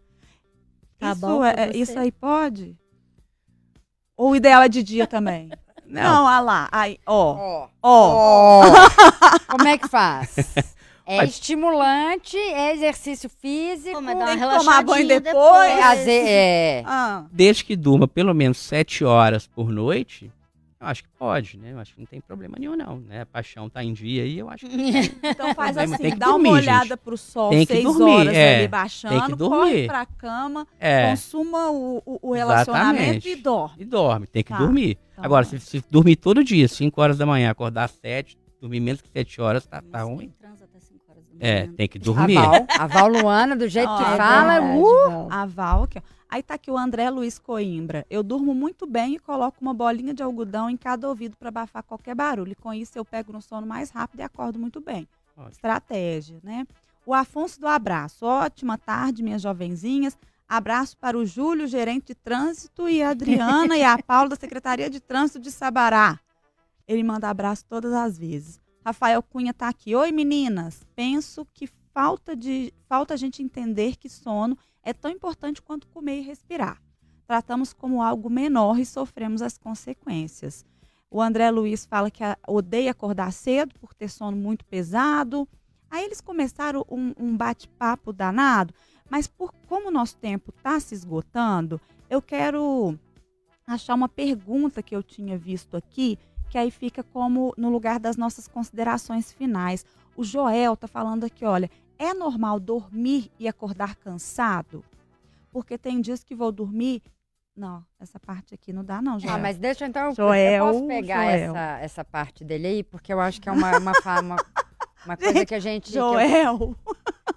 Tá 0.98 1.12
isso, 1.12 1.22
bom 1.22 1.44
é, 1.44 1.68
você? 1.68 1.78
isso 1.78 2.00
aí 2.00 2.12
pode? 2.12 2.78
Ou 4.16 4.32
o 4.32 4.36
ideal 4.36 4.62
é 4.62 4.70
de 4.70 4.84
dia 4.84 5.08
também? 5.08 5.50
Não, 5.92 6.02
Não, 6.04 6.26
olha 6.26 6.40
lá. 6.40 6.70
Aí, 6.72 6.98
ó, 7.06 7.36
Ó. 7.36 7.68
ó. 7.84 8.62
Como 9.50 9.68
é 9.68 9.78
que 9.78 9.88
faz? 9.88 10.36
É 11.06 11.18
Olha. 11.18 11.26
estimulante, 11.26 12.38
é 12.38 12.74
exercício 12.74 13.30
físico. 13.42 14.02
Mas 14.02 14.18
dá 14.18 14.24
uma 14.24 14.32
Tem 14.32 14.40
que 14.40 14.58
tomar 14.60 14.84
banho 14.84 15.08
relaxadinha 15.08 15.20
depois. 15.20 16.08
é, 16.08 16.80
é. 16.80 16.84
Ah, 16.86 17.24
desde 17.32 17.66
que 17.66 17.76
durma 17.76 18.08
pelo 18.08 18.34
menos 18.34 18.58
sete 18.60 19.04
horas 19.04 19.46
por 19.48 19.70
noite, 19.70 20.32
eu 20.82 20.88
acho 20.88 21.04
que 21.04 21.10
pode, 21.18 21.58
né? 21.58 21.74
Eu 21.74 21.80
acho 21.80 21.94
que 21.94 22.00
não 22.00 22.08
tem 22.08 22.20
problema 22.20 22.56
nenhum, 22.60 22.76
não. 22.76 22.98
Né? 23.00 23.22
A 23.22 23.26
paixão 23.26 23.70
tá 23.70 23.84
em 23.84 23.94
dia 23.94 24.24
aí, 24.24 24.40
eu 24.40 24.50
acho 24.50 24.66
que 24.66 24.76
então 25.24 25.54
faz 25.54 25.78
assim, 25.78 26.10
dá 26.18 26.26
dormir, 26.28 26.50
uma 26.50 26.58
gente. 26.62 26.70
olhada 26.70 26.98
pro 26.98 27.16
sol, 27.18 27.52
Tem 27.52 27.66
seis 27.66 27.84
dormir, 27.84 28.04
horas 28.12 28.34
é. 28.36 28.58
ali 28.60 28.68
baixando, 28.68 29.14
Tem 29.20 29.26
que 29.30 29.36
dormir. 29.36 29.60
corre 29.60 29.88
pra 29.88 30.06
cama, 30.06 30.68
é. 30.80 31.10
consuma 31.12 31.70
o, 31.70 32.02
o- 32.06 32.20
o 32.30 32.34
relacionamento 32.34 32.96
Exatamente. 33.02 33.30
e 33.30 33.36
dorme. 33.36 33.76
E 33.80 33.86
dorme, 33.86 34.28
tem 34.28 34.44
que 34.44 34.50
Tá. 34.50 34.58
dormir. 34.58 34.98
Então, 35.14 35.24
Agora, 35.26 35.46
se, 35.46 35.60
se 35.60 35.84
dormir 35.90 36.16
todo 36.16 36.44
dia, 36.44 36.68
5 36.68 37.00
horas 37.02 37.18
da 37.18 37.26
manhã, 37.26 37.52
acordar 37.52 37.84
às 37.86 37.92
7, 37.92 38.38
dormir 38.60 38.80
menos 38.80 39.02
que 39.02 39.10
7 39.10 39.40
horas, 39.40 39.66
tá, 39.66 39.82
tá 39.82 40.02
ruim. 40.02 40.34
É, 41.42 41.64
manhã? 41.64 41.74
tem 41.76 41.88
que 41.88 41.98
A 41.98 42.02
dormir. 42.02 42.36
Val, 42.36 42.66
a 42.70 42.88
Val 42.88 43.08
Luana, 43.08 43.56
do 43.56 43.68
jeito 43.68 43.90
que 43.96 44.04
é 44.04 44.18
fala, 44.18 44.60
verdade, 44.60 44.80
uh, 44.80 45.10
Val. 45.10 45.28
A 45.32 45.46
Val, 45.46 45.84
aqui, 45.84 45.98
ó. 45.98 46.02
Aí 46.30 46.42
tá 46.42 46.54
aqui 46.54 46.72
o 46.72 46.78
André 46.78 47.10
Luiz 47.10 47.38
Coimbra. 47.38 48.06
Eu 48.10 48.24
durmo 48.24 48.54
muito 48.54 48.88
bem 48.88 49.16
e 49.16 49.20
coloco 49.20 49.58
uma 49.60 49.74
bolinha 49.74 50.14
de 50.14 50.24
algodão 50.24 50.70
em 50.70 50.78
cada 50.78 51.10
ouvido 51.10 51.36
para 51.36 51.50
abafar 51.50 51.84
qualquer 51.84 52.16
barulho. 52.16 52.54
E 52.54 52.56
com 52.56 52.74
isso 52.74 52.98
eu 52.98 53.04
pego 53.04 53.34
no 53.34 53.42
sono 53.42 53.68
mais 53.68 53.90
rápido 53.90 54.22
e 54.22 54.24
acordo 54.24 54.58
muito 54.58 54.80
bem. 54.80 55.06
Ótimo. 55.36 55.52
Estratégia, 55.52 56.40
né? 56.42 56.66
O 57.06 57.14
Afonso 57.14 57.60
do 57.60 57.68
Abraço. 57.68 58.26
Ótima 58.26 58.78
tarde, 58.78 59.22
minhas 59.22 59.42
jovenzinhas. 59.42 60.18
Abraço 60.48 60.96
para 60.98 61.18
o 61.18 61.26
Júlio, 61.26 61.68
gerente 61.68 62.08
de 62.08 62.16
trânsito, 62.16 62.88
e 62.88 63.02
a 63.02 63.10
Adriana 63.10 63.76
e 63.76 63.84
a 63.84 63.98
Paula 64.06 64.30
da 64.30 64.36
Secretaria 64.38 64.90
de 64.90 65.02
Trânsito 65.02 65.40
de 65.40 65.52
Sabará. 65.52 66.18
Ele 66.88 67.04
manda 67.04 67.30
abraço 67.30 67.66
todas 67.68 67.92
as 67.94 68.18
vezes. 68.18 68.61
Rafael 68.84 69.22
Cunha 69.22 69.54
tá 69.54 69.70
aqui. 69.70 69.96
Oi, 69.96 70.12
meninas. 70.12 70.82
Penso 70.96 71.46
que 71.54 71.68
falta 71.94 72.36
de 72.36 72.74
falta 72.88 73.14
a 73.14 73.18
gente 73.18 73.44
entender 73.44 73.96
que 73.96 74.10
sono 74.10 74.58
é 74.84 74.92
tão 74.92 75.12
importante 75.12 75.62
quanto 75.62 75.88
comer 75.88 76.20
e 76.20 76.22
respirar. 76.22 76.82
Tratamos 77.28 77.74
como 77.74 78.02
algo 78.02 78.30
menor 78.30 78.80
e 78.80 78.86
sofremos 78.86 79.42
as 79.42 79.58
consequências. 79.58 80.66
O 81.10 81.22
André 81.22 81.52
Luiz 81.52 81.86
fala 81.86 82.10
que 82.10 82.24
odeia 82.48 82.92
acordar 82.92 83.32
cedo 83.32 83.76
por 83.80 83.94
ter 83.94 84.10
sono 84.10 84.36
muito 84.36 84.66
pesado. 84.66 85.48
Aí 85.90 86.06
eles 86.06 86.22
começaram 86.22 86.86
um, 86.90 87.14
um 87.20 87.38
bate-papo 87.38 88.12
danado, 88.12 88.74
mas 89.10 89.28
por 89.28 89.54
como 89.68 89.90
o 89.90 89.92
nosso 89.92 90.18
tempo 90.18 90.54
está 90.56 90.80
se 90.80 90.96
esgotando, 90.96 91.80
eu 92.10 92.22
quero 92.22 92.98
achar 93.68 93.94
uma 93.94 94.10
pergunta 94.10 94.82
que 94.82 94.96
eu 94.96 95.04
tinha 95.04 95.38
visto 95.38 95.76
aqui, 95.76 96.18
que 96.52 96.58
aí 96.58 96.70
fica 96.70 97.02
como 97.02 97.54
no 97.58 97.70
lugar 97.70 97.98
das 97.98 98.18
nossas 98.18 98.46
considerações 98.46 99.32
finais. 99.32 99.86
O 100.18 100.24
Joel 100.24 100.76
tá 100.76 100.86
falando 100.86 101.24
aqui, 101.24 101.46
olha, 101.46 101.72
é 101.98 102.14
normal 102.14 102.60
dormir 102.60 103.32
e 103.40 103.48
acordar 103.48 103.96
cansado? 103.96 104.84
Porque 105.50 105.78
tem 105.78 106.02
dias 106.02 106.26
que 106.26 106.36
vou 106.36 106.52
dormir. 106.52 107.02
Não, 107.56 107.86
essa 107.98 108.20
parte 108.20 108.54
aqui 108.54 108.74
não 108.74 108.84
dá, 108.84 109.02
não, 109.02 109.18
Joel. 109.18 109.36
Ah, 109.36 109.38
mas 109.38 109.58
deixa 109.58 109.86
então. 109.86 110.08
eu- 110.10 110.16
Joel, 110.16 110.66
eu 110.66 110.74
posso 110.74 110.88
pegar 110.88 111.24
Joel. 111.24 111.56
essa, 111.56 111.80
essa 111.80 112.04
parte 112.06 112.44
dele 112.44 112.68
aí, 112.68 112.84
porque 112.84 113.14
eu 113.14 113.22
acho 113.22 113.40
que 113.42 113.48
é 113.48 113.52
uma, 113.54 113.78
uma, 113.78 113.92
uma, 114.20 114.36
uma 115.06 115.18
coisa 115.18 115.46
que 115.46 115.56
a 115.56 115.60
gente. 115.60 115.90
que 115.90 115.98
eu- 115.98 116.12
Joel. 116.12 116.76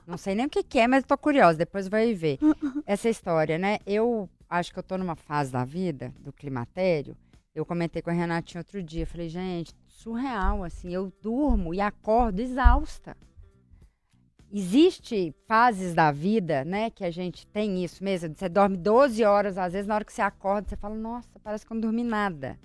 não 0.08 0.16
sei 0.16 0.34
nem 0.34 0.46
o 0.46 0.50
que, 0.50 0.64
que 0.64 0.80
é, 0.80 0.88
mas 0.88 1.04
tô 1.04 1.16
curiosa, 1.16 1.56
depois 1.58 1.86
vai 1.86 2.12
ver. 2.14 2.38
Essa 2.84 3.08
história, 3.08 3.58
né? 3.58 3.78
Eu 3.86 4.28
acho 4.50 4.72
que 4.72 4.78
eu 4.78 4.82
tô 4.82 4.98
numa 4.98 5.14
fase 5.14 5.52
da 5.52 5.64
vida, 5.64 6.12
do 6.18 6.32
climatério. 6.32 7.16
Eu 7.54 7.64
comentei 7.64 8.02
com 8.02 8.10
a 8.10 8.12
Renatinha 8.12 8.60
outro 8.60 8.82
dia. 8.82 9.06
Falei, 9.06 9.28
gente, 9.28 9.72
surreal, 9.86 10.64
assim. 10.64 10.92
Eu 10.92 11.12
durmo 11.22 11.72
e 11.72 11.80
acordo 11.80 12.40
exausta. 12.40 13.16
Existe 14.52 15.34
fases 15.48 15.94
da 15.94 16.12
vida, 16.12 16.64
né, 16.64 16.88
que 16.90 17.04
a 17.04 17.10
gente 17.10 17.44
tem 17.46 17.82
isso 17.82 18.04
mesmo. 18.04 18.34
Você 18.34 18.48
dorme 18.48 18.76
12 18.76 19.24
horas, 19.24 19.58
às 19.58 19.72
vezes, 19.72 19.86
na 19.86 19.96
hora 19.96 20.04
que 20.04 20.12
você 20.12 20.22
acorda, 20.22 20.68
você 20.68 20.76
fala, 20.76 20.94
nossa, 20.94 21.28
parece 21.42 21.66
que 21.66 21.72
eu 21.72 21.74
não 21.74 21.80
dormi 21.80 22.04
nada. 22.04 22.56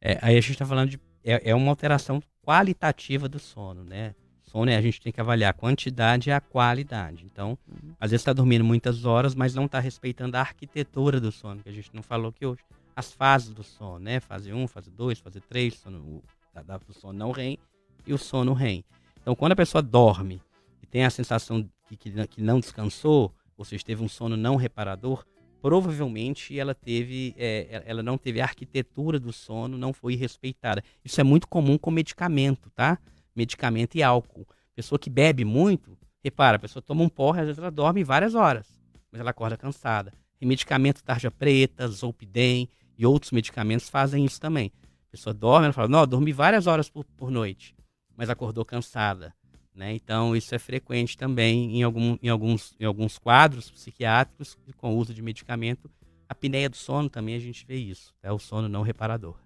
É, 0.00 0.18
aí 0.20 0.36
a 0.36 0.40
gente 0.40 0.52
está 0.52 0.66
falando 0.66 0.90
de. 0.90 1.00
É, 1.24 1.50
é 1.50 1.54
uma 1.54 1.70
alteração 1.70 2.22
qualitativa 2.42 3.28
do 3.28 3.38
sono, 3.38 3.84
né? 3.84 4.14
Sono 4.42 4.70
é 4.70 4.76
a 4.76 4.80
gente 4.80 5.00
tem 5.00 5.12
que 5.12 5.20
avaliar 5.20 5.50
a 5.50 5.54
quantidade 5.54 6.30
e 6.30 6.32
a 6.32 6.40
qualidade. 6.40 7.24
Então, 7.24 7.58
Uhum. 7.66 7.92
às 8.00 8.10
vezes 8.10 8.22
está 8.22 8.32
dormindo 8.32 8.64
muitas 8.64 9.04
horas, 9.04 9.34
mas 9.34 9.54
não 9.54 9.66
está 9.66 9.80
respeitando 9.80 10.36
a 10.36 10.40
arquitetura 10.40 11.20
do 11.20 11.30
sono, 11.32 11.62
que 11.62 11.68
a 11.68 11.72
gente 11.72 11.90
não 11.94 12.02
falou 12.02 12.30
aqui 12.30 12.46
hoje. 12.46 12.62
As 12.98 13.12
fases 13.12 13.54
do 13.54 13.62
sono, 13.62 14.00
né? 14.00 14.18
Fase 14.18 14.52
1, 14.52 14.66
fase 14.66 14.90
2, 14.90 15.20
fase 15.20 15.40
3, 15.40 15.72
sono, 15.72 15.98
o, 16.00 16.92
sono 16.92 17.12
não 17.12 17.30
REM 17.30 17.56
e 18.04 18.12
o 18.12 18.18
sono 18.18 18.52
REM. 18.52 18.84
Então, 19.20 19.36
quando 19.36 19.52
a 19.52 19.54
pessoa 19.54 19.80
dorme 19.80 20.42
e 20.82 20.86
tem 20.88 21.04
a 21.04 21.10
sensação 21.10 21.64
que, 21.96 22.26
que 22.26 22.42
não 22.42 22.58
descansou, 22.58 23.32
ou 23.56 23.64
seja, 23.64 23.84
teve 23.84 24.02
um 24.02 24.08
sono 24.08 24.36
não 24.36 24.56
reparador, 24.56 25.24
provavelmente 25.62 26.58
ela 26.58 26.74
teve, 26.74 27.36
é, 27.38 27.84
ela 27.86 28.02
não 28.02 28.18
teve 28.18 28.40
a 28.40 28.44
arquitetura 28.44 29.20
do 29.20 29.32
sono, 29.32 29.78
não 29.78 29.92
foi 29.92 30.16
respeitada. 30.16 30.82
Isso 31.04 31.20
é 31.20 31.24
muito 31.24 31.46
comum 31.46 31.78
com 31.78 31.92
medicamento, 31.92 32.68
tá? 32.70 32.98
Medicamento 33.32 33.94
e 33.94 34.02
álcool. 34.02 34.44
Pessoa 34.74 34.98
que 34.98 35.08
bebe 35.08 35.44
muito, 35.44 35.96
repara, 36.20 36.56
a 36.56 36.58
pessoa 36.58 36.82
toma 36.82 37.04
um 37.04 37.08
porre, 37.08 37.42
às 37.42 37.46
vezes 37.46 37.60
ela 37.60 37.70
dorme 37.70 38.02
várias 38.02 38.34
horas, 38.34 38.66
mas 39.12 39.20
ela 39.20 39.30
acorda 39.30 39.56
cansada. 39.56 40.12
E 40.40 40.44
medicamento 40.44 41.00
tarja 41.04 41.30
preta, 41.30 41.86
Zolpidem 41.86 42.68
e 42.98 43.06
outros 43.06 43.30
medicamentos 43.30 43.88
fazem 43.88 44.24
isso 44.24 44.40
também. 44.40 44.72
A 45.08 45.10
pessoa 45.12 45.32
dorme, 45.32 45.66
ela 45.66 45.72
fala, 45.72 45.88
não, 45.88 46.06
dormi 46.06 46.32
várias 46.32 46.66
horas 46.66 46.90
por, 46.90 47.04
por 47.16 47.30
noite. 47.30 47.74
mas 48.16 48.28
acordou 48.28 48.64
cansada. 48.64 49.32
Né? 49.72 49.94
Então, 49.94 50.34
isso 50.34 50.52
é 50.54 50.58
frequente 50.58 51.16
também 51.16 51.78
em, 51.78 51.84
algum, 51.84 52.18
em, 52.20 52.28
alguns, 52.28 52.74
em 52.80 52.84
alguns 52.84 53.16
quadros 53.16 53.70
psiquiátricos 53.70 54.58
com 54.76 54.96
uso 54.96 55.14
de 55.14 55.22
medicamento. 55.22 55.88
A 56.28 56.32
apneia 56.32 56.68
do 56.68 56.76
sono 56.76 57.08
também 57.08 57.36
a 57.36 57.38
gente 57.38 57.64
vê 57.64 57.76
isso, 57.76 58.12
é 58.20 58.32
o 58.32 58.38
sono 58.40 58.68
não 58.68 58.82
reparador. 58.82 59.36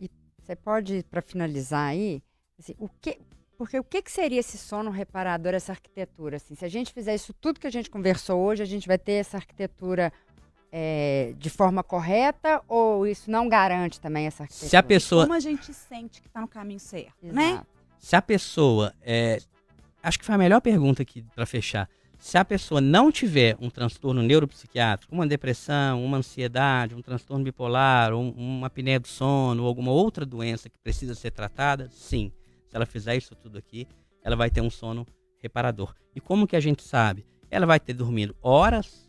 E 0.00 0.08
você 0.40 0.56
pode, 0.56 1.04
para 1.10 1.20
finalizar 1.20 1.90
aí, 1.90 2.22
assim, 2.58 2.74
o 2.78 2.88
que, 2.88 3.18
porque 3.56 3.78
o 3.78 3.84
que, 3.84 4.02
que 4.02 4.10
seria 4.10 4.40
esse 4.40 4.58
sono 4.58 4.90
reparador, 4.90 5.54
essa 5.54 5.72
arquitetura? 5.72 6.38
Assim, 6.38 6.54
se 6.54 6.64
a 6.64 6.68
gente 6.68 6.92
fizer 6.92 7.14
isso 7.14 7.32
tudo 7.34 7.60
que 7.60 7.66
a 7.66 7.70
gente 7.70 7.90
conversou 7.90 8.40
hoje, 8.40 8.62
a 8.62 8.66
gente 8.66 8.88
vai 8.88 8.98
ter 8.98 9.12
essa 9.12 9.36
arquitetura 9.36 10.10
é, 10.76 11.34
de 11.38 11.48
forma 11.48 11.84
correta 11.84 12.60
ou 12.66 13.06
isso 13.06 13.30
não 13.30 13.48
garante 13.48 14.00
também 14.00 14.26
essa 14.26 14.42
arquitetura? 14.42 14.70
Se 14.70 14.76
a 14.76 14.82
pessoa... 14.82 15.22
Como 15.22 15.36
a 15.36 15.40
gente 15.40 15.72
sente 15.72 16.20
que 16.20 16.26
está 16.26 16.40
no 16.40 16.48
caminho 16.48 16.80
certo, 16.80 17.14
né? 17.22 17.52
Exato. 17.52 17.66
Se 17.96 18.16
a 18.16 18.22
pessoa... 18.22 18.92
É, 19.00 19.38
acho 20.02 20.18
que 20.18 20.24
foi 20.24 20.34
a 20.34 20.38
melhor 20.38 20.60
pergunta 20.60 21.00
aqui 21.00 21.24
para 21.32 21.46
fechar. 21.46 21.88
Se 22.18 22.36
a 22.36 22.44
pessoa 22.44 22.80
não 22.80 23.12
tiver 23.12 23.56
um 23.60 23.70
transtorno 23.70 24.20
neuropsiquiátrico, 24.20 25.14
uma 25.14 25.28
depressão, 25.28 26.04
uma 26.04 26.16
ansiedade, 26.16 26.96
um 26.96 27.02
transtorno 27.02 27.44
bipolar, 27.44 28.12
um, 28.12 28.30
uma 28.30 28.66
apneia 28.66 28.98
do 28.98 29.06
sono, 29.06 29.62
ou 29.62 29.68
alguma 29.68 29.92
outra 29.92 30.26
doença 30.26 30.68
que 30.68 30.78
precisa 30.78 31.14
ser 31.14 31.30
tratada, 31.30 31.88
sim 31.92 32.32
se 32.66 32.76
ela 32.76 32.84
fizer 32.84 33.14
isso 33.14 33.36
tudo 33.36 33.56
aqui, 33.56 33.86
ela 34.24 34.34
vai 34.34 34.50
ter 34.50 34.60
um 34.60 34.70
sono 34.70 35.06
reparador. 35.40 35.94
E 36.16 36.20
como 36.20 36.48
que 36.48 36.56
a 36.56 36.60
gente 36.60 36.82
sabe? 36.82 37.24
Ela 37.48 37.64
vai 37.64 37.78
ter 37.78 37.92
dormido 37.92 38.34
horas. 38.42 39.03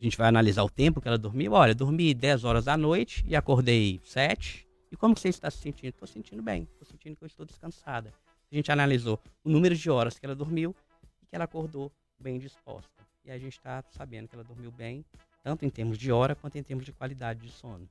A 0.00 0.04
gente 0.04 0.16
vai 0.16 0.28
analisar 0.28 0.62
o 0.64 0.70
tempo 0.70 1.00
que 1.00 1.06
ela 1.08 1.18
dormiu. 1.18 1.52
Olha, 1.52 1.74
dormi 1.74 2.14
10 2.14 2.44
horas 2.44 2.64
da 2.64 2.76
noite 2.76 3.22
e 3.28 3.36
acordei 3.36 4.00
7. 4.02 4.66
E 4.90 4.96
como 4.96 5.14
que 5.14 5.20
você 5.20 5.28
está 5.28 5.50
se 5.50 5.58
sentindo? 5.58 5.90
Estou 5.90 6.08
sentindo 6.08 6.42
bem. 6.42 6.66
Estou 6.72 6.86
sentindo 6.86 7.16
que 7.16 7.22
eu 7.22 7.26
estou 7.26 7.44
descansada. 7.44 8.12
A 8.50 8.54
gente 8.54 8.72
analisou 8.72 9.20
o 9.44 9.50
número 9.50 9.74
de 9.76 9.90
horas 9.90 10.18
que 10.18 10.24
ela 10.24 10.34
dormiu 10.34 10.74
e 11.22 11.26
que 11.26 11.36
ela 11.36 11.44
acordou 11.44 11.92
bem 12.18 12.38
disposta. 12.38 12.90
E 13.24 13.30
a 13.30 13.38
gente 13.38 13.52
está 13.58 13.84
sabendo 13.90 14.26
que 14.26 14.34
ela 14.34 14.42
dormiu 14.42 14.72
bem, 14.72 15.04
tanto 15.44 15.64
em 15.66 15.70
termos 15.70 15.98
de 15.98 16.10
hora 16.10 16.34
quanto 16.34 16.56
em 16.56 16.62
termos 16.62 16.84
de 16.86 16.92
qualidade 16.92 17.40
de 17.40 17.52
sono. 17.52 17.86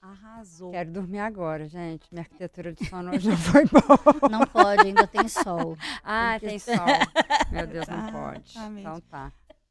Arrasou. 0.00 0.70
Quero 0.70 0.92
dormir 0.92 1.18
agora, 1.18 1.68
gente. 1.68 2.06
Minha 2.10 2.22
arquitetura 2.22 2.72
de 2.72 2.86
sono 2.88 3.10
hoje 3.14 3.28
não 3.28 3.36
foi 3.36 3.64
boa. 3.66 4.30
Não 4.30 4.46
pode, 4.46 4.86
ainda 4.86 5.06
tem 5.06 5.28
sol. 5.28 5.76
Ah, 6.02 6.38
Tem 6.40 6.50
tem 6.50 6.58
sol. 6.58 6.76
Meu 7.50 7.66
Deus, 7.66 7.86
não 7.86 8.06
pode. 8.12 8.48
Exatamente. 8.50 8.80
Então 8.80 9.00
tá. 9.02 9.30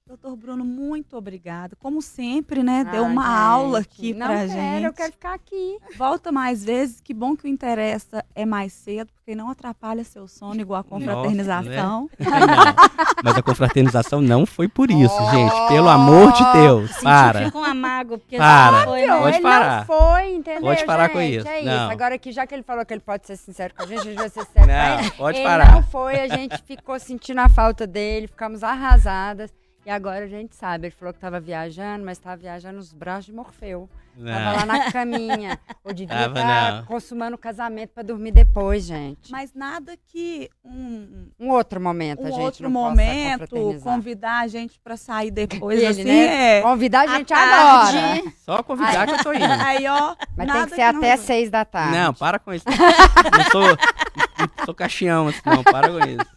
Doutor 0.10 0.36
Bruno, 0.36 0.66
muito 0.66 1.16
obrigado. 1.16 1.76
Como 1.76 2.02
sempre, 2.02 2.64
né? 2.64 2.84
Deu 2.84 3.06
Ah, 3.06 3.08
uma 3.08 3.22
gente, 3.22 3.32
aula 3.44 3.80
aqui 3.82 4.12
não 4.12 4.26
pra 4.26 4.38
quero, 4.38 4.50
gente. 4.50 4.84
Eu 4.86 4.94
quero 4.94 5.12
ficar 5.12 5.34
aqui. 5.36 5.78
Volta 6.00 6.32
mais 6.32 6.66
vezes. 6.66 7.00
Que 7.00 7.14
bom 7.14 7.36
que 7.38 7.46
o 7.46 7.48
interessa 7.48 8.26
é 8.34 8.44
mais 8.44 8.74
cedo, 8.74 9.12
porque 9.14 9.36
não 9.36 9.52
atrapalha 9.52 10.04
seu 10.04 10.28
sono 10.28 10.60
igual 10.60 10.82
a 10.82 10.84
confraternização. 10.84 12.10
Ai, 12.20 12.40
não. 12.48 12.76
Mas 13.24 13.38
a 13.38 13.44
confraternização 13.44 14.20
não 14.20 14.48
foi 14.48 14.68
por 14.68 14.90
isso, 14.90 15.14
gente. 15.30 15.68
Pelo 15.68 15.88
amor 15.90 16.32
de 16.34 16.54
Deus, 16.54 16.90
Senti 16.90 17.04
para. 17.04 17.52
com 17.52 17.60
um 17.60 17.64
amago, 17.64 18.18
porque 18.18 18.36
Para. 18.38 18.78
não 18.80 18.86
foi, 18.86 19.06
né? 19.06 19.20
Pode 19.20 19.36
ele 19.36 19.44
parar. 19.44 19.78
não 19.78 19.86
foi, 19.86 20.34
entendeu? 20.34 20.62
Pode 20.62 20.86
parar 20.86 21.10
com 21.10 21.20
gente? 21.20 21.38
isso. 21.38 21.48
É 21.48 21.62
Não. 21.62 21.84
isso. 21.84 21.92
Agora 21.92 22.18
que 22.18 22.32
já 22.32 22.48
que 22.48 22.56
ele 22.56 22.64
falou 22.64 22.84
que 22.84 22.92
ele 22.96 23.02
pode 23.02 23.28
ser 23.28 23.38
sincero 23.38 23.76
com 23.76 23.84
a 23.84 23.86
gente, 23.86 24.00
a 24.00 24.04
gente 24.06 24.16
vai 24.18 24.30
ser 24.30 24.44
sincero 24.44 24.66
com 24.66 24.72
ele. 24.74 25.02
Não, 25.04 25.10
pode 25.12 25.38
ele 25.38 25.48
parar. 25.48 25.72
não 25.72 25.84
foi, 25.84 26.20
a 26.20 26.28
gente 26.30 26.58
ficou 26.64 27.00
sentindo 27.00 27.42
a 27.42 27.48
falta 27.48 27.86
dele, 27.86 28.26
ficamos 28.26 28.64
arrasadas. 28.64 29.54
E 29.90 29.92
agora 29.92 30.26
a 30.26 30.28
gente 30.28 30.56
sabe, 30.56 30.86
ele 30.86 30.96
falou 30.96 31.12
que 31.12 31.18
estava 31.18 31.40
viajando, 31.40 32.06
mas 32.06 32.20
estava 32.20 32.38
viajando 32.38 32.76
nos 32.78 32.94
braços 32.94 33.26
de 33.26 33.34
Morfeu. 33.34 33.90
Tava 34.16 34.52
lá 34.52 34.60
Não. 34.60 34.66
na 34.68 34.92
caminha. 34.94 35.60
Ou 35.84 35.92
devia 35.92 36.16
Tava, 36.16 36.40
estar 36.40 36.72
não. 36.76 36.86
consumando 36.86 37.34
o 37.36 37.40
casamento 37.40 37.90
para 37.96 38.04
dormir 38.04 38.32
depois, 38.32 38.84
gente. 38.84 39.32
Mas 39.32 39.52
nada 39.56 39.98
que 40.08 40.48
um, 40.64 41.30
Um 41.40 41.50
outro 41.50 41.82
momento, 41.82 42.20
a 42.20 42.26
um 42.26 42.28
gente 42.28 42.40
outro 42.40 42.64
não 42.66 42.70
momento 42.70 43.48
convidar 43.82 44.42
a 44.42 44.48
gente 44.48 44.80
para 44.80 44.96
sair 44.96 45.32
depois, 45.32 45.80
Ele, 45.80 45.88
assim, 45.88 46.04
né? 46.04 46.58
é. 46.60 46.62
Convidar 46.62 47.10
a 47.10 47.18
gente 47.18 47.30
tarde. 47.30 47.98
agora. 47.98 48.34
Só 48.46 48.62
convidar 48.62 49.08
que 49.08 49.14
eu 49.14 49.24
tô 49.24 49.34
indo. 49.34 49.44
Aí, 49.46 49.88
ó. 49.88 50.16
Mas 50.38 50.48
nada 50.48 50.60
tem 50.60 50.70
que 50.70 50.76
ser 50.76 50.94
não- 50.94 51.00
até 51.00 51.18
seis 51.18 51.50
da 51.50 51.66
tarde. 51.66 51.98
Não, 51.98 52.14
para 52.14 52.38
com 52.38 52.54
isso. 52.54 52.66
Não 52.70 53.44
sou, 53.52 53.64
não 53.64 54.66
sou 54.66 54.76
caixão, 54.76 55.30
assim, 55.30 55.42
não. 55.48 55.64
Para 55.64 55.90
com 55.90 55.98
isso. 56.08 56.28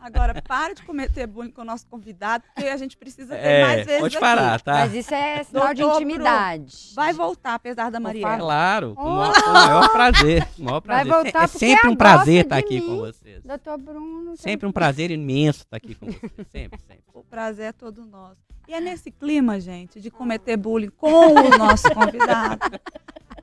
Agora, 0.00 0.40
para 0.42 0.74
de 0.74 0.82
cometer 0.82 1.26
bullying 1.26 1.50
com 1.50 1.62
o 1.62 1.64
nosso 1.64 1.86
convidado, 1.86 2.44
porque 2.54 2.68
a 2.68 2.76
gente 2.76 2.96
precisa 2.96 3.34
ter 3.34 3.40
É, 3.46 3.62
mais 3.62 3.86
vezes 3.86 4.00
pode 4.00 4.16
aqui. 4.16 4.24
parar, 4.24 4.60
tá? 4.60 4.72
Mas 4.74 4.94
isso 4.94 5.14
é 5.14 5.42
sinal 5.44 5.74
de 5.74 5.82
intimidade. 5.82 6.92
Vai 6.94 7.12
voltar, 7.12 7.54
apesar 7.54 7.90
da 7.90 8.00
Mariela. 8.00 8.36
Claro, 8.38 8.94
com 8.94 9.02
o 9.02 9.16
maior, 9.16 9.34
com 9.42 9.50
o 9.50 9.52
maior 9.52 9.88
prazer. 9.92 10.48
o 10.58 10.62
maior 10.62 10.80
Vai 10.82 11.04
prazer. 11.04 11.12
voltar 11.24 11.44
é 11.44 11.46
sempre 11.46 11.88
um 11.88 11.96
prazer 11.96 12.44
estar 12.44 12.56
aqui 12.56 12.80
mim. 12.80 12.86
com 12.86 12.96
vocês. 12.98 13.42
Doutor 13.44 13.78
Bruno. 13.78 14.36
Sempre 14.36 14.66
um 14.66 14.72
prazer 14.72 15.10
imenso 15.10 15.60
estar 15.62 15.76
aqui 15.76 15.94
com 15.94 16.06
vocês. 16.06 16.32
Sempre, 16.52 16.80
sempre. 16.80 17.02
O 17.14 17.22
prazer 17.24 17.66
é 17.66 17.72
todo 17.72 18.04
nosso. 18.04 18.36
E 18.68 18.74
é 18.74 18.80
nesse 18.80 19.10
clima, 19.12 19.60
gente, 19.60 20.00
de 20.00 20.10
cometer 20.10 20.56
bullying 20.56 20.90
com 20.90 21.08
o 21.34 21.56
nosso 21.56 21.88
convidado. 21.94 22.58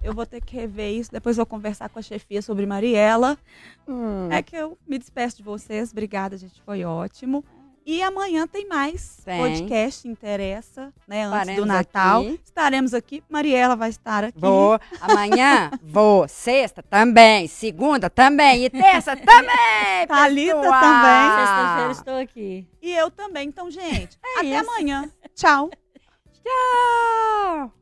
Eu 0.04 0.14
vou 0.14 0.26
ter 0.26 0.42
que 0.42 0.56
rever 0.56 0.92
isso, 0.94 1.12
depois 1.12 1.38
vou 1.38 1.46
conversar 1.46 1.90
com 1.90 1.98
a 1.98 2.02
chefia 2.02 2.42
sobre 2.42 2.66
Mariela. 2.66 3.38
Hum, 3.88 4.28
É 4.30 4.42
que 4.44 4.56
eu 4.56 4.78
me 4.88 4.98
despeço 4.98 5.38
de 5.38 5.44
vocês. 5.44 5.92
Obrigada, 5.92 6.38
gente. 6.38 6.62
Foi 6.66 6.84
ótimo. 6.84 7.44
E 7.86 8.02
amanhã 8.02 8.48
tem 8.48 8.66
mais 8.66 9.18
Tem. 9.26 9.38
podcast 9.42 10.08
Interessa, 10.08 10.94
né? 11.06 11.24
Antes 11.26 11.34
Estaremos 11.40 11.62
do 11.62 11.66
Natal. 11.66 12.22
aqui. 12.22 12.40
Estaremos 12.46 12.94
aqui. 12.94 13.24
Mariela 13.30 13.76
vai 13.76 13.90
estar 13.90 14.24
aqui. 14.24 14.40
Vou. 14.40 14.80
Amanhã 15.02 15.70
vou. 15.84 16.26
Sexta 16.30 16.82
também. 16.82 17.46
Segunda 17.48 18.10
também. 18.10 18.64
E 18.66 18.70
terça 18.70 19.18
também. 19.18 19.50
Thalita 20.08 20.56
pessoal. 20.62 20.80
também. 20.82 21.30
Sexta-feira 21.38 21.92
estou 21.92 22.16
aqui. 22.20 22.68
E 22.82 22.92
eu 22.94 23.12
também. 23.12 23.50
Então, 23.50 23.70
gente, 23.70 24.18
até 24.38 24.46
isso. 24.48 24.70
amanhã. 24.70 25.10
Tchau. 25.36 25.70
Tchau. 26.42 27.74